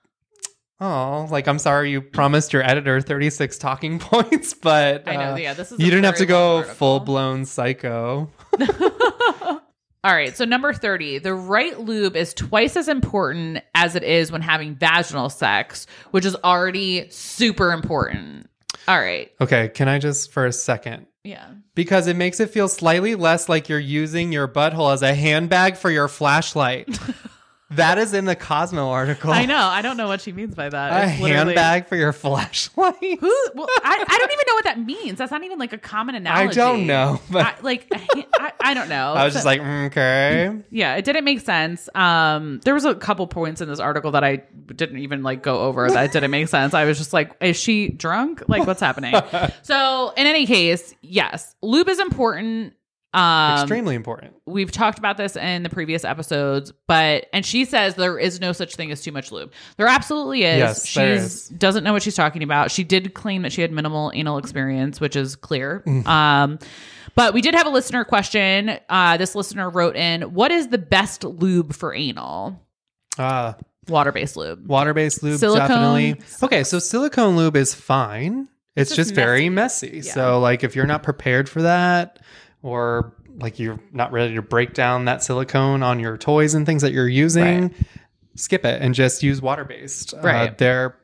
oh, 0.80 1.26
like 1.30 1.48
I'm 1.48 1.58
sorry 1.58 1.90
you 1.90 2.00
promised 2.00 2.52
your 2.52 2.62
editor 2.62 3.00
36 3.00 3.58
talking 3.58 3.98
points, 4.00 4.54
but 4.54 5.08
I 5.08 5.16
know. 5.16 5.32
uh, 5.32 5.36
Yeah, 5.36 5.54
this 5.54 5.72
is 5.72 5.78
you 5.78 5.86
didn't 5.90 6.04
have 6.04 6.16
to 6.16 6.26
go 6.26 6.62
full 6.62 7.00
blown 7.00 7.44
psycho. 7.44 8.30
All 10.02 10.14
right. 10.14 10.34
So, 10.34 10.46
number 10.46 10.72
30, 10.72 11.18
the 11.18 11.34
right 11.34 11.78
lube 11.78 12.16
is 12.16 12.32
twice 12.32 12.74
as 12.74 12.88
important 12.88 13.62
as 13.74 13.96
it 13.96 14.02
is 14.02 14.32
when 14.32 14.40
having 14.40 14.74
vaginal 14.74 15.28
sex, 15.28 15.86
which 16.10 16.24
is 16.24 16.34
already 16.36 17.10
super 17.10 17.70
important. 17.72 18.48
All 18.88 18.98
right. 18.98 19.30
Okay, 19.42 19.68
can 19.68 19.88
I 19.88 19.98
just 19.98 20.32
for 20.32 20.46
a 20.46 20.52
second? 20.52 21.06
Yeah. 21.24 21.48
Because 21.74 22.06
it 22.06 22.16
makes 22.16 22.40
it 22.40 22.50
feel 22.50 22.68
slightly 22.68 23.14
less 23.14 23.48
like 23.48 23.68
you're 23.68 23.78
using 23.78 24.32
your 24.32 24.48
butthole 24.48 24.92
as 24.92 25.02
a 25.02 25.14
handbag 25.14 25.76
for 25.76 25.90
your 25.90 26.08
flashlight. 26.08 26.98
that 27.70 27.98
is 27.98 28.14
in 28.14 28.24
the 28.24 28.34
Cosmo 28.36 28.90
article. 28.90 29.30
I 29.32 29.44
know. 29.46 29.56
I 29.56 29.82
don't 29.82 29.96
know 29.96 30.08
what 30.08 30.20
she 30.20 30.32
means 30.32 30.54
by 30.54 30.68
that. 30.68 30.92
A 30.92 31.12
It's 31.12 31.20
literally- 31.20 31.54
handbag 31.54 31.88
for 31.88 31.96
your 31.96 32.12
flashlight. 32.12 32.94
Who? 33.00 33.46
Well, 33.54 33.68
I, 33.82 34.04
I 34.08 34.18
don't 34.18 34.32
even 34.32 34.44
know 34.48 34.54
what 34.54 34.64
that 34.64 34.80
means. 34.80 35.18
That's 35.18 35.30
not 35.30 35.44
even 35.44 35.58
like 35.58 35.72
a 35.72 35.78
common 35.78 36.14
analogy. 36.16 36.60
I 36.60 36.64
don't 36.64 36.86
know, 36.86 37.20
but- 37.30 37.46
I, 37.46 37.54
like 37.62 37.86
I, 37.92 38.52
I 38.60 38.74
don't 38.74 38.88
know. 38.88 39.12
I 39.16 39.24
was 39.24 39.34
just 39.34 39.46
like, 39.46 39.60
mm, 39.60 39.86
okay. 39.86 40.56
yeah, 40.70 40.96
it 40.96 41.04
didn't 41.04 41.24
make 41.24 41.40
sense. 41.40 41.88
Um, 41.94 42.60
there 42.64 42.74
was 42.74 42.84
a 42.84 42.94
couple 42.94 43.26
points 43.26 43.60
in 43.60 43.68
this 43.68 43.80
article 43.80 44.10
that 44.12 44.24
I 44.24 44.42
didn't 44.74 44.98
even 44.98 45.22
like 45.22 45.42
go 45.42 45.60
over 45.60 45.88
that 45.90 46.12
didn't 46.12 46.30
make 46.30 46.48
sense. 46.48 46.74
I 46.74 46.84
was 46.84 46.98
just 46.98 47.12
like, 47.12 47.32
is 47.40 47.56
she 47.56 47.88
drunk? 47.88 48.42
Like, 48.48 48.66
what's 48.66 48.80
happening? 48.80 49.14
so, 49.62 50.12
in 50.16 50.26
any 50.26 50.46
case, 50.46 50.94
yes, 51.02 51.54
lube 51.62 51.88
is 51.88 52.00
important. 52.00 52.74
Um, 53.12 53.58
Extremely 53.60 53.96
important. 53.96 54.34
we've 54.46 54.70
talked 54.70 54.98
about 54.98 55.16
this 55.16 55.34
in 55.34 55.64
the 55.64 55.68
previous 55.68 56.04
episodes, 56.04 56.72
but 56.86 57.26
and 57.32 57.44
she 57.44 57.64
says 57.64 57.96
there 57.96 58.18
is 58.18 58.40
no 58.40 58.52
such 58.52 58.76
thing 58.76 58.92
as 58.92 59.02
too 59.02 59.10
much 59.10 59.32
lube. 59.32 59.52
There 59.78 59.88
absolutely 59.88 60.44
is. 60.44 60.58
Yes, 60.58 60.86
she 60.86 61.54
doesn't 61.56 61.82
know 61.82 61.92
what 61.92 62.02
she's 62.04 62.14
talking 62.14 62.44
about. 62.44 62.70
She 62.70 62.84
did 62.84 63.12
claim 63.14 63.42
that 63.42 63.52
she 63.52 63.62
had 63.62 63.72
minimal 63.72 64.12
anal 64.14 64.38
experience, 64.38 65.00
which 65.00 65.16
is 65.16 65.36
clear. 65.36 65.82
Um, 66.06 66.58
but 67.16 67.34
we 67.34 67.40
did 67.40 67.54
have 67.54 67.66
a 67.66 67.70
listener 67.70 68.04
question. 68.04 68.78
Uh, 68.88 69.16
this 69.16 69.34
listener 69.34 69.68
wrote 69.68 69.96
in, 69.96 70.22
"What 70.32 70.52
is 70.52 70.68
the 70.68 70.78
best 70.78 71.24
lube 71.24 71.74
for 71.74 71.92
anal? 71.92 72.60
Uh, 73.18 73.54
Water 73.88 74.12
based 74.12 74.36
lube." 74.36 74.66
water 74.68 74.94
based 74.94 75.22
lube, 75.22 75.38
Silicone 75.40 75.68
definitely. 75.68 76.22
Okay, 76.42 76.62
so 76.64 76.78
silicone 76.78 77.36
lube 77.36 77.56
is 77.56 77.74
fine. 77.74 78.46
It's, 78.76 78.90
It's 78.92 78.96
just, 78.96 79.10
just 79.10 79.14
very 79.16 79.48
messy. 79.48 80.02
Yeah. 80.04 80.12
So, 80.12 80.38
like, 80.40 80.62
if 80.62 80.76
you're 80.76 80.86
not 80.86 81.02
prepared 81.02 81.48
for 81.48 81.62
that, 81.62 82.20
or 82.62 83.14
like 83.38 83.58
you're 83.58 83.78
not 83.92 84.12
ready 84.12 84.34
to 84.34 84.42
break 84.42 84.74
down 84.74 85.04
that 85.06 85.22
silicone 85.22 85.82
on 85.82 85.98
your 86.00 86.16
toys 86.16 86.54
and 86.54 86.66
things 86.66 86.82
that 86.82 86.92
you're 86.92 87.08
using, 87.08 87.62
Right. 87.62 87.72
skip 88.34 88.64
it 88.64 88.82
and 88.82 88.94
just 88.94 89.22
use 89.22 89.40
water 89.40 89.64
based. 89.64 90.14
Uh, 90.14 90.18
Right. 90.22 90.58
they're 90.58 90.96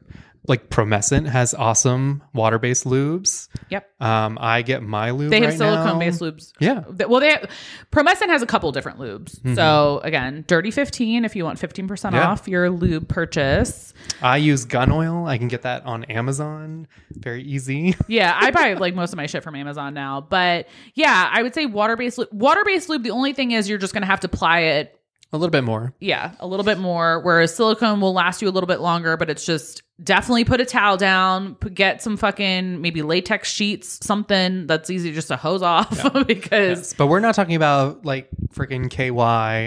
like 0.49 0.71
Promescent 0.71 1.27
has 1.27 1.55
awesome 1.55 2.23
water 2.35 2.59
based 2.59 2.85
lubes. 2.85 3.49
Yep. 3.71 3.89
Um, 4.01 4.39
I 4.41 4.63
get 4.63 4.83
my 4.83 5.11
lube. 5.11 5.31
They 5.31 5.41
have 5.41 5.51
right 5.51 5.59
silicone 5.59 5.99
based 5.99 6.21
lubes. 6.21 6.53
Yeah. 6.61 6.85
Well, 7.07 7.21
they 7.21 7.31
have, 7.31 7.51
Promescent 7.91 8.29
has 8.29 8.43
a 8.43 8.47
couple 8.47 8.71
different 8.73 8.99
lubes. 8.99 9.39
Mm-hmm. 9.41 9.55
So 9.55 10.01
again, 10.05 10.45
Dirty 10.47 10.71
Fifteen 10.71 11.25
if 11.25 11.35
you 11.37 11.45
want 11.45 11.59
fifteen 11.59 11.89
percent 11.89 12.15
Yeah. 12.15 12.29
off 12.29 12.47
your 12.49 12.71
lube 12.71 13.09
purchase. 13.09 13.93
I 14.23 14.37
use 14.39 14.65
gun 14.65 14.91
oil. 14.93 15.27
I 15.27 15.39
can 15.39 15.49
get 15.49 15.63
that 15.63 15.85
on 15.85 16.05
Amazon. 16.05 16.87
Very 17.11 17.43
easy. 17.43 17.95
Yeah, 18.09 18.39
I 18.41 18.51
buy 18.53 18.75
like 18.75 18.95
most 18.95 19.13
of 19.13 19.17
my 19.17 19.27
shit 19.27 19.43
from 19.43 19.57
Amazon 19.57 19.93
now. 19.93 20.21
But 20.21 20.69
yeah, 20.95 21.29
I 21.33 21.43
would 21.43 21.55
say 21.55 21.67
water 21.67 21.97
based 21.97 22.19
lube. 22.19 22.29
Water 22.33 22.63
based 22.65 22.89
lube. 22.89 23.03
The 23.03 23.11
only 23.11 23.33
thing 23.33 23.51
is 23.51 23.69
you're 23.69 23.79
just 23.79 23.93
gonna 23.95 24.07
have 24.07 24.21
to 24.21 24.27
apply 24.29 24.61
it. 24.61 24.99
A 25.33 25.39
little 25.39 25.51
bit 25.51 25.65
more. 25.65 25.93
Yeah, 25.99 26.33
a 26.39 26.47
little 26.47 26.65
bit 26.65 26.79
more. 26.79 27.21
Whereas 27.21 27.55
silicone 27.55 28.01
will 28.01 28.13
last 28.13 28.43
you 28.43 28.49
a 28.49 28.53
little 28.53 28.69
bit 28.69 28.81
longer, 28.81 29.17
but 29.17 29.29
it's 29.29 29.45
just 29.45 29.83
definitely 30.03 30.45
put 30.45 30.61
a 30.61 30.65
towel 30.67 30.97
down. 30.97 31.55
Put, 31.57 31.75
get 31.75 32.03
some 32.03 32.17
fucking 32.17 32.81
maybe 32.81 33.03
latex 33.03 33.51
sheets, 33.51 34.05
something 34.07 34.67
that's 34.67 34.91
easy 34.91 35.13
just 35.13 35.29
to 35.29 35.37
hose 35.37 35.63
off 35.63 35.91
because. 36.27 36.79
Yes, 36.79 36.95
but 36.95 37.07
we're 37.07 37.21
not 37.21 37.35
talking 37.35 37.55
about 37.57 38.05
like 38.05 38.29
freaking 38.55 38.91
KY 38.91 39.11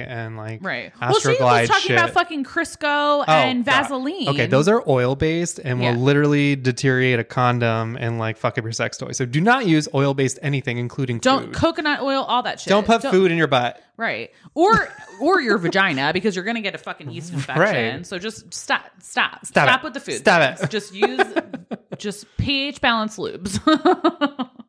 and 0.08 0.38
like 0.38 0.64
Right. 0.64 0.92
Well, 1.00 1.14
she 1.20 1.30
Astroglide 1.30 1.62
was 1.62 1.70
talking 1.70 1.88
shit. 1.90 1.98
about 1.98 2.12
fucking 2.12 2.44
Crisco 2.44 2.80
Oh, 2.84 3.24
and 3.28 3.64
God. 3.66 3.72
Vaseline. 3.72 4.30
Okay, 4.30 4.46
those 4.48 4.68
are 4.68 4.84
oil 4.88 5.16
based 5.16 5.60
and 5.60 5.82
Yeah. 5.82 5.92
will 5.94 6.00
literally 6.02 6.56
deteriorate 6.56 7.20
a 7.20 7.24
condom 7.24 7.98
and 8.00 8.20
like 8.20 8.38
fuck 8.38 8.58
up 8.58 8.64
your 8.64 8.72
sex 8.72 8.98
toy. 8.98 9.12
So 9.12 9.26
do 9.26 9.42
not 9.42 9.66
use 9.68 9.88
oil 9.94 10.14
based 10.14 10.40
anything, 10.42 10.78
including 10.78 11.20
don't 11.20 11.46
food. 11.48 11.54
coconut 11.56 12.02
oil, 12.02 12.24
all 12.24 12.44
that 12.44 12.60
shit. 12.60 12.70
Don't 12.70 12.86
put 12.86 13.02
food 13.04 13.32
in 13.32 13.38
your 13.38 13.48
butt. 13.48 13.82
Right. 13.98 14.32
Or 14.56 14.88
or 15.20 15.42
your 15.42 15.58
vagina 15.58 16.12
because 16.14 16.34
you're 16.36 16.46
gonna 16.46 16.62
get 16.62 16.74
a 16.74 16.78
fucking 16.78 17.12
yeast 17.12 17.34
infection. 17.34 17.62
Right. 17.98 18.06
So 18.08 18.18
just 18.18 18.54
stop 18.54 18.86
stop. 19.02 19.46
Stop 19.46 19.68
Stop, 19.68 19.82
it. 19.82 19.84
with 19.84 19.94
the 19.94 20.00
food. 20.00 20.19
Stop 20.20 20.60
it. 20.62 20.70
Just 20.70 20.94
use 20.94 21.22
just 21.98 22.26
pH 22.38 22.82
balanced 22.82 23.18
lubes. 23.18 23.60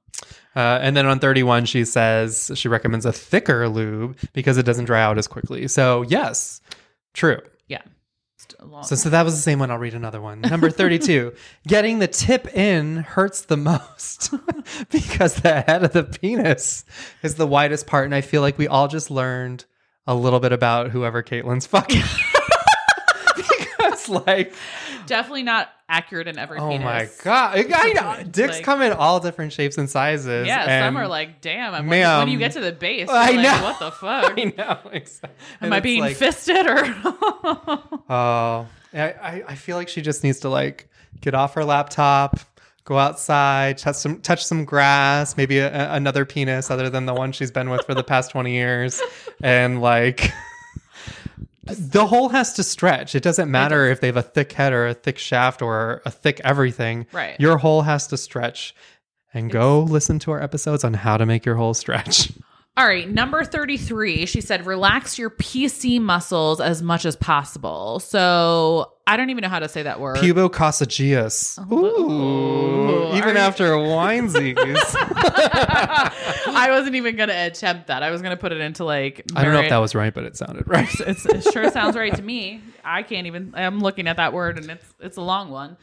Uh, 0.57 0.81
and 0.83 0.97
then 0.97 1.07
on 1.07 1.21
31, 1.21 1.65
she 1.65 1.85
says 1.85 2.51
she 2.57 2.67
recommends 2.67 3.07
a 3.07 3.13
thicker 3.13 3.69
lube 3.69 4.19
because 4.33 4.59
it 4.59 4.65
doesn't 4.65 4.87
dry 4.87 5.01
out 5.01 5.17
as 5.17 5.29
quickly. 5.29 5.69
So, 5.69 6.03
yes, 6.03 6.61
true. 7.15 7.39
yeah. 7.69 7.83
Just 8.37 8.57
a 8.59 8.65
long- 8.67 8.83
So, 8.83 8.97
so 8.97 9.11
that 9.11 9.23
was 9.25 9.37
the 9.37 9.41
same 9.43 9.61
one. 9.61 9.71
I'll 9.71 9.79
read 9.79 9.95
another 9.95 10.21
one. 10.21 10.41
Number 10.41 10.69
32. 10.69 11.33
Getting 11.69 12.01
the 12.01 12.09
tip 12.09 12.53
in 12.53 12.97
hurts 12.97 13.43
the 13.43 13.57
most 13.57 14.35
because 14.91 15.37
the 15.37 15.61
head 15.61 15.85
of 15.85 15.93
the 15.93 16.03
penis 16.03 16.85
is 17.23 17.37
the 17.37 17.47
widest 17.47 17.87
part. 17.87 18.07
And 18.07 18.15
I 18.15 18.21
feel 18.21 18.43
like 18.43 18.59
we 18.59 18.67
all 18.67 18.89
just 18.89 19.09
learned 19.09 19.67
a 20.09 20.17
little 20.17 20.41
bit 20.41 20.51
about 20.53 20.91
whoever 20.91 21.23
Caitlin's 21.23 21.67
fucking. 21.67 22.03
like, 24.27 24.53
Definitely 25.07 25.45
not 25.45 25.71
accurate 25.89 26.29
in 26.29 26.39
every 26.39 26.59
oh 26.59 26.69
penis. 26.69 26.85
my 26.85 27.09
God. 27.25 27.57
I. 27.57 28.23
Dicks 28.23 28.57
Like- 28.57 28.65
come 28.65 28.83
in 28.83 28.93
all 28.93 29.19
different 29.21 29.53
shapes 29.53 29.77
and 29.79 29.89
sizes. 29.91 30.47
Yeah, 30.47 30.87
some 30.87 30.97
are 30.97 31.09
like, 31.09 31.41
damn. 31.41 31.75
I'm 31.75 31.87
Ma'am. 31.89 32.21
when 32.21 32.29
you 32.29 32.39
get 32.39 32.53
to 32.53 32.61
the 32.61 32.73
base, 32.73 33.09
I 33.09 33.31
like, 33.33 33.41
know. 33.41 33.63
what 33.63 33.79
the 33.79 33.91
fuck? 34.01 34.39
I 34.39 34.53
know. 34.57 34.79
Exactly. 34.93 35.37
Am 35.63 35.73
I 35.73 35.81
being 35.81 36.07
fisted 36.15 36.67
or? 36.67 36.85
Oh, 38.13 38.67
I, 38.93 38.99
I 38.99 39.43
I 39.49 39.55
feel 39.55 39.77
like 39.77 39.89
she 39.89 40.03
just 40.03 40.25
needs 40.25 40.41
to 40.41 40.49
like 40.49 40.89
get 41.21 41.35
off 41.35 41.55
her 41.55 41.65
laptop, 41.65 42.41
go 42.85 42.99
outside, 42.99 43.79
touch 43.79 43.97
some 43.97 44.21
touch 44.21 44.45
some 44.45 44.65
grass, 44.65 45.37
maybe 45.37 45.59
a, 45.59 45.93
another 45.93 46.25
penis 46.25 46.71
other 46.71 46.91
than 46.91 47.07
the 47.07 47.15
one 47.15 47.31
she's 47.33 47.51
been 47.53 47.71
with 47.71 47.85
for 47.87 47.95
the 47.95 48.03
past 48.03 48.31
twenty 48.33 48.53
years, 48.53 49.01
and 49.43 49.81
like. 49.81 50.33
The 51.79 52.07
hole 52.07 52.29
has 52.31 52.55
to 52.55 52.63
stretch. 52.63 53.15
It 53.15 53.23
doesn't 53.23 53.51
matter 53.51 53.87
if 53.87 54.01
they 54.01 54.09
have 54.09 54.17
a 54.17 54.23
thick 54.23 54.53
head 54.53 54.73
or 54.73 54.89
a 54.89 54.95
thick 54.95 55.19
shaft 55.19 55.63
or 55.63 56.03
a 56.05 56.11
thick 56.11 56.41
everything. 56.45 57.07
Right. 57.13 57.39
Your 57.41 57.59
hole 57.59 57.83
has 57.83 58.07
to 58.09 58.17
stretch. 58.17 58.75
And 59.33 59.51
go 59.51 59.83
listen 59.83 60.19
to 60.21 60.33
our 60.33 60.43
episodes 60.43 60.83
on 60.83 60.95
how 60.95 61.17
to 61.17 61.25
make 61.25 61.47
your 61.47 61.55
hole 61.55 61.75
stretch. 61.75 62.33
All 62.77 62.87
right, 62.87 63.09
number 63.11 63.45
33, 63.45 64.27
she 64.27 64.41
said, 64.41 64.65
relax 64.65 65.19
your 65.19 65.29
PC 65.29 66.01
muscles 66.01 66.61
as 66.61 66.83
much 66.83 67.05
as 67.05 67.17
possible. 67.17 67.99
So 67.99 68.93
I 69.11 69.17
don't 69.17 69.31
even 69.31 69.43
know 69.43 69.49
how 69.49 69.59
to 69.59 69.69
say 69.69 69.83
that 69.83 69.99
word. 69.99 70.19
Pubococcygeus. 70.19 71.59
Ooh. 71.73 73.09
Are 73.11 73.17
Even 73.17 73.35
you- 73.35 73.41
after 73.41 73.71
winesies. 73.71 74.57
I 74.95 76.69
wasn't 76.71 76.95
even 76.95 77.17
going 77.17 77.29
to 77.29 77.35
attempt 77.47 77.89
that. 77.89 78.05
I 78.05 78.11
was 78.13 78.23
going 78.23 78.31
to 78.31 78.41
put 78.41 78.53
it 78.53 78.61
into 78.61 78.85
like. 78.85 79.25
I 79.35 79.43
don't 79.43 79.53
know 79.53 79.63
if 79.63 79.71
that 79.71 79.79
was 79.79 79.97
right, 79.97 80.15
but 80.15 80.23
it 80.23 80.37
sounded 80.37 80.69
right. 80.69 80.89
It's, 81.01 81.27
it 81.27 81.43
sure 81.53 81.69
sounds 81.73 81.97
right 81.97 82.15
to 82.15 82.23
me. 82.23 82.63
I 82.85 83.03
can't 83.03 83.27
even. 83.27 83.53
I'm 83.57 83.81
looking 83.81 84.07
at 84.07 84.17
that 84.19 84.33
word, 84.33 84.59
and 84.59 84.71
it's 84.71 84.87
it's 85.01 85.17
a 85.17 85.23
long 85.23 85.51
one. 85.51 85.77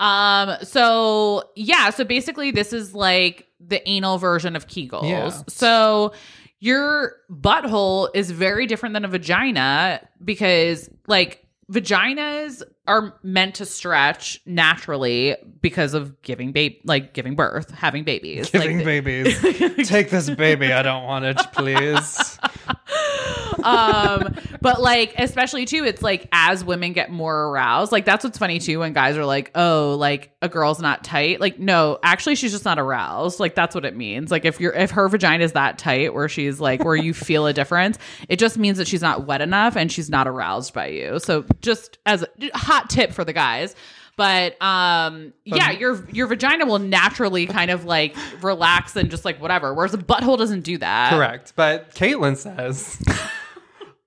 Um. 0.00 0.56
So 0.64 1.50
yeah. 1.54 1.90
So 1.90 2.02
basically, 2.02 2.50
this 2.50 2.72
is 2.72 2.94
like 2.96 3.46
the 3.60 3.88
anal 3.88 4.18
version 4.18 4.56
of 4.56 4.66
Kegels. 4.66 5.08
Yeah. 5.08 5.30
So 5.46 6.14
your 6.58 7.14
butthole 7.30 8.08
is 8.12 8.32
very 8.32 8.66
different 8.66 8.94
than 8.94 9.04
a 9.04 9.08
vagina 9.08 10.00
because 10.24 10.90
like 11.06 11.46
vaginas 11.74 12.62
are 12.86 13.14
meant 13.22 13.54
to 13.56 13.66
stretch 13.66 14.40
naturally 14.44 15.36
because 15.60 15.94
of 15.94 16.20
giving 16.22 16.50
babe 16.50 16.78
like 16.84 17.12
giving 17.14 17.36
birth 17.36 17.70
having 17.70 18.02
babies 18.02 18.50
Giving 18.50 18.78
like, 18.78 18.84
babies. 18.84 19.40
Take 19.88 20.10
this 20.10 20.28
baby. 20.28 20.72
I 20.72 20.82
don't 20.82 21.04
want 21.04 21.24
it, 21.24 21.36
please. 21.52 22.38
um 23.64 24.34
but 24.60 24.80
like 24.80 25.14
especially 25.18 25.64
too 25.64 25.84
it's 25.84 26.02
like 26.02 26.28
as 26.32 26.64
women 26.64 26.92
get 26.92 27.10
more 27.10 27.48
aroused 27.48 27.92
like 27.92 28.04
that's 28.04 28.24
what's 28.24 28.38
funny 28.38 28.58
too 28.58 28.80
when 28.80 28.92
guys 28.92 29.16
are 29.16 29.24
like 29.24 29.50
oh 29.54 29.94
like 29.98 30.34
a 30.42 30.48
girl's 30.48 30.80
not 30.80 31.04
tight 31.04 31.40
like 31.40 31.58
no 31.58 31.98
actually 32.02 32.34
she's 32.34 32.50
just 32.50 32.64
not 32.64 32.78
aroused 32.78 33.38
like 33.40 33.54
that's 33.54 33.74
what 33.74 33.84
it 33.84 33.94
means 33.96 34.30
like 34.30 34.44
if 34.44 34.58
you're 34.60 34.72
if 34.72 34.90
her 34.90 35.08
vagina 35.08 35.44
is 35.44 35.52
that 35.52 35.78
tight 35.78 36.14
where 36.14 36.28
she's 36.28 36.60
like 36.60 36.82
where 36.82 36.96
you 36.96 37.14
feel 37.14 37.46
a 37.46 37.52
difference 37.52 37.98
it 38.28 38.38
just 38.38 38.58
means 38.58 38.78
that 38.78 38.88
she's 38.88 39.02
not 39.02 39.26
wet 39.26 39.40
enough 39.40 39.76
and 39.76 39.92
she's 39.92 40.10
not 40.10 40.26
aroused 40.26 40.72
by 40.74 40.86
you 40.86 41.18
so 41.18 41.44
just 41.60 41.98
as 42.06 42.24
hot 42.72 42.88
tip 42.90 43.12
for 43.12 43.24
the 43.24 43.32
guys 43.32 43.74
but 44.16 44.60
um 44.62 45.32
yeah 45.44 45.70
your 45.70 46.06
your 46.10 46.26
vagina 46.26 46.64
will 46.66 46.78
naturally 46.78 47.46
kind 47.46 47.70
of 47.70 47.84
like 47.84 48.16
relax 48.40 48.94
and 48.96 49.10
just 49.10 49.24
like 49.24 49.40
whatever 49.40 49.72
whereas 49.74 49.94
a 49.94 49.98
butthole 49.98 50.38
doesn't 50.38 50.62
do 50.62 50.78
that 50.78 51.12
Correct. 51.12 51.52
But 51.56 51.94
Caitlin 51.94 52.36
says, 52.36 53.02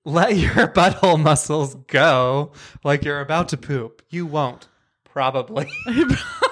let 0.04 0.36
your 0.36 0.68
butthole 0.68 1.20
muscles 1.20 1.74
go 1.86 2.52
like 2.84 3.04
you're 3.04 3.20
about 3.20 3.48
to 3.50 3.56
poop. 3.56 4.02
You 4.08 4.26
won't. 4.26 4.68
Probably. 5.04 5.68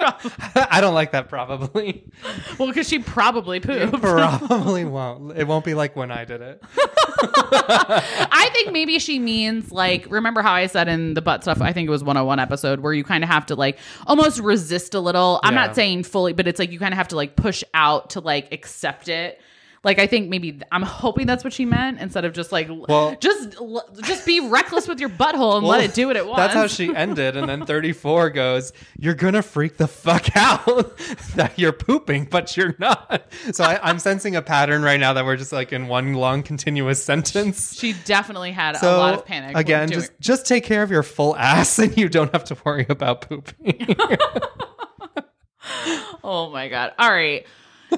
I 0.70 0.80
don't 0.80 0.94
like 0.94 1.12
that 1.12 1.28
probably. 1.28 2.04
well 2.58 2.68
because 2.68 2.88
she 2.88 2.98
probably 2.98 3.60
pooped 3.60 4.00
Probably 4.00 4.84
won't. 4.86 5.36
It 5.36 5.46
won't 5.46 5.64
be 5.64 5.74
like 5.74 5.96
when 5.96 6.10
I 6.10 6.24
did 6.24 6.40
it. 6.40 6.62
I 7.20 8.48
think 8.52 8.72
maybe 8.72 8.98
she 8.98 9.18
means 9.18 9.70
like 9.72 10.06
remember 10.10 10.42
how 10.42 10.52
I 10.52 10.66
said 10.66 10.88
in 10.88 11.14
the 11.14 11.22
butt 11.22 11.42
stuff 11.42 11.60
I 11.60 11.72
think 11.72 11.88
it 11.88 11.90
was 11.90 12.02
101 12.04 12.38
episode 12.38 12.80
where 12.80 12.92
you 12.92 13.04
kind 13.04 13.24
of 13.24 13.30
have 13.30 13.46
to 13.46 13.54
like 13.54 13.78
almost 14.06 14.40
resist 14.40 14.94
a 14.94 15.00
little. 15.00 15.40
I'm 15.42 15.54
Yeah. 15.54 15.66
not 15.66 15.74
saying 15.74 16.04
fully 16.04 16.32
but 16.32 16.46
it's 16.46 16.58
like 16.58 16.70
you 16.70 16.78
kind 16.78 16.94
of 16.94 16.98
have 16.98 17.08
to 17.08 17.16
like 17.16 17.36
push 17.36 17.64
out 17.74 18.10
to 18.10 18.20
like 18.20 18.52
accept 18.52 19.08
it. 19.08 19.40
Like 19.84 19.98
I 20.00 20.06
think 20.08 20.28
maybe 20.28 20.60
I'm 20.72 20.82
hoping 20.82 21.26
that's 21.26 21.44
what 21.44 21.52
she 21.52 21.64
meant 21.64 22.00
instead 22.00 22.24
of 22.24 22.32
just 22.32 22.50
like 22.50 22.68
Well- 22.68 23.16
just 23.20 23.56
just 24.02 24.26
be 24.26 24.40
reckless 24.40 24.88
with 24.88 24.98
your 25.00 25.08
butthole 25.08 25.56
and 25.56 25.66
let 25.66 25.82
it 25.82 25.94
do 25.94 26.08
what 26.08 26.16
it 26.16 26.26
wants. 26.26 26.38
That's 26.38 26.54
how 26.54 26.66
she 26.66 26.92
ended. 26.96 27.36
And 27.36 27.48
then 27.48 27.64
34 27.64 28.30
goes, 28.30 28.72
You're 28.98 29.14
going 29.14 29.34
to 29.34 29.42
freak 29.42 29.76
the 29.76 29.86
fuck 29.86 30.36
out 30.36 30.96
that 31.36 31.52
you're 31.56 31.72
pooping, 31.72 32.24
but 32.24 32.56
you're 32.56 32.74
not. 32.80 33.30
So 33.52 33.62
I, 33.64 33.78
I'm 33.82 33.98
sensing 34.00 34.34
a 34.34 34.42
pattern 34.42 34.82
right 34.82 34.98
now 34.98 35.12
that 35.12 35.24
we're 35.24 35.36
just 35.36 35.52
like 35.52 35.72
in 35.72 35.86
one 35.86 36.14
long 36.14 36.42
continuous 36.42 37.02
sentence. 37.02 37.78
she 37.78 37.94
definitely 38.04 38.50
had 38.52 38.76
So 38.78 38.96
a 38.96 38.98
lot 38.98 39.14
of 39.14 39.24
panic. 39.24 39.56
again, 39.56 39.90
just 39.90 40.10
just 40.20 40.46
take 40.46 40.64
care 40.64 40.82
of 40.82 40.90
your 40.90 41.02
full 41.04 41.36
ass, 41.36 41.78
and 41.78 41.96
you 41.96 42.08
don't 42.08 42.32
have 42.32 42.44
to 42.44 42.56
worry 42.64 42.86
about 42.88 43.22
pooping. 43.28 43.96
Oh 46.24 46.50
my 46.50 46.68
God. 46.68 46.92
All 46.98 47.10
right. 47.10 47.46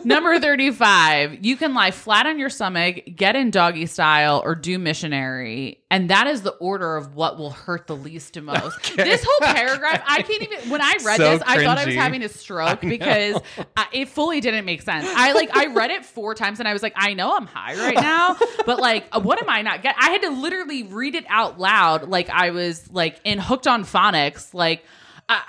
Number 0.04 0.38
35, 0.38 1.44
you 1.44 1.56
can 1.56 1.74
lie 1.74 1.90
flat 1.90 2.26
on 2.26 2.38
your 2.38 2.48
stomach, 2.48 3.00
get 3.16 3.34
in 3.34 3.50
doggy 3.50 3.86
style, 3.86 4.40
or 4.44 4.54
do 4.54 4.78
missionary. 4.78 5.82
And 5.90 6.10
that 6.10 6.26
is 6.26 6.42
the 6.42 6.52
order 6.52 6.96
of 6.96 7.16
what 7.16 7.38
will 7.38 7.50
hurt 7.50 7.86
the 7.86 7.96
least 7.96 8.34
to 8.34 8.40
most. 8.40 8.78
This 9.00 9.24
whole 9.26 9.54
paragraph, 9.54 10.02
I 10.06 10.22
can't 10.22 10.42
even, 10.42 10.70
when 10.70 10.80
I 10.80 10.96
read 11.04 11.16
So 11.16 11.32
this, 11.32 11.42
I 11.46 11.64
thought 11.64 11.78
I 11.78 11.86
was 11.86 11.94
having 11.94 12.22
a 12.22 12.28
stroke 12.28 12.84
I 12.84 12.88
because 12.88 13.40
I, 13.76 13.86
it 13.92 14.08
fully 14.08 14.40
didn't 14.40 14.64
make 14.64 14.82
sense. 14.82 15.06
I 15.08 15.32
like, 15.32 15.56
I 15.56 15.66
read 15.66 15.90
it 15.90 16.04
four 16.04 16.34
times 16.34 16.60
and 16.60 16.68
I 16.68 16.72
was 16.72 16.82
like, 16.82 16.92
I 16.96 17.14
know 17.14 17.36
I'm 17.36 17.46
high 17.46 17.76
right 17.76 17.94
now, 18.00 18.36
but 18.66 18.78
like, 18.78 19.08
uh, 19.12 19.20
what 19.20 19.42
am 19.42 19.48
I 19.48 19.62
not 19.62 19.82
get? 19.82 19.96
I 19.98 20.10
had 20.10 20.22
to 20.22 20.30
literally 20.30 20.84
read 20.84 21.14
it 21.14 21.24
out 21.28 21.58
loud. 21.58 22.08
Like 22.08 22.28
I 22.30 22.50
was 22.50 22.90
like 22.92 23.20
in 23.24 23.38
hooked 23.38 23.66
on 23.66 23.84
phonics. 23.84 24.54
Like, 24.54 24.84
I, 25.28 25.42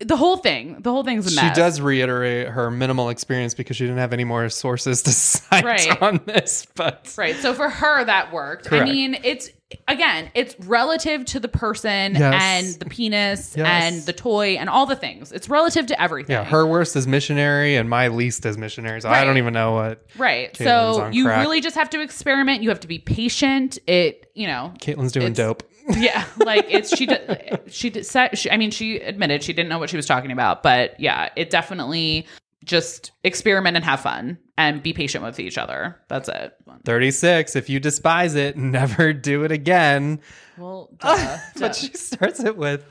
the 0.00 0.16
whole 0.16 0.38
thing, 0.38 0.76
the 0.80 0.90
whole 0.90 1.04
thing's 1.04 1.30
a 1.30 1.34
mess. 1.36 1.54
She 1.54 1.60
does 1.60 1.80
reiterate 1.80 2.48
her 2.48 2.70
minimal 2.70 3.10
experience 3.10 3.54
because 3.54 3.76
she 3.76 3.84
didn't 3.84 3.98
have 3.98 4.12
any 4.12 4.24
more 4.24 4.48
sources 4.48 5.02
to 5.02 5.10
cite 5.12 5.64
Right. 5.64 6.02
on 6.02 6.20
this. 6.24 6.66
But 6.74 7.14
Right. 7.18 7.36
So 7.36 7.52
for 7.54 7.68
her, 7.68 8.04
that 8.04 8.32
worked. 8.32 8.66
Correct. 8.66 8.82
I 8.88 8.92
mean, 8.92 9.16
it's 9.22 9.50
again, 9.86 10.30
it's 10.34 10.58
relative 10.66 11.24
to 11.26 11.38
the 11.38 11.46
person 11.48 12.14
Yes. 12.16 12.42
and 12.42 12.80
the 12.80 12.86
penis 12.86 13.54
Yes. 13.56 13.66
and 13.94 14.02
the 14.04 14.12
toy 14.12 14.56
and 14.58 14.68
all 14.68 14.84
the 14.86 14.96
things. 14.96 15.30
It's 15.32 15.48
relative 15.48 15.86
to 15.86 16.02
everything. 16.02 16.34
yeah, 16.34 16.44
her 16.44 16.66
worst 16.66 16.96
is 16.96 17.06
missionary 17.06 17.76
and 17.76 17.88
my 17.88 18.08
least 18.08 18.44
is 18.46 18.58
missionary. 18.58 19.00
So 19.02 19.08
I 19.10 19.24
don't 19.24 19.38
even 19.38 19.52
know 19.52 19.72
what 19.72 20.04
Right. 20.16 20.52
Caitlin's 20.54 20.64
so 20.96 21.08
you 21.12 21.26
crack. 21.26 21.40
really 21.46 21.60
just 21.60 21.76
have 21.76 21.90
to 21.90 22.00
experiment. 22.00 22.62
You 22.62 22.70
have 22.70 22.80
to 22.80 22.88
be 22.88 22.98
patient. 22.98 23.78
It, 23.86 24.30
you 24.34 24.46
know, 24.48 24.72
Caitlin's 24.80 25.12
doing 25.12 25.34
dope. 25.34 25.62
Yeah, 25.96 26.24
like 26.38 26.66
it's 26.68 26.96
she 26.96 27.06
did 27.06 27.60
she 27.68 27.90
did 27.90 28.06
said 28.06 28.36
she, 28.38 28.50
I 28.50 28.56
mean 28.56 28.70
she 28.70 28.98
admitted 28.98 29.42
she 29.42 29.52
didn't 29.52 29.68
know 29.68 29.78
what 29.78 29.90
she 29.90 29.96
was 29.96 30.06
talking 30.06 30.32
about, 30.32 30.62
but 30.62 30.98
yeah, 30.98 31.30
it 31.36 31.50
definitely 31.50 32.26
just 32.64 33.12
experiment 33.24 33.76
and 33.76 33.84
have 33.84 34.00
fun 34.00 34.38
and 34.58 34.82
be 34.82 34.92
patient 34.92 35.24
with 35.24 35.40
each 35.40 35.56
other. 35.56 35.96
That's 36.08 36.28
it. 36.28 36.54
36. 36.84 37.56
If 37.56 37.70
you 37.70 37.80
despise 37.80 38.34
it, 38.34 38.56
never 38.56 39.12
do 39.12 39.44
it 39.44 39.52
again. 39.52 40.20
Well, 40.58 40.90
duh. 40.98 41.38
But 41.58 41.74
she 41.74 41.92
starts 41.94 42.40
it 42.40 42.56
with 42.56 42.84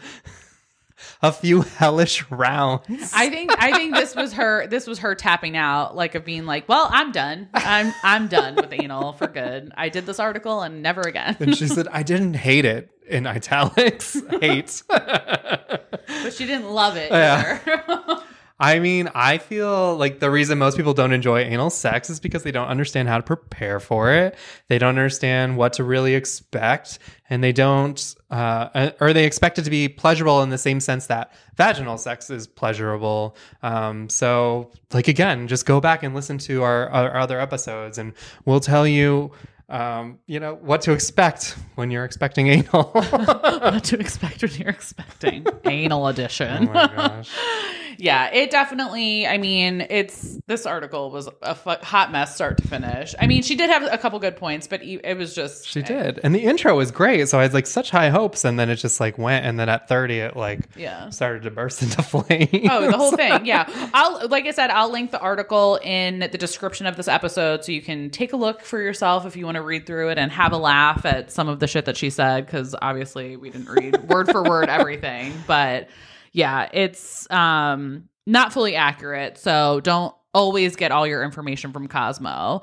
a 1.22 1.32
few 1.32 1.61
hellish 1.78 2.30
rounds. 2.32 3.11
I 3.13 3.30
think 3.30 3.51
I 3.57 3.74
think 3.74 3.95
this 3.95 4.15
was 4.15 4.34
her 4.34 4.67
this 4.67 4.88
was 4.88 4.99
her 4.99 5.15
tapping 5.15 5.57
out 5.57 5.95
like 5.95 6.15
of 6.15 6.24
being 6.26 6.45
like, 6.45 6.67
"Well, 6.70 6.88
I'm 6.91 7.11
done. 7.11 7.49
I'm 7.53 7.93
I'm 8.03 8.28
done 8.28 8.55
with 8.55 8.72
anal 8.72 9.13
for 9.13 9.28
good. 9.28 9.72
I 9.76 9.89
did 9.89 10.05
this 10.05 10.20
article 10.20 10.61
and 10.61 10.82
never 10.82 11.01
again." 11.01 11.36
and 11.39 11.55
she 11.57 11.67
said, 11.67 11.88
I 11.91 12.03
didn't 12.03 12.36
hate 12.36 12.65
it 12.65 12.89
in 13.07 13.26
italics. 13.28 14.17
Hate. 14.41 14.84
but 14.88 16.32
she 16.32 16.45
didn't 16.45 16.70
love 16.70 16.95
it 16.95 17.11
Yeah. 17.11 17.59
I 18.62 18.80
mean, 18.80 19.10
I 19.16 19.38
feel 19.38 19.95
like 19.95 20.20
the 20.20 20.30
reason 20.30 20.57
most 20.57 20.76
people 20.76 20.93
don't 20.93 21.14
enjoy 21.14 21.39
anal 21.39 21.70
sex 21.70 22.10
is 22.10 22.20
because 22.20 22.43
they 22.43 22.51
don't 22.51 22.68
understand 22.68 23.07
how 23.07 23.16
to 23.16 23.24
prepare 23.24 23.80
for 23.80 24.12
it. 24.12 24.36
They 24.68 24.78
don't 24.78 24.89
understand 24.89 25.55
what 25.55 25.74
to 25.74 25.86
really 25.86 26.14
expect, 26.14 26.99
and 27.30 27.41
they 27.41 27.53
don't, 27.53 28.16
uh, 28.30 28.91
or 28.99 29.14
they 29.14 29.26
expect 29.26 29.60
it 29.60 29.64
to 29.64 29.70
be 29.70 29.88
pleasurable 29.88 30.41
in 30.41 30.49
the 30.49 30.57
same 30.57 30.82
sense 30.82 31.07
that 31.07 31.32
vaginal 31.55 31.97
sex 31.97 32.30
is 32.30 32.47
pleasurable. 32.47 33.38
Um, 33.64 34.10
so, 34.10 34.72
like 34.91 35.07
again, 35.07 35.47
just 35.47 35.66
go 35.66 35.80
back 35.80 36.03
and 36.03 36.14
listen 36.14 36.38
to 36.39 36.62
our, 36.64 36.89
our 36.89 37.18
other 37.18 37.39
episodes, 37.39 37.97
and 37.97 38.14
we'll 38.45 38.60
tell 38.60 38.86
you. 38.86 39.32
Um, 39.70 40.18
you 40.26 40.39
know 40.39 40.55
what 40.55 40.82
to 40.82 40.93
expect 40.93 41.55
when 41.76 41.91
you're 41.91 42.03
expecting 42.03 42.47
anal. 42.47 42.86
what 42.91 43.84
to 43.84 43.99
expect 43.99 44.41
when 44.41 44.51
you're 44.53 44.70
expecting 44.70 45.45
anal 45.66 46.07
edition. 46.07 46.70
oh 46.70 46.74
my 46.74 46.88
gosh. 46.88 47.30
yeah, 48.02 48.32
it 48.34 48.50
definitely. 48.50 49.28
I 49.28 49.38
mean, 49.38 49.86
it's 49.89 50.39
this 50.47 50.66
article 50.66 51.12
was 51.12 51.28
a 51.41 51.54
hot 51.84 52.12
mess, 52.14 52.34
start 52.34 52.58
to 52.60 52.68
finish. 52.68 53.14
I 53.20 53.28
mean, 53.28 53.43
she 53.43 53.56
did 53.56 53.70
have 53.70 53.84
a 53.91 53.97
couple 53.97 54.18
good 54.20 54.38
points, 54.38 54.68
but 54.68 54.82
e- 54.82 55.02
it 55.04 55.18
was 55.18 55.36
just 55.36 55.68
She 55.68 55.82
eh. 55.82 55.84
did. 55.84 56.20
And 56.24 56.34
the 56.34 56.39
intro 56.39 56.76
was 56.78 56.91
great. 56.91 57.28
So 57.28 57.38
I 57.38 57.41
had 57.41 57.54
like 57.54 57.68
such 57.68 57.89
high 57.89 58.10
hopes. 58.10 58.45
And 58.45 58.58
then 58.58 58.70
it 58.70 58.78
just 58.78 59.02
like 59.02 59.18
went. 59.18 59.45
And 59.45 59.60
then 59.60 59.68
at 59.68 59.89
30, 59.89 60.20
it 60.20 60.38
like 60.38 60.62
Yeah. 60.78 61.10
started 61.10 61.43
to 61.43 61.52
burst 61.52 61.82
into 61.84 62.02
flames. 62.02 62.68
Oh, 62.72 62.89
the 62.89 62.97
whole 62.97 63.12
thing. 63.12 63.45
Yeah. 63.45 63.66
I'll 63.93 64.30
like 64.30 64.45
I 64.45 64.52
said, 64.52 64.70
I'll 64.70 64.89
link 64.91 65.12
the 65.12 65.20
article 65.20 65.78
in 65.84 66.20
the 66.20 66.30
description 66.30 66.86
of 66.88 66.95
this 66.95 67.10
episode 67.10 67.66
so 67.66 67.74
you 67.74 67.82
can 67.82 68.10
take 68.12 68.32
a 68.32 68.38
look 68.38 68.62
for 68.64 68.80
yourself 68.82 69.26
if 69.26 69.36
you 69.36 69.43
want 69.45 69.56
to 69.56 69.62
read 69.62 69.86
through 69.86 70.10
it 70.10 70.18
and 70.18 70.32
have 70.32 70.54
a 70.54 70.58
laugh 70.58 71.06
at 71.06 71.32
some 71.32 71.50
of 71.50 71.60
the 71.60 71.68
shit 71.68 71.84
that 71.86 71.97
she 71.97 72.10
said 72.10 72.47
cuz 72.47 72.74
obviously 72.82 73.36
we 73.36 73.50
didn't 73.50 73.68
read 73.70 74.08
word 74.10 74.30
for 74.32 74.41
word 74.41 74.70
everything, 74.80 75.34
but 75.47 75.89
yeah, 76.32 76.70
it's 76.74 77.30
um 77.32 78.10
not 78.26 78.54
fully 78.54 78.76
accurate. 78.76 79.38
So 79.38 79.80
don't 79.82 80.14
always 80.34 80.76
get 80.76 80.92
all 80.92 81.08
your 81.08 81.24
information 81.24 81.74
from 81.74 81.88
Cosmo. 81.88 82.62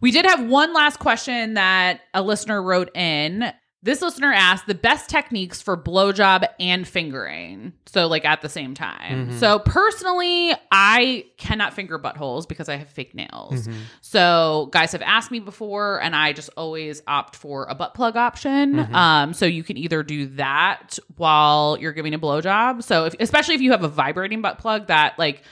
We 0.00 0.10
did 0.10 0.26
have 0.26 0.46
one 0.46 0.74
last 0.74 0.98
question 0.98 1.54
that 1.54 2.00
a 2.12 2.22
listener 2.22 2.62
wrote 2.62 2.94
in. 2.94 3.52
This 3.86 4.02
listener 4.02 4.32
asked 4.32 4.66
the 4.66 4.74
best 4.74 5.08
techniques 5.08 5.62
for 5.62 5.76
blowjob 5.76 6.44
and 6.60 6.86
fingering. 6.86 7.72
So, 7.86 8.08
like 8.08 8.24
at 8.24 8.42
the 8.42 8.48
same 8.48 8.74
time. 8.74 9.28
Mhm. 9.30 9.38
So, 9.38 9.60
personally, 9.60 10.52
I 10.72 11.24
cannot 11.38 11.72
finger 11.72 11.98
buttholes 11.98 12.48
because 12.48 12.68
I 12.68 12.74
have 12.76 12.88
fake 12.88 13.14
nails. 13.14 13.68
Mhm. 13.68 13.74
So, 14.00 14.68
guys 14.72 14.90
have 14.90 15.02
asked 15.02 15.30
me 15.30 15.38
before, 15.38 16.02
and 16.02 16.16
I 16.16 16.32
just 16.32 16.50
always 16.56 17.00
opt 17.06 17.36
for 17.36 17.64
a 17.70 17.74
butt 17.76 17.94
plug 17.94 18.16
option. 18.16 18.74
Mhm. 18.74 18.92
Um, 18.94 19.32
so 19.34 19.46
you 19.46 19.62
can 19.62 19.76
either 19.76 20.02
do 20.02 20.26
that 20.34 20.98
while 21.16 21.78
you're 21.80 21.92
giving 21.92 22.12
a 22.12 22.18
blowjob. 22.18 22.82
So, 22.82 23.04
if, 23.04 23.14
especially 23.20 23.54
if 23.54 23.60
you 23.60 23.70
have 23.70 23.84
a 23.84 23.88
vibrating 23.88 24.42
butt 24.42 24.58
plug 24.58 24.88
that 24.88 25.16
like 25.18 25.42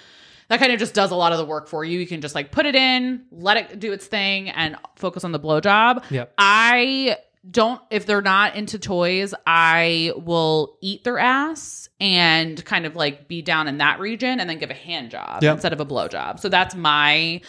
that 0.49 0.59
kind 0.61 0.73
of 0.73 0.79
just 0.79 0.93
does 0.93 1.11
a 1.11 1.17
lot 1.17 1.33
of 1.33 1.39
the 1.39 1.45
work 1.47 1.69
for 1.69 1.85
you. 1.85 1.99
You 2.01 2.07
can 2.07 2.21
just 2.21 2.35
like 2.35 2.51
put 2.51 2.67
it 2.67 2.75
in, 2.75 3.23
let 3.31 3.57
it 3.57 3.79
do 3.81 3.93
its 3.93 4.07
thing, 4.07 4.51
and 4.51 4.77
focus 4.97 5.25
on 5.25 5.33
the 5.33 5.41
blowjob. 5.41 6.05
Yep. 6.11 6.35
I 6.37 7.17
don't 7.51 7.81
if 7.91 8.07
they're 8.07 8.23
not 8.23 8.57
into 8.57 8.79
toys, 8.79 9.35
I 9.47 10.13
will 10.17 10.79
eat 10.81 11.05
their 11.05 11.19
ass 11.19 11.89
and 12.01 12.63
kind 12.65 12.87
of 12.87 12.97
like 12.97 13.29
be 13.29 13.43
down 13.43 13.69
in 13.69 13.79
that 13.79 14.01
region 14.01 14.41
and 14.41 14.49
then 14.49 14.59
give 14.59 14.71
a 14.71 14.75
hand 14.75 15.11
job 15.11 15.43
Yep. 15.43 15.55
instead 15.55 15.73
of 15.73 15.81
a 15.81 15.85
blow 15.85 16.09
job. 16.09 16.41
So 16.41 16.49
that's 16.49 16.75
my 16.75 17.41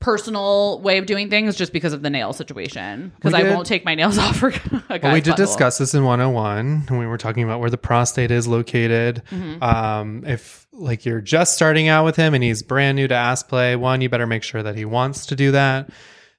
personal 0.00 0.80
way 0.80 0.98
of 0.98 1.06
doing 1.06 1.30
things 1.30 1.54
just 1.54 1.72
because 1.72 1.92
of 1.92 2.02
the 2.02 2.10
nail 2.10 2.32
situation 2.32 3.12
because 3.14 3.34
I 3.34 3.44
won't 3.44 3.66
take 3.68 3.84
my 3.84 3.94
nails 3.94 4.18
off 4.18 4.36
for 4.36 4.48
a 4.88 4.98
Well, 5.00 5.12
we 5.12 5.20
did 5.20 5.36
discuss 5.36 5.78
this 5.78 5.94
in 5.94 6.02
101 6.04 6.86
when 6.88 6.98
we 6.98 7.06
were 7.06 7.18
talking 7.18 7.44
about 7.44 7.60
where 7.60 7.70
the 7.70 7.78
prostate 7.78 8.32
is 8.32 8.48
located. 8.48 9.22
Mhm. 9.30 9.62
Um, 9.62 10.24
if 10.26 10.66
like 10.72 11.04
you're 11.04 11.20
just 11.20 11.54
starting 11.54 11.86
out 11.86 12.04
with 12.04 12.16
him 12.16 12.34
and 12.34 12.42
he's 12.42 12.62
brand 12.64 12.96
new 12.96 13.06
to 13.06 13.14
ass 13.14 13.44
play, 13.44 13.76
one, 13.76 14.00
you 14.00 14.08
better 14.08 14.26
make 14.26 14.42
sure 14.42 14.62
that 14.62 14.74
he 14.74 14.84
wants 14.84 15.26
to 15.26 15.36
do 15.36 15.52
that. 15.52 15.88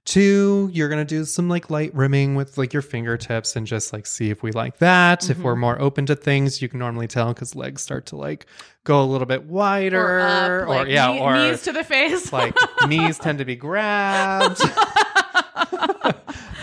Two, 0.05 0.69
you're 0.73 0.89
gonna 0.89 1.05
do 1.05 1.23
some 1.23 1.47
like 1.47 1.69
light 1.69 1.95
rimming 1.95 2.35
with 2.35 2.57
like 2.57 2.73
your 2.73 2.81
fingertips 2.81 3.55
and 3.55 3.65
just 3.65 3.93
like 3.93 4.05
see 4.05 4.29
if 4.29 4.43
we 4.43 4.51
like 4.51 4.79
that. 4.79 5.29
If 5.29 5.37
Mm-hmm. 5.37 5.45
we're 5.45 5.55
more 5.55 5.81
open 5.81 6.05
to 6.07 6.15
things, 6.15 6.61
you 6.61 6.67
can 6.67 6.79
normally 6.79 7.07
tell 7.07 7.33
because 7.33 7.55
legs 7.55 7.81
start 7.81 8.07
to 8.07 8.17
like 8.17 8.45
go 8.83 9.01
a 9.01 9.05
little 9.05 9.25
bit 9.27 9.45
wider, 9.45 10.01
or, 10.19 10.63
up, 10.63 10.67
like, 10.67 10.87
yeah, 10.89 11.07
knee- 11.13 11.19
or 11.21 11.33
knees 11.35 11.61
to 11.63 11.71
the 11.71 11.85
face. 11.85 12.33
like 12.33 12.53
knees 12.85 13.17
tend 13.17 13.37
to 13.39 13.45
be 13.45 13.55
grabbed. 13.55 14.59
um, 16.03 16.13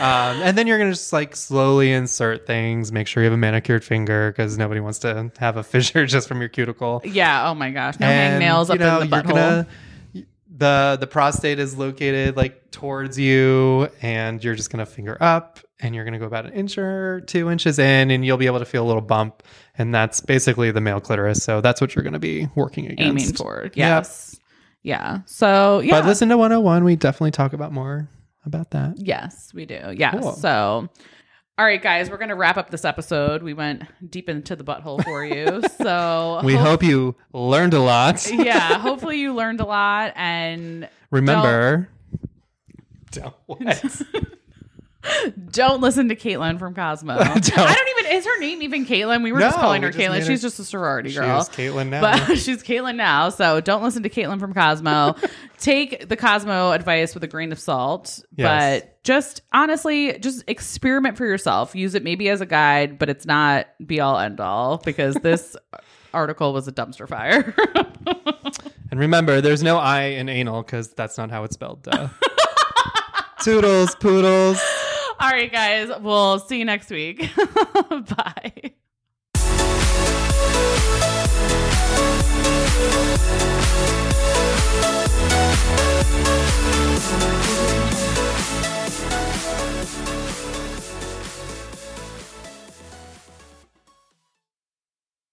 and 0.01 0.57
then 0.59 0.67
you're 0.67 0.77
gonna 0.79 0.91
just 0.91 1.13
like 1.13 1.35
slowly 1.35 1.93
insert 1.93 2.47
things. 2.47 2.93
Make 2.93 3.07
sure 3.07 3.23
you 3.23 3.27
have 3.31 3.33
a 3.35 3.39
manicured 3.39 3.83
finger 3.85 4.33
because 4.33 4.59
nobody 4.59 4.81
wants 4.81 4.99
to 5.01 5.31
have 5.39 5.57
a 5.57 5.63
fissure 5.63 6.05
just 6.15 6.29
from 6.29 6.41
your 6.41 6.51
cuticle. 6.51 7.01
yeah. 7.05 7.49
Oh 7.49 7.55
my 7.55 7.71
gosh. 7.71 7.99
No 8.01 8.07
And, 8.07 8.43
hangnails 8.43 8.69
you 8.69 8.75
up 8.75 8.81
know, 8.81 9.01
in 9.01 9.09
the 9.09 9.17
butthole. 9.17 9.29
gonna- 9.29 9.67
the 10.61 10.97
the 11.01 11.07
prostate 11.07 11.59
is 11.59 11.77
located 11.77 12.37
like 12.37 12.71
towards 12.71 13.19
you, 13.19 13.89
and 14.01 14.43
you're 14.45 14.55
just 14.55 14.71
gonna 14.71 14.87
finger 14.87 15.17
up, 15.21 15.59
and 15.81 15.95
you're 15.95 16.05
gonna 16.05 16.19
go 16.21 16.27
about 16.27 16.47
an 16.47 16.53
inch 16.53 16.79
or 16.79 17.23
two 17.23 17.51
inches 17.51 17.79
in, 17.81 18.11
and 18.13 18.25
you'll 18.25 18.37
be 18.37 18.47
able 18.47 18.61
to 18.61 18.65
feel 18.65 18.85
a 18.85 18.87
little 18.87 19.03
bump, 19.03 19.43
and 19.77 19.93
that's 19.93 20.21
basically 20.21 20.71
the 20.71 20.81
male 20.81 21.01
clitoris. 21.01 21.43
So 21.43 21.61
that's 21.61 21.81
what 21.81 21.97
you're 21.97 22.05
gonna 22.05 22.21
be 22.21 22.49
working 22.55 22.87
against. 22.87 23.25
aiming 23.25 23.35
for. 23.35 23.71
Yes. 23.75 24.39
Yeah. 24.83 25.21
So 25.27 25.81
yeah. 25.81 26.01
But 26.01 26.07
listen 26.07 26.29
to 26.29 26.37
101. 26.37 26.85
We 26.85 26.95
definitely 26.95 27.33
talk 27.33 27.53
about 27.53 27.73
more 27.73 28.09
about 28.47 28.71
that. 28.71 28.95
Yes, 28.97 29.53
we 29.55 29.67
do. 29.67 29.95
Yes. 29.97 30.17
Cool. 30.21 30.33
So, 30.33 30.89
all 31.61 31.67
right, 31.67 31.83
guys, 31.83 32.09
we're 32.09 32.17
going 32.17 32.31
to 32.31 32.35
wrap 32.35 32.57
up 32.57 32.71
this 32.71 32.87
episode. 32.87 33.43
We 33.43 33.53
went 33.53 33.83
deep 34.11 34.31
into 34.31 34.57
the 34.57 34.65
butthole 34.65 35.05
for 35.05 35.23
you. 35.23 35.61
So, 35.81 36.41
We 36.43 36.55
ho- 36.55 36.63
hope 36.65 36.83
you 36.83 37.17
learned 37.35 37.75
a 37.75 37.81
lot. 37.81 38.27
yeah, 38.33 38.79
hopefully 38.79 39.19
you 39.19 39.35
learned 39.35 39.61
a 39.61 39.67
lot 39.67 40.15
and 40.17 40.89
Remember, 41.11 41.91
don't, 43.11 43.35
what? 43.45 43.93
don't 45.51 45.81
listen 45.81 46.09
to 46.11 46.17
Caitlin 46.17 46.59
from 46.59 46.75
Cosmo. 46.75 47.15
I 47.19 47.25
don't 47.35 47.99
even, 47.99 48.13
is 48.17 48.25
her 48.27 48.39
name 48.41 48.63
even 48.63 48.85
Caitlin? 48.87 49.23
We 49.23 49.33
were 49.33 49.41
just 49.41 49.57
calling 49.59 49.83
her 49.83 49.91
just 49.91 49.99
Caitlin. 49.99 50.19
her- 50.21 50.25
She's 50.27 50.43
just 50.43 50.59
a 50.59 50.65
sorority 50.65 51.13
girl. 51.13 51.41
is 51.41 51.49
Caitlin 51.49 51.89
now. 51.89 52.01
But 52.01 52.35
she's 52.39 52.63
Caitlin 52.63 52.97
now, 52.97 53.31
so 53.31 53.61
don't 53.61 53.83
listen 53.83 54.03
to 54.03 54.11
Caitlin 54.11 54.39
from 54.41 54.53
Cosmo. 54.55 55.15
Take 55.59 56.09
the 56.09 56.17
Cosmo 56.17 56.73
advice 56.73 57.15
with 57.15 57.25
a 57.25 57.27
grain 57.29 57.53
of 57.53 57.59
salt, 57.59 58.23
Yes. 58.37 58.81
but 58.83 59.03
just 59.05 59.43
honestly, 59.53 60.19
just 60.19 60.45
experiment 60.49 61.17
for 61.17 61.25
yourself. 61.27 61.75
Use 61.75 61.95
it 61.95 62.03
maybe 62.05 62.29
as 62.29 62.41
a 62.41 62.47
guide, 62.47 62.99
but 62.99 63.09
it's 63.11 63.27
not 63.27 63.67
be 63.87 64.01
all 64.01 64.19
end 64.19 64.41
all 64.41 64.79
because 64.79 65.15
this 65.17 65.57
article 66.13 66.53
was 66.53 66.67
a 66.69 66.73
dumpster 66.73 67.07
fire. 67.09 67.55
and 68.91 68.99
remember, 69.01 69.41
there's 69.41 69.63
no 69.63 69.77
I 69.79 70.03
in 70.05 70.29
anal 70.29 70.63
because 70.63 70.89
that's 70.93 71.17
not 71.19 71.31
how 71.31 71.45
it's 71.45 71.55
spelled. 71.55 71.83
Duh. 71.83 72.09
Toodles, 73.43 73.95
poodles. 73.95 74.61
All 75.21 75.29
right, 75.29 75.53
guys. 75.53 75.91
We'll 76.01 76.39
see 76.39 76.59
you 76.59 76.65
next 76.65 76.89
week. 76.91 77.31
Bye. 77.91 78.73